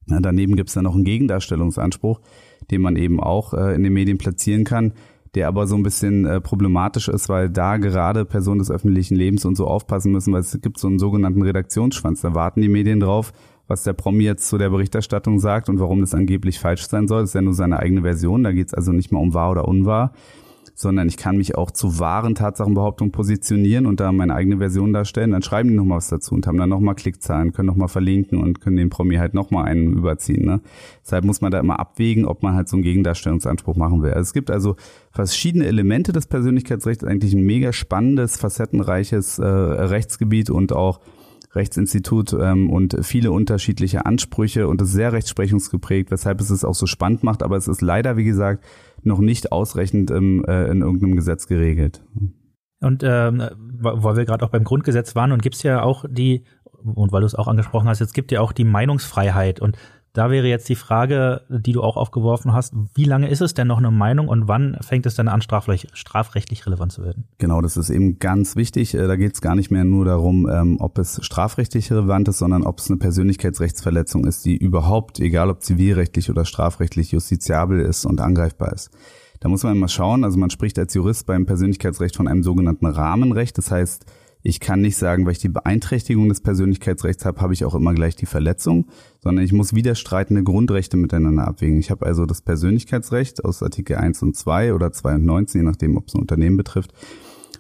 Ja, 0.08 0.20
daneben 0.22 0.56
gibt 0.56 0.70
es 0.70 0.76
dann 0.76 0.84
noch 0.84 0.96
einen 0.96 1.04
Gegendarstellungsanspruch, 1.04 2.22
den 2.72 2.82
man 2.82 2.96
eben 2.96 3.20
auch 3.20 3.54
äh, 3.54 3.76
in 3.76 3.84
den 3.84 3.94
Medien 3.94 4.18
platzieren 4.18 4.64
kann 4.64 4.94
der 5.36 5.48
aber 5.48 5.68
so 5.68 5.76
ein 5.76 5.84
bisschen 5.84 6.26
äh, 6.26 6.42
problematisch 6.42 7.08
ist, 7.08 7.30
weil 7.30 7.50
da 7.50 7.78
gerade 7.78 8.26
Personen 8.26 8.60
des 8.60 8.72
öffentlichen 8.72 9.16
Lebens 9.16 9.46
und 9.46 9.56
so 9.56 9.68
aufpassen 9.68 10.12
müssen, 10.12 10.34
weil 10.34 10.42
es 10.42 10.60
gibt 10.62 10.80
so 10.80 10.88
einen 10.88 11.00
sogenannten 11.00 11.42
Redaktionsschwanz. 11.42 12.22
Da 12.22 12.34
warten 12.34 12.62
die 12.62 12.70
Medien 12.70 13.00
drauf, 13.00 13.34
was 13.68 13.84
der 13.84 13.94
Promi 13.94 14.24
jetzt 14.24 14.48
zu 14.48 14.58
der 14.58 14.70
Berichterstattung 14.70 15.40
sagt 15.40 15.70
und 15.70 15.80
warum 15.80 16.02
das 16.02 16.14
angeblich 16.14 16.60
falsch 16.60 16.88
sein 16.88 17.08
soll. 17.08 17.22
Das 17.22 17.32
ist 17.32 17.36
ja 17.36 17.42
nur 17.42 17.54
seine 17.54 17.80
eigene 17.80 18.02
Version. 18.02 18.44
Da 18.44 18.52
geht 18.52 18.68
es 18.68 18.74
also 18.74 18.92
nicht 18.92 19.12
mal 19.12 19.20
um 19.20 19.34
wahr 19.34 19.52
oder 19.52 19.68
unwahr 19.68 20.14
sondern 20.76 21.08
ich 21.08 21.16
kann 21.16 21.38
mich 21.38 21.56
auch 21.56 21.72
zu 21.72 22.00
wahren 22.00 22.36
Tatsachenbehauptungen 22.36 23.14
positionieren 23.14 23.86
und 23.86 24.02
da 24.02 24.12
meine 24.12 24.36
eigene 24.36 24.58
Version 24.58 24.92
darstellen. 24.92 25.32
Dann 25.32 25.42
schreiben 25.42 25.70
die 25.70 25.76
nochmal 25.76 25.98
was 25.98 26.10
dazu 26.10 26.36
und 26.36 26.46
haben 26.46 26.58
dann 26.58 26.70
nochmal 26.70 26.96
Klickzahlen, 26.96 27.54
können 27.54 27.68
nochmal 27.68 27.88
verlinken 27.88 28.40
und 28.44 28.60
können 28.60 28.76
den 28.76 28.90
Promi 28.90 29.16
halt 29.16 29.34
nochmal 29.34 29.66
einen 29.66 29.94
überziehen. 29.94 30.46
Ne? 30.46 30.60
Deshalb 31.02 31.24
muss 31.24 31.40
man 31.40 31.52
da 31.52 31.60
immer 31.60 31.80
abwägen, 31.80 32.26
ob 32.26 32.44
man 32.44 32.56
halt 32.56 32.68
so 32.68 32.76
einen 32.76 32.84
Gegendarstellungsanspruch 32.84 33.78
machen 33.78 34.04
will. 34.04 34.12
Also 34.12 34.22
es 34.22 34.34
gibt 34.34 34.52
also 34.52 34.76
verschiedene 35.12 35.66
Elemente 35.66 36.12
des 36.12 36.28
Persönlichkeitsrechts, 36.28 37.06
eigentlich 37.06 37.34
ein 37.34 37.46
mega 37.46 37.72
spannendes, 37.72 38.36
facettenreiches 38.36 39.40
äh, 39.40 39.46
Rechtsgebiet 39.46 40.50
und 40.50 40.74
auch 40.74 41.00
Rechtsinstitut 41.56 42.34
ähm, 42.34 42.70
und 42.70 42.98
viele 43.02 43.32
unterschiedliche 43.32 44.06
Ansprüche 44.06 44.68
und 44.68 44.82
es 44.82 44.90
ist 44.90 44.96
sehr 44.96 45.14
rechtsprechungsgeprägt, 45.14 46.12
weshalb 46.12 46.42
es 46.42 46.50
es 46.50 46.66
auch 46.66 46.76
so 46.76 46.86
spannend 46.86 47.24
macht. 47.24 47.44
Aber 47.44 47.56
es 47.56 47.68
ist 47.68 47.82
leider, 47.82 48.18
wie 48.18 48.26
gesagt, 48.26 48.64
noch 49.06 49.20
nicht 49.20 49.52
ausreichend 49.52 50.12
im, 50.12 50.44
äh, 50.46 50.70
in 50.70 50.82
irgendeinem 50.82 51.16
Gesetz 51.16 51.48
geregelt. 51.48 52.04
Und 52.82 53.04
ähm, 53.04 53.42
weil 53.80 54.18
wir 54.18 54.26
gerade 54.26 54.46
auch 54.46 54.50
beim 54.50 54.64
Grundgesetz 54.64 55.16
waren 55.16 55.32
und 55.32 55.42
gibt's 55.42 55.64
ja 55.64 55.82
auch 55.82 56.06
die, 56.10 56.44
und 56.84 57.12
weil 57.12 57.22
du 57.22 57.28
es 57.28 57.36
auch 57.36 57.48
angesprochen 57.48 57.88
hast, 57.88 58.00
jetzt 58.00 58.14
gibt 58.14 58.32
ja 58.32 58.42
auch 58.42 58.52
die 58.52 58.64
Meinungsfreiheit 58.64 59.60
und 59.60 59.78
da 60.16 60.32
wäre 60.32 60.48
jetzt 60.48 60.70
die 60.70 60.76
Frage, 60.76 61.42
die 61.50 61.74
du 61.74 61.84
auch 61.84 61.98
aufgeworfen 61.98 62.54
hast, 62.54 62.74
wie 62.94 63.04
lange 63.04 63.30
ist 63.30 63.42
es 63.42 63.54
denn 63.54 63.68
noch 63.68 63.80
eine 63.80 63.92
Meinung 63.92 64.30
und 64.30 64.48
wann 64.48 64.78
fängt 64.80 65.06
es 65.06 65.16
denn 65.16 65.28
an, 65.28 65.42
strafrechtlich 65.42 66.66
relevant 66.66 66.94
zu 66.94 67.04
werden? 67.04 67.28
Genau, 67.38 67.60
das 67.60 67.76
ist 67.76 67.90
eben 67.90 68.18
ganz 68.18 68.56
wichtig. 68.56 68.94
Äh, 68.94 69.08
da 69.08 69.18
geht 69.18 69.34
es 69.34 69.42
gar 69.42 69.56
nicht 69.56 69.72
mehr 69.72 69.84
nur 69.84 70.06
darum, 70.06 70.50
ähm, 70.50 70.78
ob 70.80 70.98
es 71.00 71.20
strafrechtlich 71.22 71.92
relevant 71.92 72.30
ist, 72.30 72.38
sondern 72.38 72.64
ob 72.64 72.80
es 72.80 72.90
eine 72.90 72.98
Persönlichkeitsrechtsverletzung 72.98 74.26
ist, 74.26 74.46
die 74.46 74.56
überhaupt, 74.56 75.20
egal 75.20 75.50
ob 75.50 75.62
zivilrechtlich 75.62 76.30
oder 76.30 76.46
strafrechtlich, 76.46 77.12
justiziabel 77.12 77.82
ist 77.82 78.06
und 78.06 78.22
angreifbar 78.22 78.72
ist. 78.72 78.92
Da 79.42 79.50
muss 79.50 79.64
man 79.64 79.78
mal 79.78 79.90
schauen, 79.90 80.24
also 80.24 80.40
man 80.40 80.50
spricht 80.50 80.80
als 80.80 80.94
Jurist 80.94 81.26
beim 81.26 81.46
Persönlichkeitsrecht 81.46 82.16
von 82.16 82.30
einem 82.30 82.42
sogenannten 82.42 82.86
Rahmenrecht. 82.86 83.58
Das 83.58 83.70
heißt, 83.70 84.06
ich 84.46 84.60
kann 84.60 84.82
nicht 84.82 84.96
sagen, 84.96 85.26
weil 85.26 85.32
ich 85.32 85.40
die 85.40 85.50
Beeinträchtigung 85.50 86.30
des 86.30 86.40
Persönlichkeitsrechts 86.40 87.26
habe, 87.26 87.42
habe 87.42 87.54
ich 87.54 87.66
auch 87.66 87.74
immer 87.74 87.96
gleich 87.96 88.16
die 88.16 88.28
Verletzung, 88.28 88.86
sondern 89.24 89.44
ich 89.44 89.52
muss 89.54 89.74
widerstreitende 89.74 90.44
Grundrechte 90.44 90.98
miteinander 90.98 91.48
abwägen. 91.48 91.80
Ich 91.80 91.90
habe 91.90 92.06
also 92.06 92.28
das 92.28 92.42
Persönlichkeitsrecht 92.42 93.44
aus 93.44 93.64
Artikel 93.64 93.96
1 93.96 94.22
und 94.22 94.38
2 94.38 94.76
oder 94.76 94.92
2 94.92 95.16
und 95.16 95.26
19, 95.26 95.62
je 95.62 95.66
nachdem, 95.66 95.98
ob 95.98 96.08
es 96.08 96.14
ein 96.14 96.22
Unternehmen 96.22 96.58
betrifft. 96.58 96.94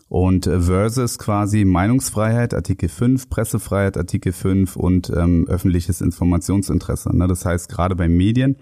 Und 0.09 0.45
äh, 0.45 0.61
versus 0.61 1.17
quasi 1.17 1.65
Meinungsfreiheit, 1.65 2.53
Artikel 2.53 2.87
5, 2.87 3.31
Pressefreiheit, 3.31 3.97
Artikel 3.97 4.31
5 4.31 4.75
und 4.75 5.09
ähm, 5.09 5.47
öffentliches 5.47 6.01
Informationsinteresse. 6.01 7.17
Ne? 7.17 7.27
Das 7.27 7.45
heißt, 7.45 7.67
gerade 7.67 7.95
bei 7.95 8.07
Medien, 8.07 8.57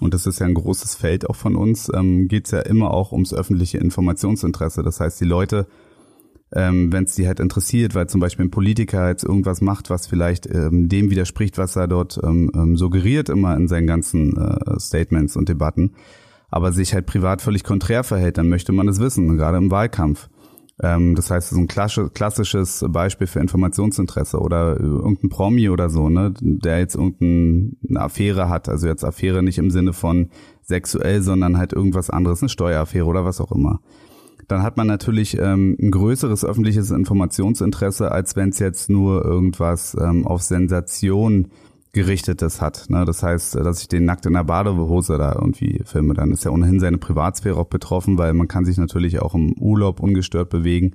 und 0.00 0.14
das 0.14 0.26
ist 0.26 0.40
ja 0.40 0.46
ein 0.46 0.54
großes 0.54 0.96
Feld 0.96 1.30
auch 1.30 1.36
von 1.36 1.54
uns, 1.54 1.88
ähm, 1.94 2.26
geht 2.26 2.46
es 2.46 2.50
ja 2.50 2.58
immer 2.58 2.92
auch 2.92 3.12
ums 3.12 3.32
öffentliche 3.32 3.78
Informationsinteresse. 3.78 4.82
Das 4.82 4.98
heißt, 4.98 5.20
die 5.20 5.26
Leute, 5.26 5.68
ähm, 6.54 6.92
wenn 6.92 7.04
es 7.04 7.14
die 7.14 7.26
halt 7.26 7.40
interessiert, 7.40 7.94
weil 7.94 8.08
zum 8.08 8.20
Beispiel 8.20 8.46
ein 8.46 8.50
Politiker 8.50 9.08
jetzt 9.08 9.24
irgendwas 9.24 9.60
macht, 9.60 9.90
was 9.90 10.06
vielleicht 10.06 10.46
ähm, 10.46 10.88
dem 10.88 11.10
widerspricht, 11.10 11.58
was 11.58 11.76
er 11.76 11.88
dort 11.88 12.18
ähm, 12.22 12.50
ähm, 12.54 12.76
suggeriert 12.76 13.28
immer 13.28 13.56
in 13.56 13.68
seinen 13.68 13.86
ganzen 13.86 14.36
äh, 14.36 14.80
Statements 14.80 15.36
und 15.36 15.48
Debatten, 15.48 15.94
aber 16.50 16.72
sich 16.72 16.94
halt 16.94 17.06
privat 17.06 17.42
völlig 17.42 17.64
konträr 17.64 18.04
verhält, 18.04 18.38
dann 18.38 18.48
möchte 18.48 18.72
man 18.72 18.86
das 18.86 19.00
wissen, 19.00 19.36
gerade 19.36 19.58
im 19.58 19.70
Wahlkampf. 19.70 20.28
Ähm, 20.80 21.14
das 21.16 21.30
heißt, 21.30 21.50
so 21.50 21.60
ein 21.60 21.68
klassisches 21.68 22.84
Beispiel 22.88 23.26
für 23.26 23.40
Informationsinteresse 23.40 24.38
oder 24.38 24.78
irgendein 24.78 25.28
Promi 25.28 25.68
oder 25.68 25.90
so, 25.90 26.08
ne, 26.08 26.32
der 26.40 26.78
jetzt 26.78 26.94
irgendeine 26.94 28.00
Affäre 28.00 28.48
hat, 28.48 28.68
also 28.68 28.86
jetzt 28.86 29.04
Affäre 29.04 29.42
nicht 29.42 29.58
im 29.58 29.70
Sinne 29.70 29.92
von 29.92 30.30
sexuell, 30.62 31.20
sondern 31.22 31.58
halt 31.58 31.72
irgendwas 31.72 32.10
anderes, 32.10 32.42
eine 32.42 32.48
Steueraffäre 32.48 33.06
oder 33.06 33.24
was 33.24 33.40
auch 33.40 33.52
immer. 33.52 33.80
Dann 34.48 34.62
hat 34.62 34.76
man 34.76 34.86
natürlich 34.86 35.38
ähm, 35.38 35.76
ein 35.80 35.90
größeres 35.90 36.44
öffentliches 36.44 36.90
Informationsinteresse, 36.90 38.10
als 38.10 38.34
wenn 38.34 38.48
es 38.48 38.58
jetzt 38.58 38.88
nur 38.88 39.24
irgendwas 39.24 39.96
ähm, 40.00 40.26
auf 40.26 40.42
Sensation 40.42 41.48
gerichtetes 41.92 42.60
hat. 42.60 42.86
Ne? 42.88 43.04
Das 43.04 43.22
heißt, 43.22 43.56
dass 43.56 43.82
ich 43.82 43.88
den 43.88 44.04
nackt 44.04 44.26
in 44.26 44.34
der 44.34 44.44
Badehose 44.44 45.18
da 45.18 45.34
irgendwie 45.34 45.82
filme, 45.84 46.14
dann 46.14 46.32
ist 46.32 46.44
ja 46.44 46.50
ohnehin 46.50 46.80
seine 46.80 46.98
Privatsphäre 46.98 47.56
auch 47.56 47.66
betroffen, 47.66 48.18
weil 48.18 48.34
man 48.34 48.48
kann 48.48 48.64
sich 48.64 48.78
natürlich 48.78 49.20
auch 49.20 49.34
im 49.34 49.52
Urlaub 49.52 50.00
ungestört 50.00 50.50
bewegen 50.50 50.94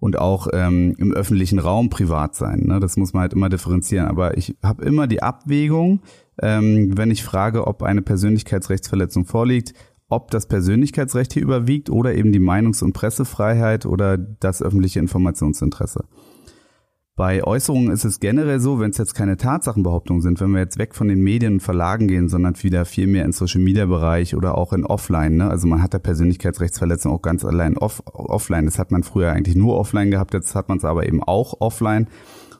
und 0.00 0.18
auch 0.18 0.48
ähm, 0.52 0.94
im 0.98 1.12
öffentlichen 1.12 1.58
Raum 1.58 1.90
privat 1.90 2.34
sein. 2.34 2.64
Ne? 2.66 2.80
Das 2.80 2.96
muss 2.96 3.12
man 3.12 3.22
halt 3.22 3.32
immer 3.32 3.48
differenzieren. 3.48 4.06
Aber 4.06 4.36
ich 4.36 4.56
habe 4.62 4.84
immer 4.84 5.06
die 5.06 5.22
Abwägung, 5.22 6.00
ähm, 6.42 6.96
wenn 6.96 7.10
ich 7.10 7.24
frage, 7.24 7.66
ob 7.66 7.82
eine 7.82 8.02
Persönlichkeitsrechtsverletzung 8.02 9.24
vorliegt, 9.24 9.74
ob 10.08 10.30
das 10.30 10.46
Persönlichkeitsrecht 10.46 11.32
hier 11.32 11.42
überwiegt 11.42 11.90
oder 11.90 12.14
eben 12.14 12.32
die 12.32 12.40
Meinungs- 12.40 12.82
und 12.82 12.92
Pressefreiheit 12.92 13.86
oder 13.86 14.18
das 14.18 14.62
öffentliche 14.62 15.00
Informationsinteresse. 15.00 16.04
Bei 17.16 17.44
Äußerungen 17.44 17.92
ist 17.92 18.04
es 18.04 18.18
generell 18.18 18.58
so, 18.58 18.80
wenn 18.80 18.90
es 18.90 18.98
jetzt 18.98 19.14
keine 19.14 19.36
Tatsachenbehauptungen 19.36 20.20
sind, 20.20 20.40
wenn 20.40 20.50
wir 20.50 20.58
jetzt 20.58 20.78
weg 20.78 20.96
von 20.96 21.06
den 21.06 21.22
Medien 21.22 21.54
und 21.54 21.60
Verlagen 21.60 22.08
gehen, 22.08 22.28
sondern 22.28 22.60
wieder 22.60 22.84
viel 22.84 23.06
mehr 23.06 23.24
in 23.24 23.30
Social 23.30 23.60
Media 23.60 23.86
Bereich 23.86 24.34
oder 24.34 24.58
auch 24.58 24.72
in 24.72 24.84
Offline. 24.84 25.36
Ne? 25.36 25.48
Also 25.48 25.68
man 25.68 25.80
hat 25.80 25.94
da 25.94 26.00
Persönlichkeitsrechtsverletzung 26.00 27.12
auch 27.12 27.22
ganz 27.22 27.44
allein 27.44 27.78
off, 27.78 28.02
offline. 28.04 28.64
Das 28.64 28.80
hat 28.80 28.90
man 28.90 29.04
früher 29.04 29.30
eigentlich 29.30 29.54
nur 29.54 29.78
offline 29.78 30.10
gehabt, 30.10 30.34
jetzt 30.34 30.56
hat 30.56 30.68
man 30.68 30.78
es 30.78 30.84
aber 30.84 31.06
eben 31.06 31.22
auch 31.22 31.60
offline. 31.60 32.08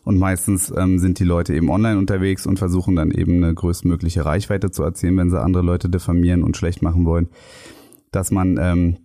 Und 0.04 0.18
meistens 0.18 0.72
ähm, 0.76 0.98
sind 0.98 1.18
die 1.18 1.24
Leute 1.24 1.54
eben 1.54 1.70
online 1.70 1.98
unterwegs 1.98 2.46
und 2.46 2.58
versuchen 2.58 2.94
dann 2.94 3.10
eben 3.10 3.42
eine 3.42 3.54
größtmögliche 3.54 4.24
Reichweite 4.24 4.70
zu 4.70 4.82
erzielen, 4.82 5.16
wenn 5.16 5.30
sie 5.30 5.40
andere 5.40 5.62
Leute 5.62 5.88
diffamieren 5.88 6.42
und 6.42 6.56
schlecht 6.56 6.82
machen 6.82 7.06
wollen. 7.06 7.28
Dass 8.10 8.30
man 8.30 8.58
ähm, 8.60 8.96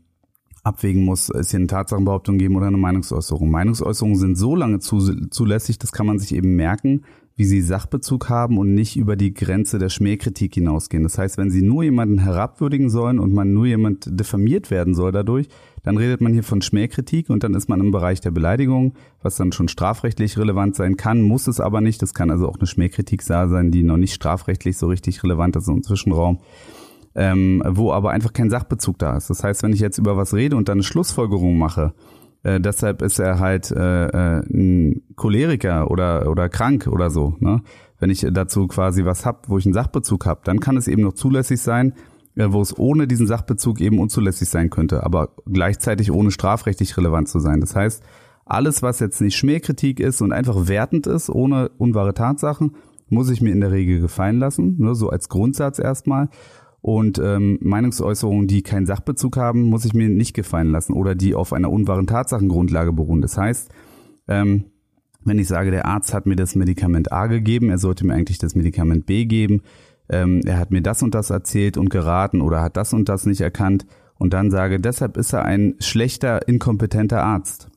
abwägen 0.64 1.04
muss, 1.04 1.30
ist 1.30 1.52
hier 1.52 1.60
eine 1.60 1.68
Tatsachenbehauptung 1.68 2.38
geben 2.38 2.56
oder 2.56 2.68
eine 2.68 2.78
Meinungsäußerung. 2.78 3.50
Meinungsäußerungen 3.50 4.18
sind 4.18 4.38
so 4.38 4.56
lange 4.56 4.80
zulässig, 4.80 5.80
das 5.80 5.91
kann 5.91 6.06
man 6.06 6.20
sich 6.20 6.36
eben 6.36 6.56
merken, 6.56 7.04
wie 7.36 7.45
sie 7.45 7.62
Sachbezug 7.62 8.28
haben 8.28 8.58
und 8.58 8.74
nicht 8.76 8.97
über 8.97 9.16
die 9.16 9.34
Grenze 9.34 9.80
der 9.80 9.88
Schmähkritik 9.88 10.56
hinausgehen. 10.56 11.04
Das 11.04 11.18
heißt, 11.18 11.38
wenn 11.38 11.50
sie 11.50 11.62
nur 11.62 11.84
jemanden 11.84 12.20
herabwürdigen 12.20 12.89
sollen 12.89 13.18
und 13.18 13.34
man 13.34 13.54
nur 13.54 13.66
jemand 13.66 14.20
diffamiert 14.20 14.70
werden 14.70 14.93
soll 14.93 15.14
dadurch, 15.14 15.47
dann 15.84 15.97
redet 15.97 16.21
man 16.21 16.34
hier 16.34 16.43
von 16.43 16.61
Schmähkritik 16.61 17.30
und 17.30 17.43
dann 17.43 17.53
ist 17.53 17.69
man 17.69 17.80
im 17.80 17.91
Bereich 17.91 18.21
der 18.21 18.32
Beleidigung, 18.32 18.93
was 19.21 19.36
dann 19.36 19.51
schon 19.51 19.67
strafrechtlich 19.67 20.38
relevant 20.38 20.75
sein 20.75 20.97
kann, 20.97 21.21
muss 21.21 21.47
es 21.47 21.59
aber 21.59 21.82
nicht. 21.82 22.01
Das 22.01 22.13
kann 22.13 22.32
also 22.32 22.47
auch 22.47 22.57
eine 22.57 22.67
Schmähkritik 22.67 23.21
sein, 23.21 23.71
die 23.71 23.84
noch 23.84 23.97
nicht 23.97 24.13
strafrechtlich 24.13 24.77
so 24.77 24.88
richtig 24.88 25.23
relevant 25.23 25.55
ist, 25.55 25.65
so 25.65 25.73
ein 25.73 25.84
Zwischenraum 25.84 26.39
ähm, 27.15 27.61
wo 27.65 27.91
aber 27.91 28.11
einfach 28.11 28.34
kein 28.34 28.49
Sachbezug 28.49 28.97
da 28.97 29.17
ist. 29.17 29.30
Das 29.30 29.43
heißt, 29.43 29.63
wenn 29.63 29.73
ich 29.73 29.80
jetzt 29.80 29.97
über 29.97 30.17
was 30.17 30.34
rede 30.34 30.55
und 30.55 30.69
dann 30.69 30.77
eine 30.77 30.84
Schlussfolgerung 30.84 31.57
mache, 31.57 31.93
äh, 32.43 32.59
deshalb 32.59 33.01
ist 33.01 33.19
er 33.19 33.39
halt 33.39 33.71
äh, 33.71 34.05
äh, 34.05 34.41
ein 34.49 35.01
Choleriker 35.15 35.91
oder 35.91 36.30
oder 36.30 36.47
krank 36.49 36.88
oder 36.88 37.09
so. 37.09 37.36
Ne? 37.39 37.61
Wenn 37.99 38.09
ich 38.09 38.25
dazu 38.32 38.67
quasi 38.67 39.03
was 39.03 39.25
hab, 39.25 39.49
wo 39.49 39.57
ich 39.57 39.65
einen 39.65 39.73
Sachbezug 39.73 40.25
habe, 40.25 40.41
dann 40.45 40.59
kann 40.59 40.77
es 40.77 40.88
eben 40.88 41.01
noch 41.01 41.13
zulässig 41.13 41.59
sein, 41.59 41.93
wo 42.47 42.61
es 42.61 42.77
ohne 42.77 43.07
diesen 43.07 43.27
Sachbezug 43.27 43.81
eben 43.81 43.99
unzulässig 43.99 44.49
sein 44.49 44.69
könnte, 44.69 45.03
aber 45.03 45.29
gleichzeitig 45.45 46.11
ohne 46.11 46.31
strafrechtlich 46.31 46.95
relevant 46.97 47.27
zu 47.27 47.39
sein. 47.39 47.59
Das 47.59 47.75
heißt, 47.75 48.03
alles, 48.45 48.81
was 48.81 48.99
jetzt 48.99 49.21
nicht 49.21 49.35
Schmähkritik 49.35 49.99
ist 49.99 50.21
und 50.21 50.31
einfach 50.31 50.67
wertend 50.67 51.05
ist, 51.05 51.29
ohne 51.29 51.69
unwahre 51.77 52.13
Tatsachen, 52.13 52.75
muss 53.09 53.29
ich 53.29 53.41
mir 53.41 53.51
in 53.51 53.61
der 53.61 53.71
Regel 53.71 54.01
gefallen 54.01 54.39
lassen, 54.39 54.75
ne, 54.79 54.95
so 54.95 55.09
als 55.09 55.29
Grundsatz 55.29 55.79
erstmal. 55.79 56.29
Und 56.81 57.19
ähm, 57.19 57.59
Meinungsäußerungen, 57.61 58.47
die 58.47 58.61
keinen 58.61 58.85
Sachbezug 58.85 59.35
haben, 59.35 59.63
muss 59.63 59.85
ich 59.85 59.93
mir 59.93 60.07
nicht 60.07 60.33
gefallen 60.33 60.71
lassen 60.71 60.93
oder 60.93 61.13
die 61.13 61.35
auf 61.35 61.51
einer 61.51 61.71
unwahren 61.71 62.07
Tatsachengrundlage 62.07 62.93
beruhen. 62.93 63.21
Das 63.21 63.37
heißt, 63.37 63.69
ähm, 64.27 64.65
wenn 65.25 65.39
ich 65.39 65.47
sage, 65.47 65.71
der 65.71 65.85
Arzt 65.85 66.13
hat 66.13 66.25
mir 66.25 66.37
das 66.37 66.55
Medikament 66.55 67.11
A 67.11 67.27
gegeben, 67.27 67.69
er 67.69 67.77
sollte 67.77 68.05
mir 68.05 68.13
eigentlich 68.13 68.37
das 68.37 68.55
Medikament 68.55 69.05
B 69.05 69.25
geben, 69.25 69.61
ähm, 70.10 70.41
er 70.45 70.57
hat 70.57 70.72
mir 70.72 70.82
das 70.82 71.03
und 71.03 71.16
das 71.16 71.30
erzählt 71.30 71.78
und 71.78 71.89
geraten 71.89 72.41
oder 72.41 72.62
hat 72.62 72.78
das 72.78 72.93
und 72.93 73.10
das 73.10 73.26
nicht 73.26 73.41
erkannt 73.41 73.86
und 74.18 74.34
dann 74.34 74.51
sage, 74.51 74.80
deshalb 74.80 75.18
ist 75.18 75.34
er 75.34 75.45
ein 75.45 75.76
schlechter, 75.80 76.47
inkompetenter 76.47 77.24
Arzt, 77.24 77.70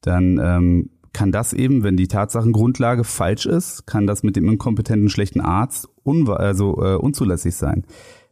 dann 0.00 0.40
ähm, 0.42 0.90
kann 1.12 1.32
das 1.32 1.52
eben, 1.52 1.84
wenn 1.84 1.96
die 1.96 2.08
Tatsachengrundlage 2.08 3.04
falsch 3.04 3.46
ist, 3.46 3.86
kann 3.86 4.06
das 4.06 4.22
mit 4.22 4.36
dem 4.36 4.48
inkompetenten 4.48 5.08
schlechten 5.08 5.40
Arzt 5.40 5.88
also, 6.04 6.82
äh, 6.82 6.96
unzulässig 6.96 7.54
sein. 7.54 7.84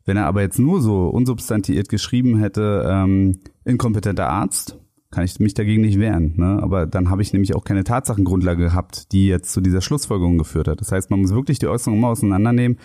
Wenn 0.05 0.17
er 0.17 0.27
aber 0.27 0.43
jetzt 0.43 0.59
nur 0.59 0.83
so 0.83 1.09
unsubstantiiert 1.09 1.89
geschrieben 1.89 2.39
hätte, 2.39 2.85
ähm, 2.87 3.39
inkompetenter 3.65 4.29
Arzt, 4.29 4.79
kann 5.13 5.25
ich 5.25 5.39
mich 5.39 5.55
dagegen 5.55 5.83
nicht 5.83 6.01
wehren. 6.01 6.35
Ne? 6.37 6.59
Aber 6.61 6.87
dann 6.87 7.11
habe 7.11 7.23
ich 7.23 7.33
nämlich 7.33 7.55
auch 7.55 7.65
keine 7.65 7.85
Tatsachengrundlage 7.85 8.65
gehabt, 8.65 9.13
die 9.13 9.29
jetzt 9.29 9.53
zu 9.53 9.61
dieser 9.61 9.81
Schlussfolgerung 9.81 10.39
geführt 10.39 10.69
hat. 10.69 10.81
Das 10.81 10.91
heißt, 10.91 11.11
man 11.11 11.21
muss 11.21 11.35
wirklich 11.35 11.59
die 11.59 11.69
Äußerung 11.69 11.99
immer 11.99 12.09
auseinandernehmen. 12.09 12.79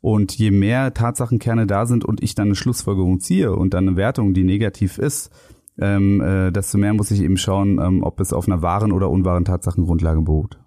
Und 0.00 0.32
je 0.32 0.50
mehr 0.50 0.94
Tatsachenkerne 0.94 1.66
da 1.66 1.86
sind 1.86 2.04
und 2.04 2.22
ich 2.22 2.34
dann 2.34 2.48
eine 2.48 2.54
Schlussfolgerung 2.54 3.20
ziehe 3.20 3.54
und 3.54 3.74
dann 3.74 3.88
eine 3.88 3.96
Wertung, 3.96 4.32
die 4.32 4.44
negativ 4.44 4.98
ist, 4.98 5.30
ähm, 5.78 6.20
äh, 6.20 6.50
desto 6.50 6.78
mehr 6.78 6.94
muss 6.94 7.10
ich 7.10 7.20
eben 7.20 7.36
schauen, 7.36 7.78
ähm, 7.80 8.02
ob 8.02 8.20
es 8.20 8.32
auf 8.32 8.46
einer 8.46 8.62
wahren 8.62 8.92
oder 8.92 9.10
unwahren 9.10 9.44
Tatsachengrundlage 9.44 10.22
beruht. 10.22 10.58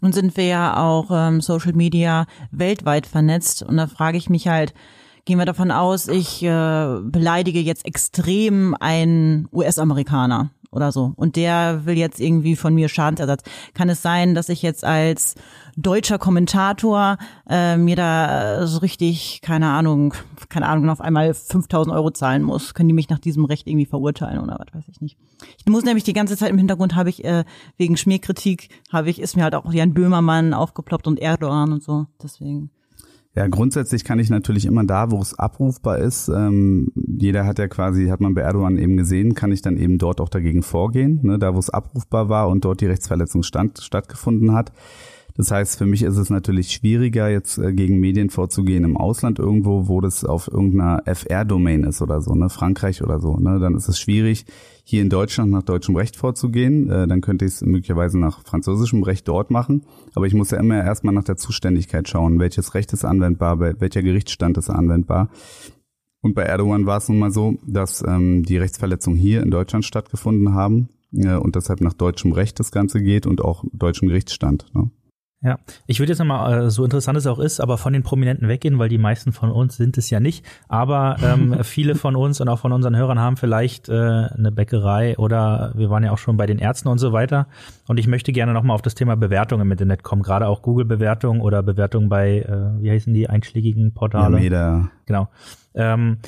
Nun 0.00 0.12
sind 0.12 0.36
wir 0.36 0.46
ja 0.46 0.76
auch 0.76 1.10
ähm, 1.10 1.40
Social 1.40 1.74
Media 1.74 2.26
weltweit 2.50 3.06
vernetzt 3.06 3.62
und 3.62 3.76
da 3.76 3.86
frage 3.86 4.18
ich 4.18 4.30
mich 4.30 4.48
halt, 4.48 4.74
gehen 5.24 5.38
wir 5.38 5.44
davon 5.44 5.70
aus, 5.70 6.08
ich 6.08 6.42
äh, 6.42 6.98
beleidige 7.02 7.60
jetzt 7.60 7.86
extrem 7.86 8.74
einen 8.78 9.48
US-Amerikaner 9.52 10.50
oder 10.70 10.92
so 10.92 11.12
und 11.16 11.36
der 11.36 11.84
will 11.84 11.96
jetzt 11.96 12.20
irgendwie 12.20 12.56
von 12.56 12.74
mir 12.74 12.88
Schadensersatz. 12.88 13.42
Kann 13.74 13.88
es 13.88 14.02
sein, 14.02 14.34
dass 14.34 14.48
ich 14.48 14.62
jetzt 14.62 14.84
als 14.84 15.34
deutscher 15.76 16.18
Kommentator 16.18 17.18
äh, 17.48 17.76
mir 17.76 17.96
da 17.96 18.66
so 18.66 18.78
richtig, 18.78 19.40
keine 19.42 19.68
Ahnung, 19.70 20.14
keine 20.48 20.68
Ahnung, 20.68 20.90
auf 20.90 21.00
einmal 21.00 21.34
5000 21.34 21.94
Euro 21.94 22.10
zahlen 22.10 22.42
muss? 22.42 22.74
Können 22.74 22.88
die 22.88 22.94
mich 22.94 23.08
nach 23.08 23.18
diesem 23.18 23.44
Recht 23.44 23.66
irgendwie 23.66 23.86
verurteilen 23.86 24.40
oder 24.40 24.58
was 24.58 24.74
weiß 24.74 24.88
ich 24.88 25.00
nicht? 25.00 25.18
Ich 25.58 25.66
muss 25.66 25.84
nämlich 25.84 26.04
die 26.04 26.12
ganze 26.12 26.36
Zeit 26.36 26.50
im 26.50 26.58
Hintergrund 26.58 26.94
habe 26.94 27.10
ich 27.10 27.24
äh, 27.24 27.44
wegen 27.76 27.96
Schmierkritik 27.96 28.68
habe 28.92 29.10
ich 29.10 29.20
ist 29.20 29.36
mir 29.36 29.44
halt 29.44 29.54
auch 29.54 29.72
Jan 29.72 29.94
Böhmermann 29.94 30.54
aufgeploppt 30.54 31.06
und 31.06 31.18
Erdogan 31.18 31.72
und 31.72 31.82
so. 31.82 32.06
Deswegen. 32.22 32.70
Ja, 33.36 33.46
grundsätzlich 33.46 34.02
kann 34.02 34.18
ich 34.18 34.28
natürlich 34.28 34.66
immer 34.66 34.82
da, 34.82 35.12
wo 35.12 35.20
es 35.20 35.38
abrufbar 35.38 35.98
ist, 35.98 36.28
ähm, 36.28 36.90
jeder 36.96 37.46
hat 37.46 37.60
ja 37.60 37.68
quasi, 37.68 38.08
hat 38.08 38.20
man 38.20 38.34
bei 38.34 38.40
Erdogan 38.40 38.76
eben 38.76 38.96
gesehen, 38.96 39.34
kann 39.34 39.52
ich 39.52 39.62
dann 39.62 39.76
eben 39.76 39.98
dort 39.98 40.20
auch 40.20 40.28
dagegen 40.28 40.64
vorgehen, 40.64 41.20
ne, 41.22 41.38
da 41.38 41.54
wo 41.54 41.58
es 41.60 41.70
abrufbar 41.70 42.28
war 42.28 42.48
und 42.48 42.64
dort 42.64 42.80
die 42.80 42.86
Rechtsverletzung 42.86 43.44
stand, 43.44 43.78
stattgefunden 43.78 44.52
hat. 44.52 44.72
Das 45.36 45.52
heißt, 45.52 45.78
für 45.78 45.86
mich 45.86 46.02
ist 46.02 46.16
es 46.16 46.28
natürlich 46.28 46.72
schwieriger, 46.72 47.30
jetzt 47.30 47.58
äh, 47.58 47.72
gegen 47.72 48.00
Medien 48.00 48.30
vorzugehen 48.30 48.82
im 48.82 48.96
Ausland 48.96 49.38
irgendwo, 49.38 49.86
wo 49.86 50.00
das 50.00 50.24
auf 50.24 50.48
irgendeiner 50.48 51.02
FR-Domain 51.06 51.84
ist 51.84 52.02
oder 52.02 52.20
so, 52.20 52.34
ne, 52.34 52.50
Frankreich 52.50 53.00
oder 53.00 53.20
so, 53.20 53.36
ne, 53.36 53.60
dann 53.60 53.76
ist 53.76 53.88
es 53.88 54.00
schwierig, 54.00 54.44
hier 54.90 55.02
in 55.02 55.08
Deutschland 55.08 55.50
nach 55.50 55.62
deutschem 55.62 55.96
Recht 55.96 56.16
vorzugehen. 56.16 56.90
Äh, 56.90 57.06
dann 57.06 57.20
könnte 57.20 57.44
ich 57.44 57.52
es 57.52 57.60
möglicherweise 57.62 58.18
nach 58.18 58.42
französischem 58.44 59.02
Recht 59.02 59.26
dort 59.28 59.50
machen. 59.50 59.86
Aber 60.14 60.26
ich 60.26 60.34
muss 60.34 60.50
ja 60.50 60.58
immer 60.58 60.82
erstmal 60.82 61.14
nach 61.14 61.24
der 61.24 61.36
Zuständigkeit 61.36 62.08
schauen, 62.08 62.38
welches 62.38 62.74
Recht 62.74 62.92
ist 62.92 63.04
anwendbar, 63.04 63.60
welcher 63.60 64.02
Gerichtsstand 64.02 64.58
ist 64.58 64.68
anwendbar. 64.68 65.30
Und 66.22 66.34
bei 66.34 66.42
Erdogan 66.42 66.86
war 66.86 66.98
es 66.98 67.08
nun 67.08 67.18
mal 67.18 67.30
so, 67.30 67.54
dass 67.66 68.04
ähm, 68.06 68.42
die 68.42 68.58
Rechtsverletzungen 68.58 69.18
hier 69.18 69.42
in 69.42 69.50
Deutschland 69.50 69.84
stattgefunden 69.84 70.52
haben 70.52 70.90
äh, 71.14 71.36
und 71.36 71.56
deshalb 71.56 71.80
nach 71.80 71.94
deutschem 71.94 72.32
Recht 72.32 72.60
das 72.60 72.72
Ganze 72.72 73.00
geht 73.00 73.26
und 73.26 73.42
auch 73.42 73.64
deutschem 73.72 74.08
Gerichtsstand. 74.08 74.66
Ne? 74.74 74.90
Ja, 75.42 75.58
ich 75.86 75.98
würde 75.98 76.12
jetzt 76.12 76.18
nochmal, 76.18 76.66
äh, 76.66 76.70
so 76.70 76.84
interessant 76.84 77.16
es 77.16 77.26
auch 77.26 77.38
ist, 77.38 77.60
aber 77.60 77.78
von 77.78 77.94
den 77.94 78.02
Prominenten 78.02 78.46
weggehen, 78.46 78.78
weil 78.78 78.90
die 78.90 78.98
meisten 78.98 79.32
von 79.32 79.50
uns 79.50 79.76
sind 79.76 79.96
es 79.96 80.10
ja 80.10 80.20
nicht. 80.20 80.44
Aber 80.68 81.16
ähm, 81.22 81.56
viele 81.64 81.94
von 81.94 82.14
uns 82.14 82.42
und 82.42 82.48
auch 82.48 82.58
von 82.58 82.72
unseren 82.72 82.94
Hörern 82.94 83.18
haben 83.18 83.38
vielleicht 83.38 83.88
äh, 83.88 83.94
eine 83.94 84.52
Bäckerei 84.52 85.16
oder 85.16 85.72
wir 85.74 85.88
waren 85.88 86.04
ja 86.04 86.12
auch 86.12 86.18
schon 86.18 86.36
bei 86.36 86.46
den 86.46 86.58
Ärzten 86.58 86.88
und 86.88 86.98
so 86.98 87.14
weiter. 87.14 87.46
Und 87.88 87.98
ich 87.98 88.06
möchte 88.06 88.32
gerne 88.32 88.52
nochmal 88.52 88.74
auf 88.74 88.82
das 88.82 88.94
Thema 88.94 89.16
Bewertungen 89.16 89.62
im 89.62 89.72
Internet 89.72 90.02
kommen, 90.02 90.22
gerade 90.22 90.46
auch 90.46 90.60
Google-Bewertungen 90.60 91.40
oder 91.40 91.62
Bewertungen 91.62 92.10
bei, 92.10 92.40
äh, 92.40 92.82
wie 92.82 92.90
heißen 92.90 93.14
die 93.14 93.30
einschlägigen 93.30 93.94
Portale? 93.94 94.36
Ja, 94.36 94.42
Meda. 94.42 94.90
Genau. 95.06 95.28
Ähm, 95.74 96.18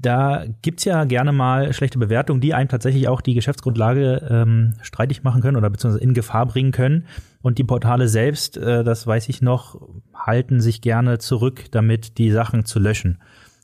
da 0.00 0.44
gibt's 0.62 0.84
ja 0.84 1.04
gerne 1.04 1.32
mal 1.32 1.72
schlechte 1.72 1.98
Bewertungen, 1.98 2.40
die 2.40 2.54
einem 2.54 2.68
tatsächlich 2.68 3.08
auch 3.08 3.20
die 3.20 3.34
Geschäftsgrundlage 3.34 4.26
ähm, 4.30 4.74
streitig 4.82 5.22
machen 5.22 5.42
können 5.42 5.56
oder 5.56 5.68
beziehungsweise 5.68 6.02
in 6.02 6.14
Gefahr 6.14 6.46
bringen 6.46 6.72
können. 6.72 7.06
Und 7.42 7.58
die 7.58 7.64
Portale 7.64 8.08
selbst, 8.08 8.56
äh, 8.56 8.82
das 8.84 9.06
weiß 9.06 9.28
ich 9.28 9.42
noch, 9.42 9.80
halten 10.14 10.60
sich 10.60 10.80
gerne 10.80 11.18
zurück, 11.18 11.64
damit 11.70 12.18
die 12.18 12.30
Sachen 12.30 12.64
zu 12.64 12.78
löschen. 12.78 13.18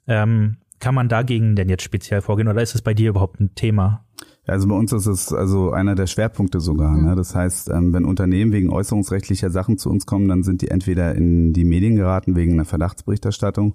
Ähm, 0.07 0.59
kann 0.79 0.95
man 0.95 1.09
dagegen 1.09 1.57
denn 1.57 1.69
jetzt 1.69 1.83
speziell 1.83 2.21
vorgehen 2.21 2.49
oder 2.49 2.63
ist 2.63 2.75
es 2.75 2.83
bei 2.83 2.93
dir 2.93 3.11
überhaupt 3.11 3.41
ein 3.41 3.55
Thema? 3.55 4.05
Also 4.47 4.69
bei 4.69 4.75
uns 4.75 4.93
ist 4.93 5.07
es 5.07 5.33
also 5.33 5.73
einer 5.73 5.95
der 5.95 6.07
Schwerpunkte 6.07 6.61
sogar. 6.61 6.97
Ne? 6.97 7.17
Das 7.17 7.35
heißt, 7.35 7.71
ähm, 7.71 7.93
wenn 7.93 8.05
Unternehmen 8.05 8.53
wegen 8.53 8.71
äußerungsrechtlicher 8.71 9.51
Sachen 9.51 9.79
zu 9.79 9.91
uns 9.91 10.07
kommen, 10.07 10.29
dann 10.29 10.43
sind 10.43 10.63
die 10.63 10.69
entweder 10.69 11.15
in 11.15 11.53
die 11.53 11.65
Medien 11.65 11.97
geraten 11.97 12.37
wegen 12.37 12.53
einer 12.53 12.65
Verdachtsberichterstattung 12.65 13.75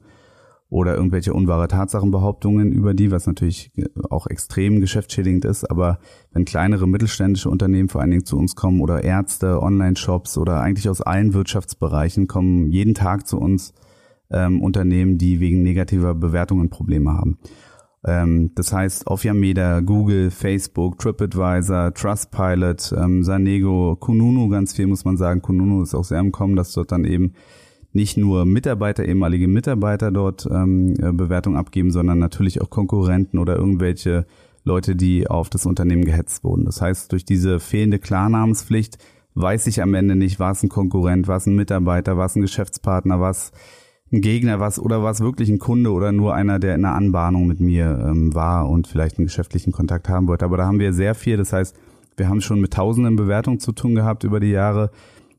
oder 0.72 0.96
irgendwelche 0.96 1.34
unwahre 1.34 1.68
Tatsachenbehauptungen 1.68 2.72
über 2.72 2.94
die, 2.94 3.12
was 3.12 3.28
natürlich 3.28 3.72
auch 4.10 4.26
extrem 4.28 4.80
geschäftsschädigend 4.80 5.44
ist. 5.44 5.70
Aber 5.70 6.00
wenn 6.32 6.46
kleinere 6.46 6.88
mittelständische 6.88 7.50
Unternehmen 7.50 7.90
vor 7.90 8.00
allen 8.00 8.12
Dingen 8.12 8.26
zu 8.26 8.38
uns 8.38 8.56
kommen 8.56 8.80
oder 8.80 9.04
Ärzte, 9.04 9.62
Online-Shops 9.62 10.38
oder 10.38 10.62
eigentlich 10.62 10.90
aus 10.90 11.02
allen 11.02 11.34
Wirtschaftsbereichen 11.34 12.28
kommen 12.28 12.72
jeden 12.72 12.94
Tag 12.94 13.28
zu 13.28 13.38
uns 13.38 13.74
ähm, 14.32 14.62
Unternehmen, 14.62 15.18
die 15.18 15.42
wegen 15.42 15.62
negativer 15.62 16.16
Bewertungen 16.16 16.70
Probleme 16.70 17.12
haben. 17.12 17.38
Ähm, 18.06 18.52
das 18.56 18.72
heißt, 18.72 19.08
auf 19.08 19.26
Yameda, 19.26 19.82
Google, 19.82 20.32
Facebook, 20.32 21.00
TripAdvisor, 21.00 21.94
Trustpilot, 21.94 22.94
ähm, 22.98 23.26
Sanego, 23.26 23.98
Kununu 24.00 24.48
ganz 24.48 24.72
viel 24.72 24.88
muss 24.88 25.04
man 25.04 25.18
sagen. 25.18 25.42
Kununu 25.42 25.84
ist 25.84 25.96
auch 25.96 26.06
sehr 26.06 26.22
im 26.22 26.32
Kommen, 26.32 26.56
dass 26.56 26.72
dort 26.72 26.94
dann 26.94 27.04
eben 27.04 27.34
nicht 27.94 28.18
nur 28.18 28.46
Mitarbeiter, 28.46 29.06
ehemalige 29.06 29.48
Mitarbeiter 29.48 30.12
dort 30.12 30.48
ähm, 30.50 30.96
äh, 31.02 31.12
Bewertungen 31.12 31.58
abgeben, 31.58 31.92
sondern 31.92 32.20
natürlich 32.20 32.62
auch 32.62 32.70
Konkurrenten 32.70 33.38
oder 33.38 33.58
irgendwelche 33.58 34.26
Leute, 34.64 34.96
die 34.96 35.28
auf 35.28 35.50
das 35.50 35.66
Unternehmen 35.66 36.06
gehetzt 36.06 36.44
wurden. 36.44 36.66
Das 36.66 36.82
heißt, 36.82 37.12
durch 37.12 37.26
diese 37.26 37.60
fehlende 37.60 38.00
Klarnamenspflicht 38.00 38.98
weiß 39.34 39.68
ich 39.68 39.82
am 39.82 39.94
Ende 39.94 40.16
nicht, 40.16 40.40
war 40.40 40.52
es 40.52 40.64
ein 40.64 40.70
Konkurrent, 40.70 41.28
war 41.28 41.38
es 41.38 41.48
ein 41.48 41.56
Mitarbeiter, 41.56 42.18
war 42.18 42.26
es 42.26 42.36
ein 42.36 42.42
Geschäftspartner, 42.42 43.20
war 43.20 43.32
es 43.32 43.52
ein 44.12 44.22
Gegner, 44.22 44.60
was 44.60 44.78
oder 44.78 45.04
war 45.04 45.12
es 45.12 45.22
wirklich 45.22 45.50
ein 45.50 45.60
Kunde 45.60 45.92
oder 45.92 46.12
nur 46.12 46.34
einer, 46.36 46.60
der 46.60 46.76
in 46.76 46.86
einer 46.86 46.96
Anbahnung 46.96 47.48
mit 47.48 47.60
mir 47.60 48.06
ähm, 48.08 48.36
war 48.36 48.70
und 48.70 48.88
vielleicht 48.88 49.18
einen 49.18 49.28
geschäftlichen 49.28 49.72
Kontakt 49.72 50.10
haben 50.10 50.28
wollte. 50.28 50.46
Aber 50.46 50.58
da 50.58 50.66
haben 50.66 50.80
wir 50.80 50.94
sehr 50.94 51.16
viel. 51.16 51.38
Das 51.38 51.54
heißt, 51.54 51.78
wir 52.18 52.28
haben 52.28 52.42
schon 52.42 52.60
mit 52.60 52.74
tausenden 52.74 53.16
Bewertungen 53.16 53.60
zu 53.60 53.72
tun 53.72 53.96
gehabt 53.96 54.24
über 54.26 54.40
die 54.40 54.52
Jahre. 54.52 54.92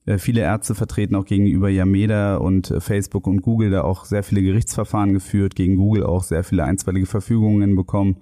Äh, 0.04 0.18
viele 0.18 0.40
Ärzte 0.40 0.74
vertreten 0.74 1.14
auch 1.14 1.24
gegenüber 1.24 1.68
Yameda 1.68 2.36
und 2.36 2.70
äh, 2.70 2.80
Facebook 2.80 3.26
und 3.26 3.42
Google 3.42 3.70
da 3.70 3.82
auch 3.82 4.04
sehr 4.04 4.22
viele 4.22 4.42
Gerichtsverfahren 4.42 5.12
geführt, 5.12 5.54
gegen 5.54 5.76
Google 5.76 6.04
auch 6.04 6.24
sehr 6.24 6.44
viele 6.44 6.64
einstweilige 6.64 7.06
Verfügungen 7.06 7.76
bekommen. 7.76 8.16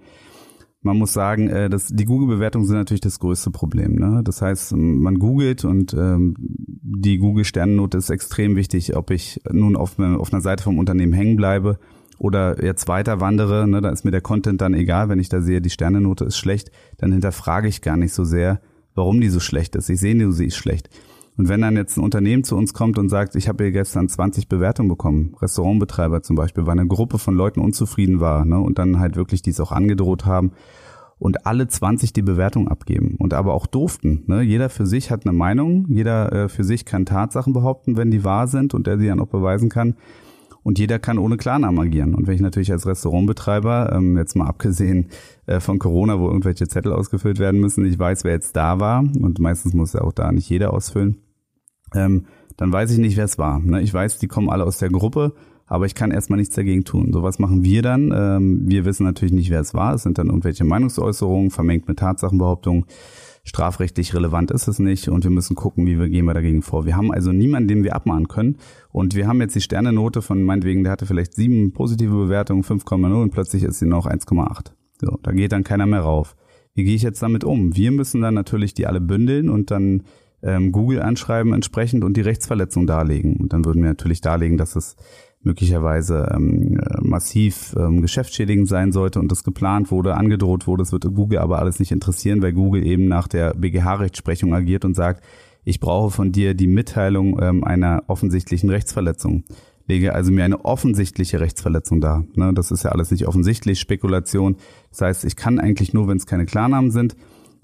Man 0.83 0.97
muss 0.97 1.13
sagen, 1.13 1.49
äh, 1.49 1.69
dass 1.69 1.89
die 1.89 2.05
Google-Bewertungen 2.05 2.67
sind 2.67 2.77
natürlich 2.77 3.01
das 3.03 3.19
größte 3.19 3.51
Problem. 3.51 3.97
Ne? 3.97 4.23
Das 4.25 4.43
heißt, 4.43 4.75
man 4.77 5.19
googelt 5.19 5.65
und 5.65 5.95
ähm, 5.95 6.35
die 6.39 7.19
Google-Sternennote 7.19 7.99
ist 7.99 8.11
extrem 8.11 8.57
wichtig, 8.57 8.97
ob 8.97 9.11
ich 9.11 9.41
nun 9.51 9.77
auf, 9.77 9.99
auf 9.99 10.33
einer 10.33 10.43
Seite 10.43 10.63
vom 10.63 10.79
Unternehmen 10.79 11.13
hängen 11.13 11.37
bleibe 11.37 11.79
oder 12.19 12.63
jetzt 12.63 12.89
weiter 12.89 13.21
wandere. 13.21 13.69
Ne? 13.69 13.81
Da 13.81 13.91
ist 13.91 14.05
mir 14.05 14.11
der 14.11 14.21
Content 14.23 14.61
dann 14.61 14.75
egal, 14.75 15.09
wenn 15.09 15.19
ich 15.19 15.29
da 15.29 15.41
sehe, 15.41 15.61
die 15.61 15.71
Sternennote 15.71 16.25
ist 16.25 16.39
schlecht, 16.39 16.71
dann 16.99 17.13
hinterfrage 17.13 17.69
ich 17.69 17.83
gar 17.83 17.97
nicht 17.97 18.13
so 18.13 18.25
sehr, 18.25 18.61
warum 18.95 19.21
die 19.21 19.29
so 19.29 19.41
schlecht 19.41 19.77
ist. 19.77 19.89
Ich 19.89 20.01
sehe, 20.01 20.33
sie 20.33 20.47
ist 20.47 20.57
schlecht. 20.57 20.91
Und 21.41 21.49
wenn 21.49 21.63
dann 21.63 21.75
jetzt 21.75 21.97
ein 21.97 22.05
Unternehmen 22.05 22.45
zu 22.45 22.55
uns 22.55 22.75
kommt 22.75 22.99
und 22.99 23.09
sagt, 23.09 23.35
ich 23.35 23.49
habe 23.49 23.65
hier 23.65 23.73
gestern 23.73 24.11
20 24.11 24.47
Bewertungen 24.47 24.91
bekommen, 24.91 25.35
Restaurantbetreiber 25.41 26.23
zum 26.23 26.37
Beispiel, 26.37 26.67
weil 26.67 26.79
eine 26.79 26.87
Gruppe 26.87 27.19
von 27.19 27.35
Leuten 27.35 27.61
unzufrieden 27.61 28.21
war 28.21 28.45
ne, 28.45 28.61
und 28.61 28.79
dann 28.79 29.01
halt 29.01 29.17
wirklich 29.17 29.41
dies 29.41 29.59
auch 29.59 29.73
angedroht 29.73 30.27
haben 30.27 30.53
und 31.19 31.47
alle 31.47 31.67
20 31.67 32.13
die 32.13 32.21
Bewertung 32.21 32.69
abgeben 32.69 33.17
und 33.19 33.33
aber 33.33 33.55
auch 33.55 33.67
durften. 33.67 34.25
Ne? 34.27 34.43
Jeder 34.43 34.69
für 34.69 34.85
sich 34.85 35.11
hat 35.11 35.25
eine 35.25 35.33
Meinung, 35.33 35.87
jeder 35.89 36.31
äh, 36.31 36.49
für 36.51 36.63
sich 36.63 36.85
kann 36.85 37.07
Tatsachen 37.07 37.55
behaupten, 37.55 37.97
wenn 37.97 38.11
die 38.11 38.23
wahr 38.23 38.47
sind 38.47 38.75
und 38.75 38.87
der 38.87 38.99
sie 38.99 39.07
dann 39.07 39.21
auch 39.21 39.29
beweisen 39.29 39.71
kann. 39.71 39.95
Und 40.63 40.79
jeder 40.79 40.99
kann 40.99 41.17
ohne 41.17 41.39
Klarnamen 41.39 41.81
agieren. 41.81 42.15
Und 42.15 42.27
wenn 42.27 42.35
ich 42.35 42.43
natürlich 42.43 42.71
als 42.71 42.87
Restaurantbetreiber, 42.87 43.95
ähm, 43.95 44.19
jetzt 44.19 44.37
mal 44.37 44.47
abgesehen 44.47 45.09
äh, 45.47 45.59
von 45.59 45.79
Corona, 45.79 46.21
wo 46.21 46.27
irgendwelche 46.27 46.69
Zettel 46.69 46.93
ausgefüllt 46.93 47.39
werden 47.39 47.61
müssen, 47.61 47.87
ich 47.87 47.99
weiß, 47.99 48.25
wer 48.25 48.33
jetzt 48.33 48.57
da 48.57 48.79
war, 48.79 49.01
und 49.01 49.39
meistens 49.39 49.73
muss 49.73 49.95
ja 49.95 50.03
auch 50.03 50.13
da 50.13 50.31
nicht 50.33 50.51
jeder 50.51 50.75
ausfüllen, 50.75 51.17
ähm, 51.95 52.27
dann 52.57 52.73
weiß 52.73 52.91
ich 52.91 52.99
nicht, 52.99 53.17
wer 53.17 53.25
es 53.25 53.39
war. 53.39 53.59
Ne? 53.59 53.81
Ich 53.81 53.93
weiß, 53.93 54.19
die 54.19 54.29
kommen 54.29 54.51
alle 54.51 54.65
aus 54.65 54.79
der 54.79 54.91
Gruppe, 54.91 55.35
aber 55.67 55.87
ich 55.87 55.95
kann 55.95 56.11
erstmal 56.11 56.39
nichts 56.39 56.55
dagegen 56.55 56.85
tun. 56.85 57.13
So 57.13 57.23
was 57.23 57.39
machen 57.39 57.65
wir 57.65 57.83
dann. 57.83 58.13
Ähm, 58.15 58.63
wir 58.67 58.85
wissen 58.85 59.05
natürlich 59.05 59.33
nicht, 59.33 59.51
wer 59.51 59.61
es 59.61 59.73
war. 59.73 59.95
Es 59.95 60.03
sind 60.03 60.19
dann 60.19 60.27
irgendwelche 60.27 60.65
Meinungsäußerungen, 60.65 61.51
vermengt 61.51 61.89
mit 61.89 61.99
Tatsachenbehauptungen. 61.99 62.85
Strafrechtlich 63.45 64.15
relevant 64.15 64.51
ist 64.51 64.69
es 64.69 64.79
nicht 64.79 65.09
und 65.09 65.25
wir 65.25 65.31
müssen 65.31 65.57
gucken, 65.57 65.87
wie 65.87 65.99
wir 65.99 66.11
gehen 66.11 66.27
wir 66.27 66.35
dagegen 66.35 66.61
vor. 66.61 66.85
Wir 66.85 66.97
haben 66.97 67.11
also 67.11 67.33
niemanden, 67.33 67.69
den 67.69 67.85
wir 67.85 67.97
abmahnen 67.97 68.29
können 68.29 68.59
und 68.91 69.15
wir 69.15 69.27
haben 69.27 69.41
jetzt 69.41 69.57
die 69.57 69.63
Sternenote 69.63 70.21
von 70.21 70.43
meinetwegen, 70.43 70.83
der 70.85 70.93
hatte 70.93 71.07
vielleicht 71.07 71.35
sieben 71.35 71.73
positive 71.73 72.15
Bewertungen, 72.15 72.63
5,0 72.63 73.23
und 73.23 73.31
plötzlich 73.31 73.63
ist 73.63 73.79
sie 73.79 73.87
noch 73.87 74.07
1,8. 74.07 74.73
So, 75.01 75.19
da 75.23 75.33
geht 75.33 75.53
dann 75.53 75.65
keiner 75.65 75.87
mehr 75.87 76.01
rauf. 76.01 76.37
Wie 76.75 76.85
gehe 76.85 76.95
ich 76.95 77.03
jetzt 77.03 77.23
damit 77.23 77.43
um? 77.43 77.75
Wir 77.75 77.91
müssen 77.91 78.21
dann 78.21 78.35
natürlich 78.35 78.75
die 78.75 78.87
alle 78.87 79.01
bündeln 79.01 79.49
und 79.49 79.71
dann 79.71 80.03
ähm, 80.43 80.73
Google 80.73 81.03
anschreiben 81.03 81.53
entsprechend 81.53 82.05
und 82.05 82.17
die 82.17 82.23
Rechtsverletzung 82.23 82.87
darlegen. 82.87 83.37
Und 83.37 83.53
dann 83.53 83.65
würden 83.65 83.83
wir 83.83 83.89
natürlich 83.91 84.21
darlegen, 84.21 84.57
dass 84.57 84.77
es 84.77 84.97
möglicherweise 85.43 86.31
ähm, 86.35 86.79
äh, 86.79 87.01
massiv 87.01 87.75
ähm, 87.79 88.03
geschäftsschädigend 88.03 88.69
sein 88.69 88.93
sollte 88.93 89.21
und 89.21 89.33
das 89.33 89.45
geplant 89.45 89.91
wurde, 89.91 90.15
angedroht 90.15 90.67
wurde. 90.67 90.83
Das 90.83 90.93
wird 90.93 91.05
Google 91.15 91.39
aber 91.39 91.59
alles 91.59 91.79
nicht 91.79 91.93
interessieren, 91.93 92.43
weil 92.43 92.53
Google 92.53 92.85
eben 92.85 93.07
nach 93.07 93.27
der 93.27 93.55
BGH-Rechtsprechung 93.55 94.55
agiert 94.55 94.85
und 94.85 94.95
sagt, 94.95 95.25
ich 95.65 95.81
brauche 95.81 96.11
von 96.11 96.33
dir 96.33 96.55
die 96.55 96.67
Mitteilung 96.67 97.41
ähm, 97.41 97.65
einer 97.65 98.05
offensichtlichen 98.07 98.71
Rechtsverletzung. 98.71 99.45
Lege 99.87 100.15
also 100.15 100.31
mir 100.31 100.45
eine 100.45 100.65
offensichtliche 100.65 101.41
Rechtsverletzung 101.41 102.01
dar. 102.01 102.25
Ne, 102.35 102.53
das 102.55 102.71
ist 102.71 102.85
ja 102.85 102.93
alles 102.93 103.11
nicht 103.11 103.27
offensichtlich, 103.27 103.81
Spekulation. 103.81 104.57
Das 104.91 105.01
heißt, 105.01 105.25
ich 105.25 105.37
kann 105.37 105.59
eigentlich 105.59 105.93
nur, 105.93 106.07
wenn 106.07 106.17
es 106.17 106.27
keine 106.27 106.47
Klarnamen 106.47 106.91
sind, 106.91 107.17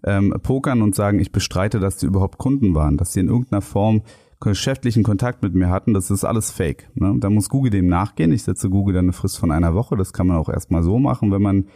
ähm, 0.07 0.34
pokern 0.42 0.82
und 0.82 0.94
sagen, 0.94 1.18
ich 1.18 1.32
bestreite, 1.32 1.80
dass 1.80 1.96
die 1.96 2.07
überhaupt 2.07 2.38
Kunden 2.38 2.74
waren, 2.74 2.96
dass 2.96 3.12
sie 3.12 3.20
in 3.20 3.28
irgendeiner 3.28 3.62
Form 3.62 4.02
geschäftlichen 4.40 5.02
Kontakt 5.02 5.42
mit 5.42 5.54
mir 5.54 5.70
hatten, 5.70 5.94
das 5.94 6.11
ist 6.11 6.24
alles 6.24 6.50
fake. 6.50 6.88
Ne? 6.94 7.16
Da 7.18 7.30
muss 7.30 7.48
Google 7.48 7.70
dem 7.70 7.88
nachgehen. 7.88 8.32
Ich 8.32 8.42
setze 8.42 8.68
Google 8.68 8.94
dann 8.94 9.07
eine 9.07 9.12
Frist 9.12 9.38
von 9.38 9.50
einer 9.50 9.74
Woche. 9.74 9.96
Das 9.96 10.12
kann 10.12 10.26
man 10.26 10.36
auch 10.36 10.48
erstmal 10.48 10.82
so 10.82 10.98
machen, 10.98 11.32
wenn 11.32 11.42
man 11.42 11.66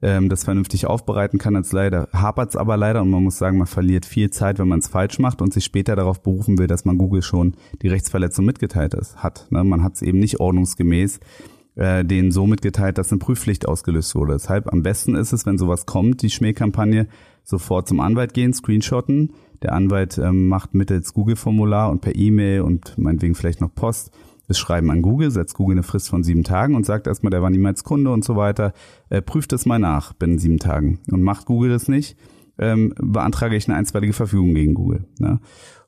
ähm, 0.00 0.28
das 0.28 0.44
vernünftig 0.44 0.86
aufbereiten 0.86 1.38
kann. 1.38 1.54
Als 1.54 1.72
leider 1.72 2.08
hapert 2.12 2.50
es 2.50 2.56
aber 2.56 2.76
leider 2.76 3.02
und 3.02 3.10
man 3.10 3.22
muss 3.22 3.36
sagen, 3.38 3.58
man 3.58 3.66
verliert 3.66 4.06
viel 4.06 4.30
Zeit, 4.30 4.58
wenn 4.58 4.68
man 4.68 4.78
es 4.78 4.88
falsch 4.88 5.18
macht 5.18 5.42
und 5.42 5.52
sich 5.52 5.64
später 5.64 5.96
darauf 5.96 6.22
berufen 6.22 6.58
will, 6.58 6.66
dass 6.66 6.84
man 6.84 6.98
Google 6.98 7.22
schon 7.22 7.54
die 7.82 7.88
Rechtsverletzung 7.88 8.44
mitgeteilt 8.44 8.94
ist, 8.94 9.22
hat. 9.22 9.46
Ne? 9.50 9.62
Man 9.64 9.82
hat 9.82 9.96
es 9.96 10.02
eben 10.02 10.18
nicht 10.18 10.40
ordnungsgemäß 10.40 11.20
äh, 11.78 12.04
denen 12.04 12.32
so 12.32 12.46
mitgeteilt, 12.46 12.98
dass 12.98 13.12
eine 13.12 13.20
Prüfpflicht 13.20 13.66
ausgelöst 13.66 14.14
wurde. 14.14 14.32
Deshalb 14.32 14.72
am 14.72 14.82
besten 14.82 15.14
ist 15.14 15.32
es, 15.32 15.46
wenn 15.46 15.58
sowas 15.58 15.86
kommt, 15.86 16.22
die 16.22 16.30
Schmähkampagne, 16.30 17.06
sofort 17.44 17.88
zum 17.88 18.00
Anwalt 18.00 18.34
gehen, 18.34 18.52
screenshotten. 18.52 19.32
Der 19.62 19.72
Anwalt 19.72 20.18
ähm, 20.18 20.48
macht 20.48 20.74
mittels 20.74 21.14
Google-Formular 21.14 21.90
und 21.90 22.00
per 22.00 22.14
E-Mail 22.14 22.60
und 22.60 22.98
meinetwegen 22.98 23.34
vielleicht 23.34 23.60
noch 23.60 23.74
Post 23.74 24.12
das 24.48 24.58
Schreiben 24.58 24.90
an 24.90 25.02
Google, 25.02 25.30
setzt 25.30 25.54
Google 25.54 25.74
eine 25.74 25.82
Frist 25.82 26.08
von 26.08 26.24
sieben 26.24 26.42
Tagen 26.42 26.74
und 26.74 26.84
sagt 26.84 27.06
erstmal, 27.06 27.30
der 27.30 27.42
war 27.42 27.50
niemals 27.50 27.84
Kunde 27.84 28.10
und 28.10 28.24
so 28.24 28.34
weiter. 28.34 28.72
Äh, 29.10 29.22
prüft 29.22 29.52
es 29.52 29.66
mal 29.66 29.78
nach 29.78 30.14
binnen 30.14 30.38
sieben 30.38 30.58
Tagen. 30.58 31.00
Und 31.10 31.22
macht 31.22 31.46
Google 31.46 31.70
das 31.70 31.86
nicht, 31.86 32.16
ähm, 32.58 32.94
beantrage 32.98 33.56
ich 33.56 33.68
eine 33.68 33.76
einstweilige 33.76 34.14
Verfügung 34.14 34.54
gegen 34.54 34.74
Google. 34.74 35.04
Ne? 35.18 35.40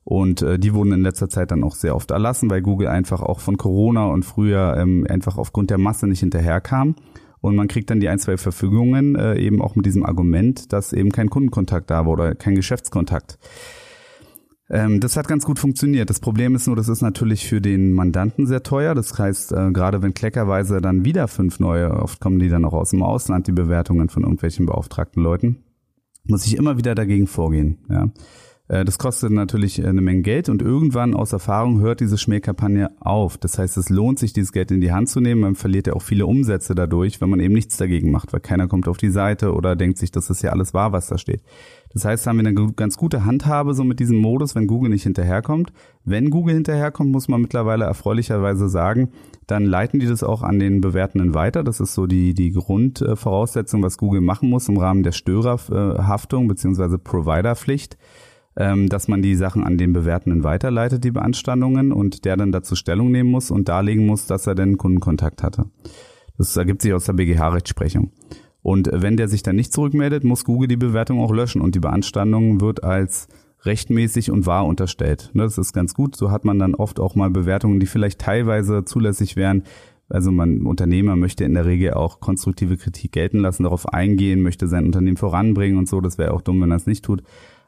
Und 0.03 0.41
äh, 0.41 0.57
die 0.57 0.73
wurden 0.73 0.93
in 0.93 1.01
letzter 1.01 1.29
Zeit 1.29 1.51
dann 1.51 1.63
auch 1.63 1.75
sehr 1.75 1.95
oft 1.95 2.11
erlassen, 2.11 2.49
weil 2.49 2.61
Google 2.61 2.87
einfach 2.87 3.21
auch 3.21 3.39
von 3.39 3.57
Corona 3.57 4.07
und 4.07 4.23
früher 4.23 4.75
ähm, 4.77 5.05
einfach 5.07 5.37
aufgrund 5.37 5.69
der 5.69 5.77
Masse 5.77 6.07
nicht 6.07 6.21
hinterherkam. 6.21 6.95
Und 7.39 7.55
man 7.55 7.67
kriegt 7.67 7.89
dann 7.89 7.99
die 7.99 8.09
ein, 8.09 8.19
zwei 8.19 8.37
Verfügungen 8.37 9.15
äh, 9.15 9.37
eben 9.39 9.61
auch 9.61 9.75
mit 9.75 9.85
diesem 9.85 10.05
Argument, 10.05 10.71
dass 10.73 10.93
eben 10.93 11.11
kein 11.11 11.29
Kundenkontakt 11.29 11.89
da 11.89 12.05
war 12.05 12.13
oder 12.13 12.35
kein 12.35 12.55
Geschäftskontakt. 12.55 13.39
Ähm, 14.69 14.99
das 15.01 15.17
hat 15.17 15.27
ganz 15.27 15.43
gut 15.43 15.59
funktioniert. 15.59 16.09
Das 16.09 16.19
Problem 16.19 16.55
ist 16.55 16.67
nur, 16.67 16.75
das 16.75 16.87
ist 16.87 17.01
natürlich 17.01 17.47
für 17.47 17.59
den 17.59 17.91
Mandanten 17.91 18.47
sehr 18.47 18.63
teuer. 18.63 18.95
Das 18.95 19.17
heißt, 19.17 19.51
äh, 19.51 19.71
gerade 19.71 20.01
wenn 20.01 20.13
kleckerweise 20.13 20.81
dann 20.81 21.03
wieder 21.03 21.27
fünf 21.27 21.59
neue, 21.59 21.91
oft 21.91 22.21
kommen 22.21 22.39
die 22.39 22.49
dann 22.49 22.63
auch 22.63 22.73
aus 22.73 22.91
dem 22.91 23.03
Ausland, 23.03 23.47
die 23.47 23.51
Bewertungen 23.51 24.09
von 24.09 24.23
irgendwelchen 24.23 24.67
beauftragten 24.67 25.21
Leuten, 25.21 25.63
muss 26.23 26.45
ich 26.45 26.55
immer 26.55 26.77
wieder 26.77 26.95
dagegen 26.95 27.27
vorgehen. 27.27 27.79
Ja. 27.89 28.09
Äh, 28.71 28.85
das 28.85 28.97
kostet 28.97 29.31
natürlich 29.31 29.79
äh, 29.79 29.85
eine 29.85 30.01
Menge 30.01 30.21
Geld 30.21 30.47
und 30.47 30.61
irgendwann 30.61 31.13
aus 31.13 31.33
Erfahrung 31.33 31.81
hört 31.81 31.99
diese 31.99 32.17
Schmähkampagne 32.17 32.91
auf. 33.01 33.37
Das 33.37 33.59
heißt, 33.59 33.75
es 33.77 33.89
lohnt 33.89 34.17
sich, 34.17 34.31
dieses 34.31 34.53
Geld 34.53 34.71
in 34.71 34.79
die 34.79 34.93
Hand 34.93 35.09
zu 35.09 35.19
nehmen. 35.19 35.41
Man 35.41 35.55
verliert 35.55 35.87
ja 35.87 35.93
auch 35.93 36.01
viele 36.01 36.25
Umsätze 36.25 36.73
dadurch, 36.73 37.19
wenn 37.19 37.29
man 37.29 37.41
eben 37.41 37.53
nichts 37.53 37.75
dagegen 37.75 38.11
macht, 38.11 38.31
weil 38.31 38.39
keiner 38.39 38.69
kommt 38.69 38.87
auf 38.87 38.97
die 38.97 39.09
Seite 39.09 39.53
oder 39.53 39.75
denkt 39.75 39.97
sich, 39.97 40.11
dass 40.11 40.27
das 40.27 40.41
ja 40.41 40.51
alles 40.51 40.73
wahr, 40.73 40.93
was 40.93 41.07
da 41.07 41.17
steht. 41.17 41.41
Das 41.93 42.05
heißt, 42.05 42.25
haben 42.25 42.37
wir 42.37 42.47
eine 42.47 42.71
ganz 42.73 42.95
gute 42.95 43.25
Handhabe 43.25 43.73
so 43.73 43.83
mit 43.83 43.99
diesem 43.99 44.17
Modus, 44.17 44.55
wenn 44.55 44.67
Google 44.67 44.91
nicht 44.91 45.03
hinterherkommt. 45.03 45.73
Wenn 46.05 46.29
Google 46.29 46.55
hinterherkommt, 46.55 47.11
muss 47.11 47.27
man 47.27 47.41
mittlerweile 47.41 47.83
erfreulicherweise 47.83 48.69
sagen, 48.69 49.09
dann 49.47 49.65
leiten 49.65 49.99
die 49.99 50.07
das 50.07 50.23
auch 50.23 50.43
an 50.43 50.59
den 50.59 50.79
Bewertenden 50.79 51.33
weiter. 51.33 51.65
Das 51.65 51.81
ist 51.81 51.93
so 51.93 52.07
die, 52.07 52.33
die 52.33 52.51
Grundvoraussetzung, 52.51 53.83
was 53.83 53.97
Google 53.97 54.21
machen 54.21 54.49
muss 54.49 54.69
im 54.69 54.77
Rahmen 54.77 55.03
der 55.03 55.11
Störerhaftung 55.11 56.47
bzw. 56.47 56.97
Providerpflicht 56.97 57.97
ähm, 58.57 58.89
dass 58.89 59.07
man 59.07 59.21
die 59.21 59.35
Sachen 59.35 59.63
an 59.63 59.77
den 59.77 59.93
Bewertenden 59.93 60.43
weiterleitet, 60.43 61.03
die 61.03 61.11
Beanstandungen, 61.11 61.91
und 61.91 62.25
der 62.25 62.37
dann 62.37 62.51
dazu 62.51 62.75
Stellung 62.75 63.11
nehmen 63.11 63.31
muss 63.31 63.51
und 63.51 63.69
darlegen 63.69 64.05
muss, 64.05 64.25
dass 64.25 64.47
er 64.47 64.55
denn 64.55 64.77
Kundenkontakt 64.77 65.43
hatte. 65.43 65.65
Das 66.37 66.55
ergibt 66.57 66.81
sich 66.81 66.93
aus 66.93 67.05
der 67.05 67.13
BGH-Rechtsprechung. 67.13 68.11
Und 68.61 68.89
wenn 68.91 69.17
der 69.17 69.27
sich 69.27 69.43
dann 69.43 69.55
nicht 69.55 69.73
zurückmeldet, 69.73 70.23
muss 70.23 70.45
Google 70.45 70.67
die 70.67 70.77
Bewertung 70.77 71.19
auch 71.19 71.31
löschen 71.31 71.61
und 71.61 71.75
die 71.75 71.79
Beanstandung 71.79 72.61
wird 72.61 72.83
als 72.83 73.27
rechtmäßig 73.63 74.31
und 74.31 74.45
wahr 74.45 74.65
unterstellt. 74.65 75.31
Das 75.33 75.57
ist 75.57 75.73
ganz 75.73 75.93
gut. 75.93 76.15
So 76.15 76.31
hat 76.31 76.45
man 76.45 76.59
dann 76.59 76.75
oft 76.75 76.99
auch 76.99 77.15
mal 77.15 77.29
Bewertungen, 77.29 77.79
die 77.79 77.85
vielleicht 77.85 78.19
teilweise 78.19 78.85
zulässig 78.85 79.35
wären. 79.35 79.63
Also 80.09 80.31
man 80.31 80.65
Unternehmer 80.65 81.15
möchte 81.15 81.45
in 81.45 81.53
der 81.53 81.65
Regel 81.65 81.93
auch 81.93 82.19
konstruktive 82.19 82.75
Kritik 82.75 83.13
gelten 83.13 83.39
lassen, 83.39 83.63
darauf 83.63 83.87
eingehen, 83.87 84.41
möchte 84.41 84.67
sein 84.67 84.85
Unternehmen 84.85 85.17
voranbringen 85.17 85.77
und 85.77 85.87
so. 85.87 86.01
Das 86.01 86.17
wäre 86.17 86.33
auch 86.33 86.41
dumm, 86.41 86.61
wenn 86.61 86.71
er 86.71 86.77
es 86.77 86.87
nicht 86.87 87.05
tut. 87.05 87.23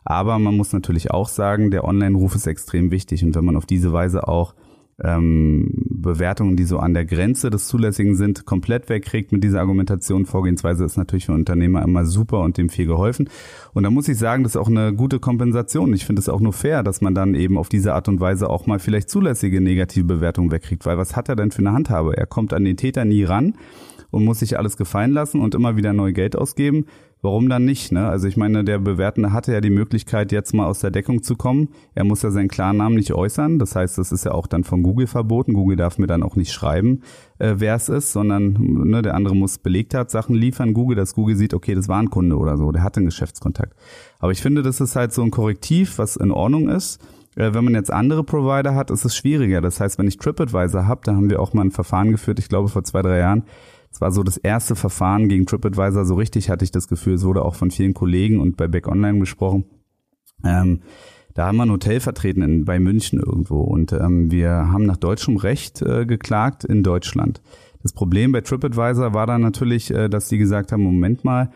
Aber 0.06 0.40
man 0.40 0.56
muss 0.56 0.74
natürlich 0.74 1.12
auch 1.12 1.30
sagen, 1.30 1.72
der 1.72 1.86
Online-Ruf 1.86 2.36
ist 2.36 2.48
extrem 2.48 2.92
wichtig. 2.92 3.24
Und 3.24 3.36
wenn 3.36 3.46
man 3.46 3.56
auf 3.56 3.66
diese 3.66 3.94
Weise 3.94 4.28
auch 4.28 4.54
ähm, 5.02 5.72
Bewertungen, 5.90 6.56
die 6.56 6.66
so 6.66 6.78
an 6.78 6.94
der 6.94 7.06
Grenze 7.06 7.50
des 7.50 7.68
Zulässigen 7.68 8.16
sind, 8.16 8.46
komplett 8.46 8.90
wegkriegt 8.90 9.32
mit 9.32 9.44
dieser 9.44 9.60
Argumentation. 9.60 10.26
Vorgehensweise 10.26 10.86
ist 10.86 10.98
natürlich 10.98 11.26
für 11.26 11.34
Unternehmer 11.34 11.82
immer 11.84 12.06
super 12.06 12.42
und 12.42 12.58
dem 12.58 12.70
viel 12.70 12.86
geholfen. 12.86 13.30
Und 13.74 13.84
da 13.84 13.90
muss 13.90 14.08
ich 14.08 14.18
sagen, 14.18 14.44
das 14.44 14.54
ist 14.54 14.62
auch 14.62 14.68
eine 14.68 14.94
gute 14.94 15.20
Kompensation. 15.20 15.94
Ich 15.94 16.06
finde 16.06 16.20
es 16.20 16.30
auch 16.30 16.40
nur 16.40 16.54
fair, 16.54 16.84
dass 16.84 17.02
man 17.02 17.16
dann 17.16 17.34
eben 17.34 17.58
auf 17.58 17.70
diese 17.70 17.94
Art 17.94 18.08
und 18.08 18.20
Weise 18.20 18.50
auch 18.50 18.68
mal 18.68 18.80
vielleicht 18.80 19.10
zulässige 19.10 19.62
negative 19.62 20.06
Bewertungen 20.06 20.52
wegkriegt. 20.52 20.86
Weil 20.86 20.98
was 20.98 21.16
hat 21.16 21.30
er 21.30 21.36
denn 21.36 21.52
für 21.52 21.60
eine 21.60 21.74
Handhabe? 21.74 22.16
Er 22.16 22.28
kommt 22.28 22.54
an 22.54 22.66
den 22.66 22.78
Täter 22.78 23.06
nie 23.06 23.24
ran 23.24 23.56
und 24.12 24.26
muss 24.26 24.40
sich 24.40 24.60
alles 24.60 24.78
gefallen 24.78 25.12
lassen 25.12 25.42
und 25.42 25.56
immer 25.56 25.76
wieder 25.76 25.94
neu 25.94 26.14
Geld 26.14 26.36
ausgeben. 26.36 26.86
Warum 27.24 27.48
dann 27.48 27.64
nicht? 27.64 27.94
Ne? 27.94 28.06
Also 28.06 28.28
ich 28.28 28.36
meine, 28.36 28.66
der 28.66 28.80
Bewertende 28.80 29.32
hatte 29.32 29.54
ja 29.54 29.62
die 29.62 29.70
Möglichkeit, 29.70 30.34
jetzt 30.34 30.54
mal 30.54 30.66
aus 30.66 30.82
der 30.82 30.92
Deckung 30.92 31.24
zu 31.24 31.38
kommen. 31.38 31.70
Er 31.96 32.04
muss 32.04 32.22
ja 32.22 32.32
seinen 32.32 32.50
Klarnamen 32.50 32.98
nicht 32.98 33.14
äußern. 33.14 33.60
Das 33.60 33.78
heißt, 33.78 33.98
das 33.98 34.12
ist 34.12 34.26
ja 34.26 34.34
auch 34.34 34.46
dann 34.46 34.66
von 34.66 34.84
Google 34.84 35.08
verboten. 35.08 35.54
Google 35.54 35.78
darf 35.78 35.98
mir 35.98 36.08
dann 36.08 36.22
auch 36.22 36.36
nicht 36.36 36.52
schreiben, 36.52 37.02
äh, 37.40 37.54
wer 37.60 37.76
es 37.76 37.88
ist, 37.88 38.12
sondern 38.12 38.58
ne, 38.60 39.02
der 39.02 39.16
andere 39.16 39.38
muss 39.38 39.58
Belegtatsachen 39.58 40.36
liefern. 40.36 40.74
Google, 40.74 40.98
dass 40.98 41.16
Google 41.16 41.38
sieht, 41.38 41.54
okay, 41.54 41.76
das 41.76 41.88
war 41.88 42.02
ein 42.02 42.10
Kunde 42.10 42.36
oder 42.38 42.58
so, 42.58 42.74
der 42.74 42.84
hatte 42.84 42.98
einen 42.98 43.06
Geschäftskontakt. 43.06 43.74
Aber 44.20 44.34
ich 44.34 44.42
finde, 44.42 44.62
das 44.62 44.82
ist 44.82 44.98
halt 44.98 45.14
so 45.14 45.22
ein 45.22 45.32
Korrektiv, 45.32 46.00
was 46.00 46.18
in 46.18 46.30
Ordnung 46.30 46.68
ist. 46.68 47.00
Äh, 47.36 47.54
wenn 47.54 47.64
man 47.64 47.74
jetzt 47.74 47.92
andere 47.92 48.26
Provider 48.26 48.76
hat, 48.76 48.92
ist 48.92 49.06
es 49.06 49.16
schwieriger. 49.16 49.62
Das 49.62 49.80
heißt, 49.80 49.98
wenn 49.98 50.10
ich 50.10 50.18
TripAdvisor 50.18 50.88
habe, 50.88 51.02
da 51.06 51.16
haben 51.16 51.30
wir 51.30 51.42
auch 51.42 51.54
mal 51.54 51.64
ein 51.64 51.72
Verfahren 51.72 52.12
geführt, 52.12 52.40
ich 52.40 52.50
glaube 52.50 52.68
vor 52.68 52.84
zwei, 52.84 53.02
drei 53.02 53.20
Jahren, 53.20 53.44
es 53.94 54.02
war 54.02 54.12
so 54.12 54.24
das 54.24 54.38
erste 54.38 54.76
Verfahren 54.76 55.30
gegen 55.30 55.46
TripAdvisor. 55.46 56.06
So 56.06 56.16
richtig 56.16 56.50
hatte 56.50 56.66
ich 56.66 56.72
das 56.72 56.88
Gefühl, 56.88 57.14
es 57.14 57.24
wurde 57.24 57.46
auch 57.46 57.54
von 57.54 57.70
vielen 57.70 57.94
Kollegen 57.94 58.40
und 58.40 58.58
bei 58.58 58.68
Back 58.68 58.88
Online 58.88 59.20
besprochen. 59.20 59.66
Ähm, 60.44 60.82
da 61.36 61.48
haben 61.48 61.58
wir 61.58 61.64
ein 61.64 61.72
Hotel 61.72 62.00
vertreten 62.00 62.42
in, 62.42 62.66
bei 62.66 62.80
München 62.80 63.20
irgendwo 63.20 63.62
und 63.62 63.94
ähm, 63.94 64.32
wir 64.32 64.50
haben 64.50 64.86
nach 64.86 64.98
deutschem 64.98 65.38
Recht 65.38 65.82
äh, 65.84 66.06
geklagt 66.06 66.64
in 66.64 66.82
Deutschland. 66.82 67.42
Das 67.84 67.94
Problem 67.94 68.32
bei 68.32 68.42
TripAdvisor 68.42 69.14
war 69.14 69.28
dann 69.28 69.42
natürlich, 69.42 69.92
äh, 69.92 70.10
dass 70.10 70.28
die 70.28 70.40
gesagt 70.40 70.72
haben, 70.72 70.82
Moment 70.82 71.24
mal, 71.24 71.52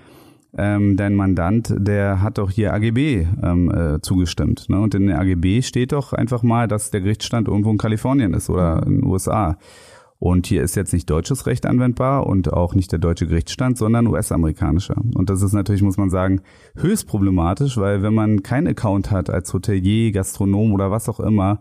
ähm, 0.56 0.96
dein 0.96 1.16
Mandant, 1.16 1.74
der 1.76 2.22
hat 2.22 2.38
doch 2.38 2.52
hier 2.52 2.74
AGB 2.74 3.28
ähm, 3.44 3.72
äh, 3.72 4.02
zugestimmt. 4.02 4.70
Ne? 4.70 4.80
Und 4.80 4.94
in 4.96 5.08
der 5.08 5.20
AGB 5.20 5.62
steht 5.62 5.92
doch 5.92 6.14
einfach 6.14 6.44
mal, 6.44 6.68
dass 6.68 6.92
der 6.92 7.02
Gerichtsstand 7.02 7.48
irgendwo 7.48 7.72
in 7.72 7.78
Kalifornien 7.78 8.34
ist 8.34 8.50
oder 8.50 8.84
in 8.86 9.02
den 9.02 9.04
USA. 9.06 9.58
Und 10.20 10.48
hier 10.48 10.64
ist 10.64 10.76
jetzt 10.76 10.94
nicht 10.94 11.10
deutsches 11.10 11.46
Recht 11.46 11.66
anwendbar 11.66 12.26
und 12.26 12.52
auch 12.52 12.74
nicht 12.74 12.92
der 12.92 13.00
deutsche 13.00 13.28
Gerichtsstand, 13.28 13.78
sondern 13.78 14.08
US-amerikanischer. 14.08 14.96
Und 15.16 15.30
das 15.30 15.44
ist 15.44 15.54
natürlich, 15.54 15.84
muss 15.84 15.98
man 15.98 16.10
sagen, 16.10 16.42
höchst 16.76 17.08
problematisch, 17.08 17.78
weil 17.78 18.02
wenn 18.02 18.16
man 18.16 18.42
keinen 18.42 18.68
Account 18.68 19.12
hat 19.12 19.30
als 19.30 19.54
Hotelier, 19.54 20.12
Gastronom 20.12 20.74
oder 20.74 20.90
was 20.90 21.08
auch 21.08 21.20
immer, 21.20 21.60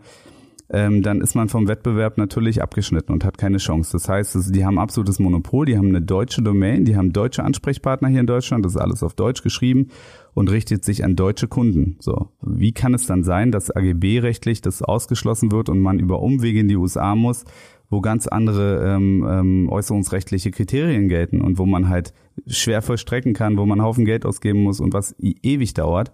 ähm, 0.69 1.03
dann 1.03 1.21
ist 1.21 1.35
man 1.35 1.49
vom 1.49 1.69
Wettbewerb 1.69 2.19
natürlich 2.19 2.61
abgeschnitten 2.63 3.13
und 3.13 3.25
hat 3.25 3.39
keine 3.39 3.59
Chance. 3.59 3.93
Das 3.93 4.09
heißt, 4.09 4.55
die 4.55 4.65
haben 4.65 4.79
absolutes 4.79 5.21
Monopol, 5.21 5.67
die 5.67 5.77
haben 5.77 5.89
eine 5.89 6.03
deutsche 6.03 6.43
Domain, 6.43 6.85
die 6.85 6.97
haben 6.97 7.13
deutsche 7.13 7.45
Ansprechpartner 7.45 8.09
hier 8.09 8.21
in 8.21 8.27
Deutschland, 8.27 8.65
das 8.65 8.75
ist 8.75 8.81
alles 8.81 9.03
auf 9.03 9.15
Deutsch 9.15 9.43
geschrieben 9.43 9.89
und 10.35 10.51
richtet 10.51 10.85
sich 10.85 11.05
an 11.05 11.15
deutsche 11.15 11.47
Kunden. 11.47 11.97
So, 12.01 12.31
wie 12.43 12.73
kann 12.73 12.95
es 12.95 13.07
dann 13.07 13.23
sein, 13.23 13.53
dass 13.53 13.71
AGB-rechtlich 13.71 14.61
das 14.61 14.83
ausgeschlossen 14.83 15.53
wird 15.53 15.69
und 15.69 15.79
man 15.79 16.01
über 16.01 16.21
Umwege 16.21 16.61
in 16.61 16.69
die 16.69 16.77
USA 16.77 17.15
muss, 17.15 17.45
wo 17.91 18.01
ganz 18.01 18.27
andere 18.27 18.85
ähm, 18.85 19.27
ähm, 19.29 19.69
äußerungsrechtliche 19.69 20.51
Kriterien 20.51 21.09
gelten 21.09 21.41
und 21.41 21.59
wo 21.59 21.67
man 21.67 21.89
halt 21.89 22.13
schwer 22.47 22.83
vollstrecken 22.83 23.33
kann, 23.33 23.57
wo 23.57 23.67
man 23.67 23.81
einen 23.81 23.87
Haufen 23.87 24.05
Geld 24.05 24.27
ausgeben 24.27 24.63
muss 24.63 24.81
und 24.81 24.93
was 24.93 25.15
ewig 25.21 25.75
dauert. 25.75 26.13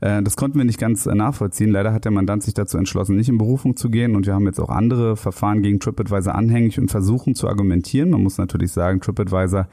Äh, 0.00 0.22
das 0.22 0.36
konnten 0.36 0.58
wir 0.58 0.64
nicht 0.64 0.78
ganz 0.78 1.06
äh, 1.06 1.14
nachvollziehen. 1.14 1.70
Leider 1.70 1.92
hat 1.92 2.04
der 2.04 2.12
Mandant 2.12 2.42
sich 2.42 2.54
dazu 2.54 2.78
entschlossen, 2.78 3.16
nicht 3.16 3.28
in 3.28 3.38
Berufung 3.38 3.76
zu 3.76 3.90
gehen 3.90 4.16
und 4.16 4.26
wir 4.26 4.34
haben 4.34 4.46
jetzt 4.46 4.60
auch 4.60 4.70
andere 4.70 5.16
Verfahren 5.16 5.62
gegen 5.62 5.80
TripAdvisor 5.80 6.34
anhängig 6.34 6.78
und 6.78 6.90
versuchen 6.90 7.34
zu 7.34 7.48
argumentieren. 7.48 8.10
Man 8.10 8.22
muss 8.22 8.38
natürlich 8.38 8.72
sagen, 8.72 9.00
TripAdvisor 9.00 9.68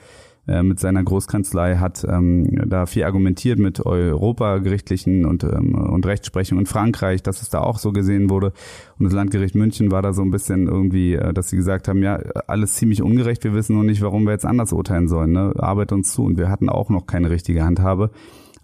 äh, 0.47 0.63
mit 0.63 0.79
seiner 0.79 1.03
Großkanzlei 1.03 1.75
hat 1.75 2.05
ähm, 2.07 2.69
da 2.69 2.85
viel 2.85 3.03
argumentiert 3.03 3.59
mit 3.59 3.85
europagerichtlichen 3.85 5.25
und, 5.25 5.43
ähm, 5.43 5.75
und 5.75 6.05
Rechtsprechung 6.05 6.59
in 6.59 6.65
Frankreich, 6.65 7.21
dass 7.21 7.41
es 7.41 7.49
da 7.49 7.59
auch 7.59 7.79
so 7.79 7.91
gesehen 7.91 8.29
wurde. 8.29 8.53
Und 8.97 9.05
das 9.05 9.13
Landgericht 9.13 9.55
München 9.55 9.91
war 9.91 10.01
da 10.01 10.13
so 10.13 10.21
ein 10.21 10.31
bisschen 10.31 10.67
irgendwie, 10.67 11.13
äh, 11.13 11.33
dass 11.33 11.49
sie 11.49 11.57
gesagt 11.57 11.87
haben, 11.87 12.01
ja, 12.01 12.15
alles 12.47 12.73
ziemlich 12.73 13.01
ungerecht, 13.01 13.43
wir 13.43 13.53
wissen 13.53 13.75
nur 13.75 13.83
nicht, 13.83 14.01
warum 14.01 14.23
wir 14.23 14.31
jetzt 14.31 14.45
anders 14.45 14.71
urteilen 14.71 15.07
sollen. 15.07 15.31
Ne? 15.31 15.53
Arbeit 15.57 15.91
uns 15.91 16.13
zu. 16.13 16.23
Und 16.23 16.37
wir 16.37 16.49
hatten 16.49 16.69
auch 16.69 16.89
noch 16.89 17.07
keine 17.07 17.29
richtige 17.29 17.63
Handhabe 17.63 18.11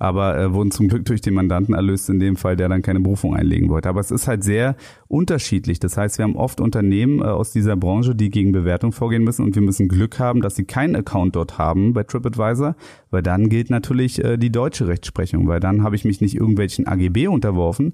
aber 0.04 0.38
äh, 0.38 0.54
wurden 0.54 0.70
zum 0.70 0.90
Glück 0.90 1.06
durch 1.06 1.22
den 1.22 1.34
Mandanten 1.34 1.74
erlöst, 1.74 2.10
in 2.10 2.20
dem 2.20 2.36
Fall, 2.36 2.58
der 2.58 2.68
dann 2.68 2.82
keine 2.82 3.00
Berufung 3.00 3.38
einlegen 3.38 3.70
wollte. 3.70 3.88
Aber 3.88 4.02
es 4.02 4.12
ist 4.12 4.28
halt 4.28 4.44
sehr 4.44 4.76
unterschiedlich. 5.08 5.80
Das 5.80 5.96
heißt, 5.96 6.18
wir 6.18 6.24
haben 6.24 6.36
oft 6.36 6.60
Unternehmen 6.60 7.20
äh, 7.20 7.24
aus 7.24 7.54
dieser 7.54 7.78
Branche, 7.78 8.14
die 8.14 8.30
gegen 8.30 8.52
Bewertung 8.52 8.92
vorgehen 8.92 9.24
müssen 9.24 9.46
und 9.46 9.56
wir 9.56 9.62
müssen 9.62 9.88
Glück 9.88 10.20
haben, 10.20 10.42
dass 10.42 10.58
sie 10.58 10.66
keinen 10.66 10.98
Account 10.98 11.38
dort 11.38 11.58
haben 11.58 11.94
bei 11.94 12.04
TripAdvisor, 12.04 12.76
weil 13.12 13.24
dann 13.24 13.48
gilt 13.48 13.70
natürlich 13.70 14.22
äh, 14.22 14.36
die 14.36 14.52
deutsche 14.52 14.90
Rechtsprechung, 14.90 15.48
weil 15.48 15.62
dann 15.62 15.84
habe 15.84 15.96
ich 15.96 16.04
mich 16.04 16.20
nicht 16.20 16.36
irgendwelchen 16.36 16.86
AGB 16.86 17.28
unterworfen, 17.28 17.94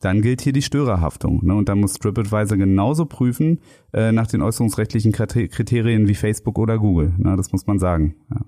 dann 0.00 0.22
gilt 0.22 0.40
hier 0.40 0.54
die 0.54 0.62
Störerhaftung. 0.62 1.44
Ne? 1.44 1.54
Und 1.54 1.68
dann 1.68 1.78
muss 1.78 1.92
TripAdvisor 1.98 2.56
genauso 2.56 3.04
prüfen 3.04 3.60
äh, 3.92 4.12
nach 4.12 4.28
den 4.28 4.40
äußerungsrechtlichen 4.40 5.12
Kriterien 5.12 6.08
wie 6.08 6.14
Facebook 6.14 6.58
oder 6.58 6.78
Google. 6.78 7.12
Ne? 7.18 7.36
Das 7.36 7.52
muss 7.52 7.66
man 7.66 7.78
sagen. 7.78 8.14
Ja. 8.30 8.46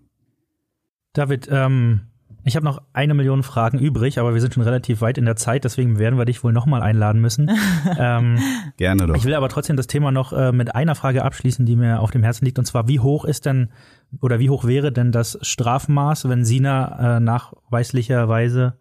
David, 1.13 1.47
ähm, 1.53 2.01
ich 2.45 2.57
habe 2.57 2.65
noch 2.65 2.83
eine 2.93 3.15
Million 3.15 3.43
Fragen 3.43 3.79
übrig, 3.79 4.19
aber 4.19 4.35
wir 4.35 4.41
sind 4.41 4.55
schon 4.55 4.63
relativ 4.63 5.01
weit 5.01 5.19
in 5.19 5.25
der 5.25 5.37
Zeit, 5.37 5.65
deswegen 5.65 5.99
werden 5.99 6.19
wir 6.19 6.25
dich 6.25 6.43
wohl 6.43 6.53
nochmal 6.53 6.83
einladen 6.83 7.21
müssen. 7.21 7.51
ähm, 7.99 8.39
Gerne 8.77 9.07
doch. 9.07 9.15
Ich 9.15 9.25
will 9.25 9.35
aber 9.35 9.49
trotzdem 9.49 9.77
das 9.77 9.87
Thema 9.87 10.11
noch 10.11 10.33
äh, 10.33 10.53
mit 10.53 10.75
einer 10.75 10.95
Frage 10.95 11.25
abschließen, 11.25 11.67
die 11.67 11.77
mir 11.77 12.01
auf 12.01 12.11
dem 12.11 12.23
Herzen 12.23 12.45
liegt, 12.45 12.59
und 12.59 12.65
zwar, 12.65 12.89
wie 12.89 13.01
hoch 13.01 13.25
ist 13.25 13.47
denn 13.47 13.71
oder 14.21 14.39
wie 14.39 14.51
hoch 14.51 14.65
wäre 14.65 14.93
denn 14.93 15.13
das 15.13 15.39
Strafmaß, 15.43 16.29
wenn 16.29 16.45
Sina 16.45 17.17
äh, 17.17 17.21
nachweislicherweise 17.21 18.75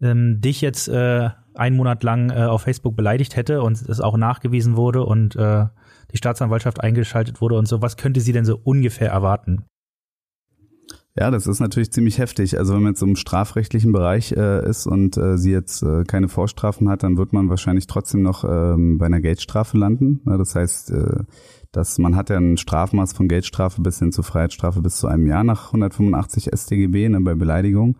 ähm, 0.00 0.40
dich 0.40 0.60
jetzt 0.60 0.88
äh, 0.88 1.30
einen 1.54 1.76
Monat 1.76 2.02
lang 2.02 2.30
äh, 2.30 2.44
auf 2.44 2.62
Facebook 2.62 2.96
beleidigt 2.96 3.36
hätte 3.36 3.62
und 3.62 3.80
es 3.80 4.00
auch 4.00 4.16
nachgewiesen 4.16 4.76
wurde 4.76 5.04
und 5.04 5.36
äh, 5.36 5.66
die 6.12 6.16
Staatsanwaltschaft 6.16 6.80
eingeschaltet 6.80 7.40
wurde 7.40 7.56
und 7.56 7.66
so, 7.66 7.82
was 7.82 7.96
könnte 7.96 8.20
sie 8.20 8.32
denn 8.32 8.44
so 8.44 8.58
ungefähr 8.62 9.10
erwarten? 9.10 9.64
Ja, 11.16 11.30
das 11.30 11.46
ist 11.46 11.60
natürlich 11.60 11.92
ziemlich 11.92 12.18
heftig. 12.18 12.58
Also 12.58 12.74
wenn 12.74 12.82
man 12.82 12.92
jetzt 12.92 13.02
im 13.02 13.14
strafrechtlichen 13.14 13.92
Bereich 13.92 14.32
äh, 14.32 14.68
ist 14.68 14.86
und 14.88 15.16
äh, 15.16 15.38
sie 15.38 15.52
jetzt 15.52 15.82
äh, 15.84 16.02
keine 16.02 16.28
Vorstrafen 16.28 16.88
hat, 16.88 17.04
dann 17.04 17.16
wird 17.16 17.32
man 17.32 17.48
wahrscheinlich 17.48 17.86
trotzdem 17.86 18.22
noch 18.22 18.42
ähm, 18.44 18.98
bei 18.98 19.06
einer 19.06 19.20
Geldstrafe 19.20 19.78
landen. 19.78 20.22
Ja, 20.26 20.36
das 20.38 20.56
heißt, 20.56 20.90
äh, 20.90 21.22
dass 21.70 21.98
man 21.98 22.16
hat 22.16 22.30
ja 22.30 22.36
ein 22.36 22.56
Strafmaß 22.56 23.12
von 23.12 23.28
Geldstrafe 23.28 23.80
bis 23.80 24.00
hin 24.00 24.10
zu 24.10 24.24
Freiheitsstrafe 24.24 24.80
bis 24.80 24.96
zu 24.96 25.06
einem 25.06 25.26
Jahr 25.28 25.44
nach 25.44 25.66
185 25.66 26.50
StGB 26.52 27.08
ne, 27.08 27.20
bei 27.20 27.34
Beleidigung. 27.34 27.96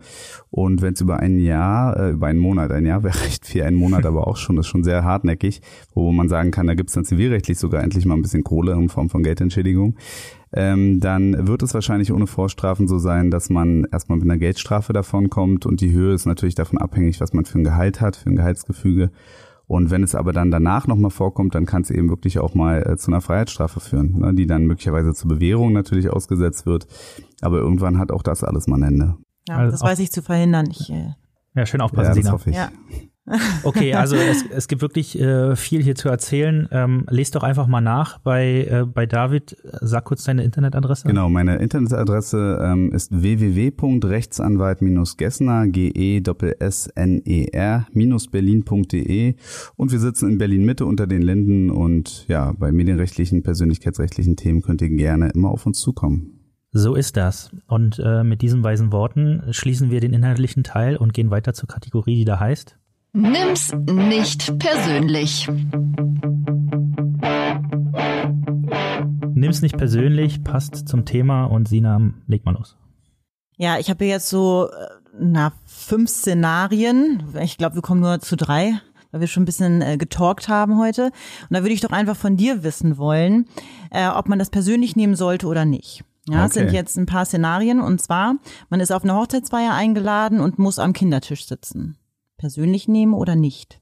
Und 0.49 0.81
wenn 0.81 0.93
es 0.93 1.01
über 1.01 1.17
ein 1.17 1.39
Jahr, 1.39 1.97
äh, 1.97 2.11
über 2.11 2.27
einen 2.27 2.39
Monat, 2.39 2.71
ein 2.71 2.85
Jahr 2.85 3.03
wäre 3.05 3.17
recht 3.23 3.45
viel, 3.45 3.63
ein 3.63 3.75
Monat 3.75 4.05
aber 4.05 4.27
auch 4.27 4.35
schon, 4.35 4.57
das 4.57 4.65
ist 4.65 4.71
schon 4.71 4.83
sehr 4.83 5.05
hartnäckig, 5.05 5.61
wo 5.93 6.11
man 6.11 6.27
sagen 6.27 6.51
kann, 6.51 6.67
da 6.67 6.73
gibt 6.73 6.89
es 6.89 6.95
dann 6.95 7.05
zivilrechtlich 7.05 7.59
sogar 7.59 7.81
endlich 7.81 8.05
mal 8.05 8.15
ein 8.15 8.21
bisschen 8.21 8.43
Kohle 8.43 8.73
in 8.73 8.89
Form 8.89 9.09
von 9.09 9.23
Geldentschädigung 9.23 9.95
ähm, 10.55 11.01
dann 11.01 11.47
wird 11.47 11.63
es 11.63 11.73
wahrscheinlich 11.73 12.13
ohne 12.13 12.27
Vorstrafen 12.27 12.87
so 12.87 12.97
sein, 12.97 13.29
dass 13.29 13.49
man 13.49 13.85
erstmal 13.91 14.17
mit 14.17 14.25
einer 14.25 14.37
Geldstrafe 14.37 14.93
davon 14.93 15.29
kommt 15.29 15.65
und 15.65 15.81
die 15.81 15.91
Höhe 15.91 16.13
ist 16.13 16.25
natürlich 16.25 16.55
davon 16.55 16.79
abhängig, 16.79 17.19
was 17.19 17.33
man 17.33 17.43
für 17.43 17.59
ein 17.59 17.65
Gehalt 17.65 17.99
hat, 17.99 18.15
für 18.15 18.29
ein 18.29 18.37
Gehaltsgefüge. 18.37 19.11
Und 19.67 19.89
wenn 19.91 20.03
es 20.03 20.15
aber 20.15 20.31
dann 20.31 20.51
danach 20.51 20.87
nochmal 20.87 21.11
vorkommt, 21.11 21.55
dann 21.55 21.65
kann 21.65 21.81
es 21.81 21.91
eben 21.91 22.07
wirklich 22.09 22.39
auch 22.39 22.53
mal 22.53 22.87
äh, 22.87 22.97
zu 22.97 23.11
einer 23.11 23.19
Freiheitsstrafe 23.19 23.79
führen, 23.79 24.19
ne, 24.19 24.33
die 24.33 24.47
dann 24.47 24.65
möglicherweise 24.65 25.13
zur 25.13 25.27
Bewährung 25.29 25.73
natürlich 25.73 26.09
ausgesetzt 26.09 26.65
wird. 26.65 26.87
Aber 27.41 27.57
irgendwann 27.57 27.97
hat 27.97 28.11
auch 28.11 28.23
das 28.23 28.43
alles 28.43 28.67
mal 28.67 28.77
ein 28.77 28.83
Ende. 28.83 29.15
Ja, 29.49 29.57
Also 29.57 29.71
das 29.71 29.81
weiß 29.81 29.99
ich 29.99 30.11
zu 30.11 30.21
verhindern. 30.21 30.67
Ich, 30.69 30.89
äh, 30.91 31.09
Ja, 31.55 31.65
schön 31.65 31.81
aufpassen, 31.81 32.03
ja, 32.03 32.09
das 32.09 32.17
Sina. 32.17 32.31
hoffe 32.31 32.49
ich. 32.51 32.55
ja. 32.55 32.69
Okay, 33.63 33.93
also 33.95 34.15
es, 34.15 34.45
es 34.49 34.67
gibt 34.67 34.81
wirklich 34.81 35.19
äh, 35.19 35.55
viel 35.55 35.81
hier 35.81 35.95
zu 35.95 36.09
erzählen. 36.09 36.67
Ähm, 36.71 37.05
lest 37.09 37.35
doch 37.35 37.43
einfach 37.43 37.67
mal 37.67 37.81
nach 37.81 38.17
bei, 38.19 38.67
äh, 38.69 38.85
bei 38.85 39.05
David. 39.05 39.55
Sag 39.81 40.05
kurz 40.05 40.23
deine 40.25 40.43
Internetadresse. 40.43 41.07
Genau, 41.07 41.29
meine 41.29 41.57
Internetadresse 41.57 42.59
ähm, 42.61 42.91
ist 42.91 43.11
www.rechtsanwalt-gessner, 43.11 45.67
g 45.67 45.89
e 45.89 46.21
s 46.59 46.87
n 46.95 47.21
e 47.25 47.47
r 47.51 47.87
berlin.de 48.31 49.35
und 49.75 49.91
wir 49.91 49.99
sitzen 49.99 50.29
in 50.29 50.37
Berlin 50.37 50.65
Mitte 50.65 50.85
unter 50.85 51.07
den 51.07 51.21
Linden 51.21 51.69
und 51.69 52.25
ja, 52.27 52.53
bei 52.57 52.71
medienrechtlichen, 52.71 53.43
persönlichkeitsrechtlichen 53.43 54.35
Themen 54.35 54.61
könnt 54.61 54.81
ihr 54.81 54.89
gerne 54.89 55.29
immer 55.29 55.49
auf 55.49 55.65
uns 55.65 55.79
zukommen. 55.79 56.31
So 56.71 56.95
ist 56.95 57.15
das. 57.15 57.51
Und 57.67 58.01
äh, 58.03 58.23
mit 58.23 58.41
diesen 58.41 58.61
weisen 58.61 58.91
Worten 58.91 59.43
schließen 59.51 59.91
wir 59.91 60.01
den 60.01 60.13
inhaltlichen 60.13 60.63
Teil 60.63 60.97
und 60.97 61.13
gehen 61.13 61.31
weiter 61.31 61.53
zur 61.53 61.69
Kategorie, 61.69 62.17
die 62.17 62.25
da 62.25 62.39
heißt. 62.39 62.77
Nimm's 63.17 63.71
nicht 63.85 64.59
persönlich. 64.59 65.47
Nimm's 69.33 69.61
nicht 69.61 69.77
persönlich, 69.77 70.43
passt 70.43 70.87
zum 70.89 71.05
Thema 71.05 71.45
und 71.45 71.69
Sina, 71.69 72.01
leg 72.27 72.43
mal 72.45 72.55
los. 72.55 72.75
Ja, 73.57 73.77
ich 73.79 73.89
habe 73.89 74.03
hier 74.03 74.15
jetzt 74.15 74.27
so 74.29 74.67
äh, 74.69 74.87
na 75.17 75.53
fünf 75.65 76.09
Szenarien. 76.09 77.23
Ich 77.41 77.57
glaube, 77.57 77.75
wir 77.75 77.81
kommen 77.81 78.01
nur 78.01 78.19
zu 78.19 78.35
drei, 78.35 78.73
weil 79.11 79.21
wir 79.21 79.27
schon 79.27 79.43
ein 79.43 79.45
bisschen 79.45 79.81
äh, 79.81 79.95
getalkt 79.95 80.49
haben 80.49 80.77
heute. 80.77 81.05
Und 81.05 81.51
da 81.51 81.61
würde 81.61 81.73
ich 81.73 81.79
doch 81.79 81.91
einfach 81.91 82.17
von 82.17 82.35
dir 82.35 82.63
wissen 82.63 82.97
wollen, 82.97 83.45
äh, 83.91 84.09
ob 84.09 84.27
man 84.27 84.39
das 84.39 84.49
persönlich 84.49 84.97
nehmen 84.97 85.15
sollte 85.15 85.47
oder 85.47 85.63
nicht. 85.63 86.03
Ja, 86.27 86.43
es 86.45 86.51
Okay. 86.51 86.65
sind 86.65 86.73
jetzt 86.73 86.97
ein 86.97 87.05
paar 87.05 87.23
Szenarien 87.23 87.79
und 87.79 88.01
zwar, 88.01 88.35
man 88.69 88.81
ist 88.81 88.91
auf 88.91 89.03
eine 89.03 89.15
Hochzeitsfeier 89.15 89.73
eingeladen 89.73 90.41
und 90.41 90.59
muss 90.59 90.79
am 90.79 90.91
Kindertisch 90.91 91.45
sitzen. 91.45 91.95
Persönlich 92.37 92.87
nehmen 92.87 93.13
oder 93.13 93.35
nicht? 93.35 93.81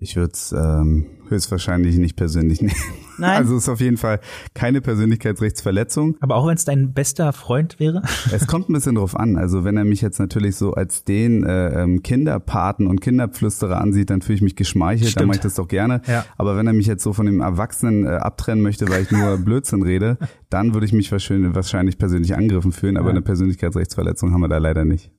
Ich 0.00 0.14
würde 0.14 0.30
es 0.32 0.52
ähm, 0.52 1.06
höchstwahrscheinlich 1.28 1.98
nicht 1.98 2.14
persönlich 2.14 2.60
nehmen. 2.62 2.76
Nein? 3.18 3.38
Also 3.38 3.56
es 3.56 3.64
ist 3.64 3.68
auf 3.68 3.80
jeden 3.80 3.96
Fall 3.96 4.20
keine 4.54 4.80
Persönlichkeitsrechtsverletzung. 4.80 6.16
Aber 6.20 6.36
auch 6.36 6.46
wenn 6.46 6.54
es 6.54 6.64
dein 6.64 6.92
bester 6.92 7.32
Freund 7.32 7.80
wäre? 7.80 8.02
Es 8.32 8.46
kommt 8.46 8.68
ein 8.68 8.74
bisschen 8.74 8.94
drauf 8.94 9.16
an. 9.18 9.34
Also 9.36 9.64
wenn 9.64 9.76
er 9.76 9.84
mich 9.84 10.00
jetzt 10.00 10.20
natürlich 10.20 10.54
so 10.54 10.72
als 10.74 11.02
den 11.02 11.42
äh, 11.42 11.82
ähm, 11.82 12.02
Kinderpaten 12.04 12.86
und 12.86 13.00
Kinderpflüsterer 13.00 13.80
ansieht, 13.80 14.10
dann 14.10 14.22
fühle 14.22 14.36
ich 14.36 14.42
mich 14.42 14.54
geschmeichelt, 14.54 15.06
dann 15.08 15.10
Stimmt. 15.22 15.26
mache 15.26 15.36
ich 15.38 15.42
das 15.42 15.54
doch 15.54 15.66
gerne. 15.66 16.00
Ja. 16.06 16.24
Aber 16.36 16.56
wenn 16.56 16.68
er 16.68 16.74
mich 16.74 16.86
jetzt 16.86 17.02
so 17.02 17.12
von 17.12 17.26
dem 17.26 17.40
Erwachsenen 17.40 18.06
äh, 18.06 18.10
abtrennen 18.10 18.62
möchte, 18.62 18.88
weil 18.88 19.02
ich 19.02 19.10
nur 19.10 19.36
Blödsinn 19.44 19.82
rede, 19.82 20.16
dann 20.48 20.74
würde 20.74 20.86
ich 20.86 20.92
mich 20.92 21.10
wahrscheinlich, 21.10 21.56
wahrscheinlich 21.56 21.98
persönlich 21.98 22.36
angegriffen 22.36 22.70
fühlen. 22.70 22.96
Aber 22.96 23.06
Ja. 23.08 23.10
eine 23.14 23.22
Persönlichkeitsrechtsverletzung 23.22 24.32
haben 24.32 24.42
wir 24.42 24.48
da 24.48 24.58
leider 24.58 24.84
nicht. 24.84 25.10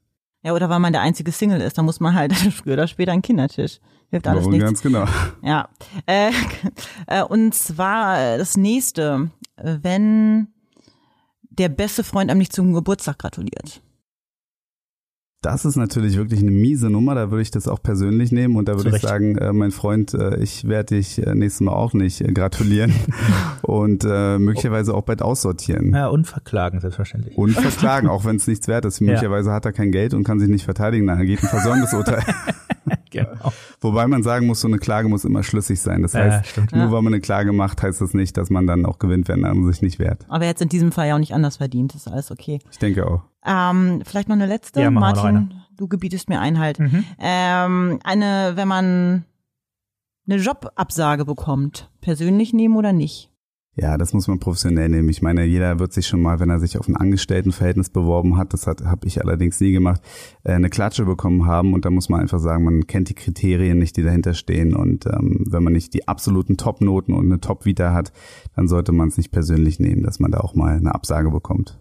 Ja, 0.44 0.54
oder 0.54 0.70
weil 0.70 0.80
man 0.80 0.94
der 0.94 1.02
einzige 1.02 1.32
Single 1.32 1.62
ist, 1.62 1.78
dann 1.78 1.86
muss 1.86 2.00
man 2.00 2.16
halt 2.16 2.34
früher 2.54 2.74
oder 2.74 2.88
später 2.88 3.12
einen 3.12 3.22
Kindertisch. 3.22 3.80
Hilft 4.10 4.28
alles 4.28 4.42
Warum 4.42 4.52
nichts. 4.54 4.66
ganz 4.66 4.82
genau. 4.82 5.06
Ja, 5.42 5.70
äh, 6.06 6.32
äh, 7.08 7.24
und 7.24 7.54
zwar 7.54 8.38
das 8.38 8.58
nächste, 8.58 9.30
wenn 9.58 10.48
der 11.50 11.70
beste 11.70 12.04
Freund 12.04 12.32
einem 12.32 12.40
nicht 12.40 12.54
zum 12.54 12.74
Geburtstag 12.74 13.20
gratuliert. 13.20 13.82
Das 15.42 15.64
ist 15.64 15.78
natürlich 15.78 16.18
wirklich 16.18 16.42
eine 16.42 16.52
miese 16.52 16.90
Nummer, 16.90 17.16
da 17.16 17.32
würde 17.32 17.42
ich 17.42 17.50
das 17.52 17.70
auch 17.70 17.82
persönlich 17.82 18.34
nehmen 18.34 18.58
und 18.58 18.68
da 18.68 18.74
würde 18.76 18.90
Zu 18.90 18.96
ich 18.98 19.02
sagen, 19.02 19.38
äh, 19.38 19.54
mein 19.54 19.72
Freund, 19.72 20.14
äh, 20.14 20.38
ich 20.44 20.68
werde 20.68 20.96
dich 20.96 21.26
äh, 21.26 21.34
nächstes 21.34 21.62
Mal 21.62 21.72
auch 21.72 21.94
nicht 21.94 22.20
äh, 22.20 22.34
gratulieren 22.34 22.94
und 23.62 24.04
äh, 24.04 24.38
möglicherweise 24.38 24.94
auch 24.94 25.04
bald 25.04 25.22
aussortieren. 25.22 25.94
Ja, 25.94 26.08
und 26.08 26.26
verklagen, 26.28 26.82
selbstverständlich. 26.82 27.38
Und 27.38 27.52
verklagen, 27.54 28.10
auch 28.10 28.26
wenn 28.26 28.36
es 28.36 28.48
nichts 28.48 28.68
wert 28.68 28.84
ist. 28.84 29.00
Möglicherweise 29.02 29.54
hat 29.54 29.64
er 29.64 29.72
kein 29.72 29.94
Geld 29.94 30.14
und 30.14 30.26
kann 30.26 30.42
sich 30.42 30.50
nicht 30.50 30.66
verteidigen, 30.66 31.08
dann 31.08 31.26
geht 31.26 31.42
ein 31.42 31.48
Versäumnisurteil. 31.48 32.22
Genau. 33.12 33.52
Wobei 33.82 34.08
man 34.08 34.22
sagen 34.24 34.46
muss, 34.48 34.62
so 34.62 34.68
eine 34.68 34.78
Klage 34.78 35.10
muss 35.10 35.26
immer 35.26 35.42
schlüssig 35.44 35.80
sein. 35.82 36.04
Das 36.04 36.14
Ja, 36.14 36.20
heißt, 36.22 36.48
stimmt. 36.48 36.72
nur 36.74 36.86
Ja. 36.86 36.92
weil 36.92 37.02
man 37.02 37.14
eine 37.14 37.22
Klage 37.22 37.54
macht, 37.54 37.82
heißt 37.82 38.02
das 38.02 38.14
nicht, 38.14 38.38
dass 38.38 38.50
man 38.52 38.68
dann 38.68 38.86
auch 38.86 39.00
gewinnt, 39.00 39.28
wenn 39.28 39.46
andere 39.46 39.72
sich 39.74 39.82
nicht 39.82 39.98
wehrt. 40.00 40.26
Aber 40.30 40.44
er 40.44 40.52
hat 40.52 40.62
in 40.62 40.70
diesem 40.70 40.92
Fall 40.92 41.08
ja 41.08 41.16
auch 41.16 41.20
nicht 41.20 41.34
anders 41.34 41.58
verdient, 41.58 41.96
ist 41.96 42.08
alles 42.08 42.30
okay. 42.32 42.60
Ich 42.72 42.78
denke 42.78 43.08
auch. 43.08 43.24
Ähm, 43.46 44.02
vielleicht 44.06 44.30
noch 44.30 44.36
eine 44.36 44.46
letzte. 44.46 44.82
Ja, 44.82 44.92
Martin, 44.92 45.54
du 45.76 45.88
gebietest 45.88 46.30
mir 46.30 46.40
Einhalt. 46.40 46.80
Mhm. 46.80 47.06
Ähm, 47.20 48.00
eine, 48.04 48.52
wenn 48.56 48.68
man 48.68 49.26
eine 50.28 50.42
Jobabsage 50.42 51.26
bekommt, 51.26 51.90
persönlich 52.02 52.54
nehmen 52.54 52.76
oder 52.76 52.94
nicht? 52.94 53.32
Ja, 53.76 53.98
das 53.98 54.14
muss 54.14 54.28
man 54.28 54.40
professionell 54.40 54.90
nehmen. 54.90 55.08
Ich 55.08 55.22
meine, 55.22 55.46
jeder 55.46 55.80
wird 55.80 55.94
sich 55.94 56.06
schon 56.06 56.22
mal, 56.22 56.42
wenn 56.42 56.50
er 56.50 56.60
sich 56.60 56.78
auf 56.78 56.90
ein 56.90 56.98
Angestelltenverhältnis 56.98 57.90
beworben 57.90 58.36
hat, 58.36 58.52
das 58.52 58.68
hat 58.68 58.84
habe 58.84 59.08
ich 59.08 59.22
allerdings 59.22 59.60
nie 59.62 59.72
gemacht, 59.72 60.02
äh, 60.44 60.52
eine 60.52 60.70
Klatsche 60.70 61.06
bekommen 61.06 61.46
haben. 61.46 61.74
Und 61.74 61.86
da 61.86 61.90
muss 61.90 62.10
man 62.10 62.20
einfach 62.20 62.40
sagen, 62.40 62.66
man 62.66 62.88
kennt 62.88 63.08
die 63.08 63.14
Kriterien 63.14 63.80
nicht, 63.80 63.96
die 63.96 64.04
dahinter 64.04 64.34
stehen. 64.34 64.76
Und 64.76 65.06
ähm, 65.06 65.46
wenn 65.50 65.64
man 65.64 65.72
nicht 65.72 65.94
die 65.94 66.10
absoluten 66.10 66.58
Top-Noten 66.58 67.14
und 67.14 67.28
eine 67.28 67.40
Top-Vita 67.40 67.94
hat, 67.94 68.12
dann 68.54 68.68
sollte 68.68 68.92
man 68.92 69.08
es 69.08 69.18
nicht 69.18 69.32
persönlich 69.32 69.80
nehmen, 69.80 70.04
dass 70.04 70.20
man 70.20 70.32
da 70.32 70.40
auch 70.40 70.56
mal 70.56 70.76
eine 70.76 70.94
Absage 70.94 71.32
bekommt. 71.32 71.80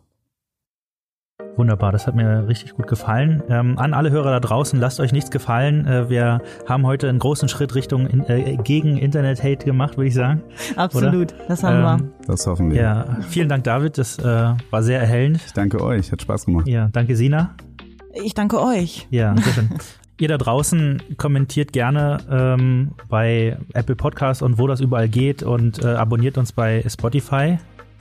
Wunderbar, 1.59 1.91
das 1.91 2.07
hat 2.07 2.15
mir 2.15 2.47
richtig 2.47 2.75
gut 2.75 2.87
gefallen. 2.87 3.43
Ähm, 3.49 3.77
an 3.79 3.93
alle 3.93 4.13
Hörer 4.13 4.31
da 4.31 4.39
draußen, 4.39 4.79
lasst 4.79 5.01
euch 5.01 5.11
nichts 5.11 5.33
gefallen. 5.33 5.87
Äh, 5.89 6.09
wir 6.09 6.41
haben 6.69 6.87
heute 6.87 7.09
einen 7.09 7.19
großen 7.19 7.49
Schritt 7.49 7.75
Richtung 7.75 8.07
in, 8.07 8.25
äh, 8.29 8.57
gegen 8.63 8.97
Internet-Hate 8.97 9.65
gemacht, 9.67 9.97
würde 9.97 10.07
ich 10.07 10.15
sagen. 10.15 10.43
Absolut, 10.77 11.35
das 11.49 11.65
haben 11.65 11.83
wir. 11.83 11.95
Ähm, 12.07 12.13
Das 12.29 12.47
hoffen 12.47 12.71
wir. 12.71 12.81
ja, 12.81 13.05
vielen 13.29 13.49
Dank, 13.49 13.65
David. 13.65 13.99
Das 13.99 14.19
äh, 14.21 14.23
war 14.71 14.83
sehr 14.85 15.01
erhellend. 15.01 15.41
Ich 15.45 15.53
danke 15.53 15.83
euch, 15.83 16.13
hat 16.13 16.23
Spaß 16.23 16.47
gemacht. 16.47 16.69
Ja, 16.69 16.91
danke, 16.93 17.17
Sina. 17.17 17.57
Ich 18.25 18.35
danke 18.35 18.63
euch. 18.63 19.09
Ja, 19.11 19.37
sehr 19.37 19.53
schön. 19.53 19.69
Ihr 20.21 20.29
da 20.29 20.39
draußen 20.39 21.03
kommentiert 21.17 21.73
gerne 21.73 22.19
ähm, 22.31 22.93
bei 23.09 23.57
Apple 23.75 23.97
Podcasts 23.97 24.43
und 24.43 24.59
wo 24.59 24.69
das 24.69 24.81
überall 24.81 25.09
geht 25.09 25.43
und 25.43 25.83
äh, 25.85 25.89
abonniert 25.89 26.39
uns 26.39 26.53
bei 26.53 26.85
Spotify. 26.89 27.59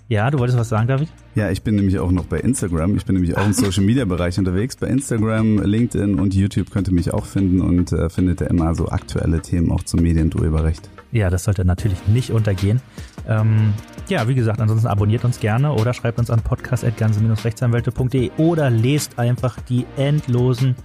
Ja, 0.09 0.31
du 0.31 0.39
wolltest 0.39 0.57
was 0.57 0.69
sagen, 0.69 0.87
David? 0.87 1.09
Ja, 1.35 1.51
ich 1.51 1.63
bin 1.63 1.75
nämlich 1.75 1.99
auch 1.99 2.11
noch 2.11 2.25
bei 2.25 2.39
Instagram. 2.39 2.95
Ich 2.95 3.05
bin 3.05 3.15
nämlich 3.15 3.35
auch 3.35 3.45
im 3.45 3.51
Social 3.53 3.83
Media 3.83 4.05
Bereich 4.05 4.39
unterwegs. 4.39 4.77
Bei 4.77 4.87
Instagram, 4.87 5.61
LinkedIn 5.61 6.17
und 6.19 6.33
YouTube 6.33 6.71
könnt 6.71 6.87
ihr 6.87 6.93
mich 6.93 7.13
auch 7.13 7.25
finden 7.25 7.59
und 7.59 7.91
äh, 7.91 8.09
findet 8.09 8.39
ihr 8.41 8.49
immer 8.49 8.73
so 8.73 8.87
aktuelle 8.87 9.41
Themen 9.41 9.69
auch 9.71 9.83
zum 9.83 10.01
Medien- 10.01 10.25
und 10.25 10.35
Urheberrecht. 10.35 10.89
Ja, 11.11 11.29
das 11.29 11.43
sollte 11.43 11.65
natürlich 11.65 12.07
nicht 12.07 12.31
untergehen. 12.31 12.81
Ähm, 13.27 13.73
ja, 14.07 14.27
wie 14.29 14.35
gesagt, 14.35 14.61
ansonsten 14.61 14.87
abonniert 14.87 15.25
uns 15.25 15.39
gerne 15.39 15.73
oder 15.73 15.93
schreibt 15.93 16.19
uns 16.19 16.29
an 16.29 16.41
podcast.ganze-rechtsanwälte.de 16.41 18.31
oder 18.37 18.69
lest 18.69 19.19
einfach 19.19 19.59
die 19.61 19.85
endlosen 19.97 20.75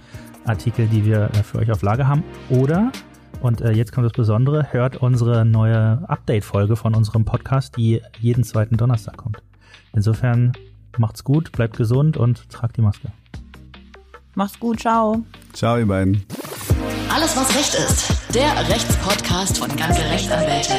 Artikel, 0.45 0.87
die 0.87 1.05
wir 1.05 1.29
äh, 1.33 1.43
für 1.43 1.59
euch 1.59 1.71
auf 1.71 1.81
Lager 1.81 2.07
haben. 2.07 2.23
Oder, 2.49 2.91
und 3.43 3.61
äh, 3.61 3.71
jetzt 3.71 3.91
kommt 3.91 4.05
das 4.05 4.13
Besondere, 4.13 4.71
hört 4.71 4.97
unsere 4.97 5.45
neue 5.45 6.03
Update-Folge 6.07 6.75
von 6.75 6.95
unserem 6.95 7.25
Podcast, 7.25 7.75
die 7.75 8.01
jeden 8.19 8.43
zweiten 8.43 8.77
Donnerstag 8.77 9.17
kommt. 9.17 9.43
Insofern 9.93 10.53
macht's 10.97 11.23
gut, 11.23 11.51
bleibt 11.51 11.77
gesund 11.77 12.15
und 12.17 12.49
tragt 12.49 12.77
die 12.77 12.81
Maske. 12.81 13.09
Macht's 14.35 14.59
gut, 14.59 14.79
ciao. 14.79 15.23
Ciao, 15.51 15.77
ihr 15.77 15.85
beiden. 15.85 16.23
Alles, 17.13 17.35
was 17.37 17.55
Recht 17.55 17.75
ist. 17.75 18.33
Der 18.33 18.67
Rechtspodcast 18.69 19.59
von 19.59 19.75
ganze 19.75 20.01
Rechtsanwälte. 20.01 20.73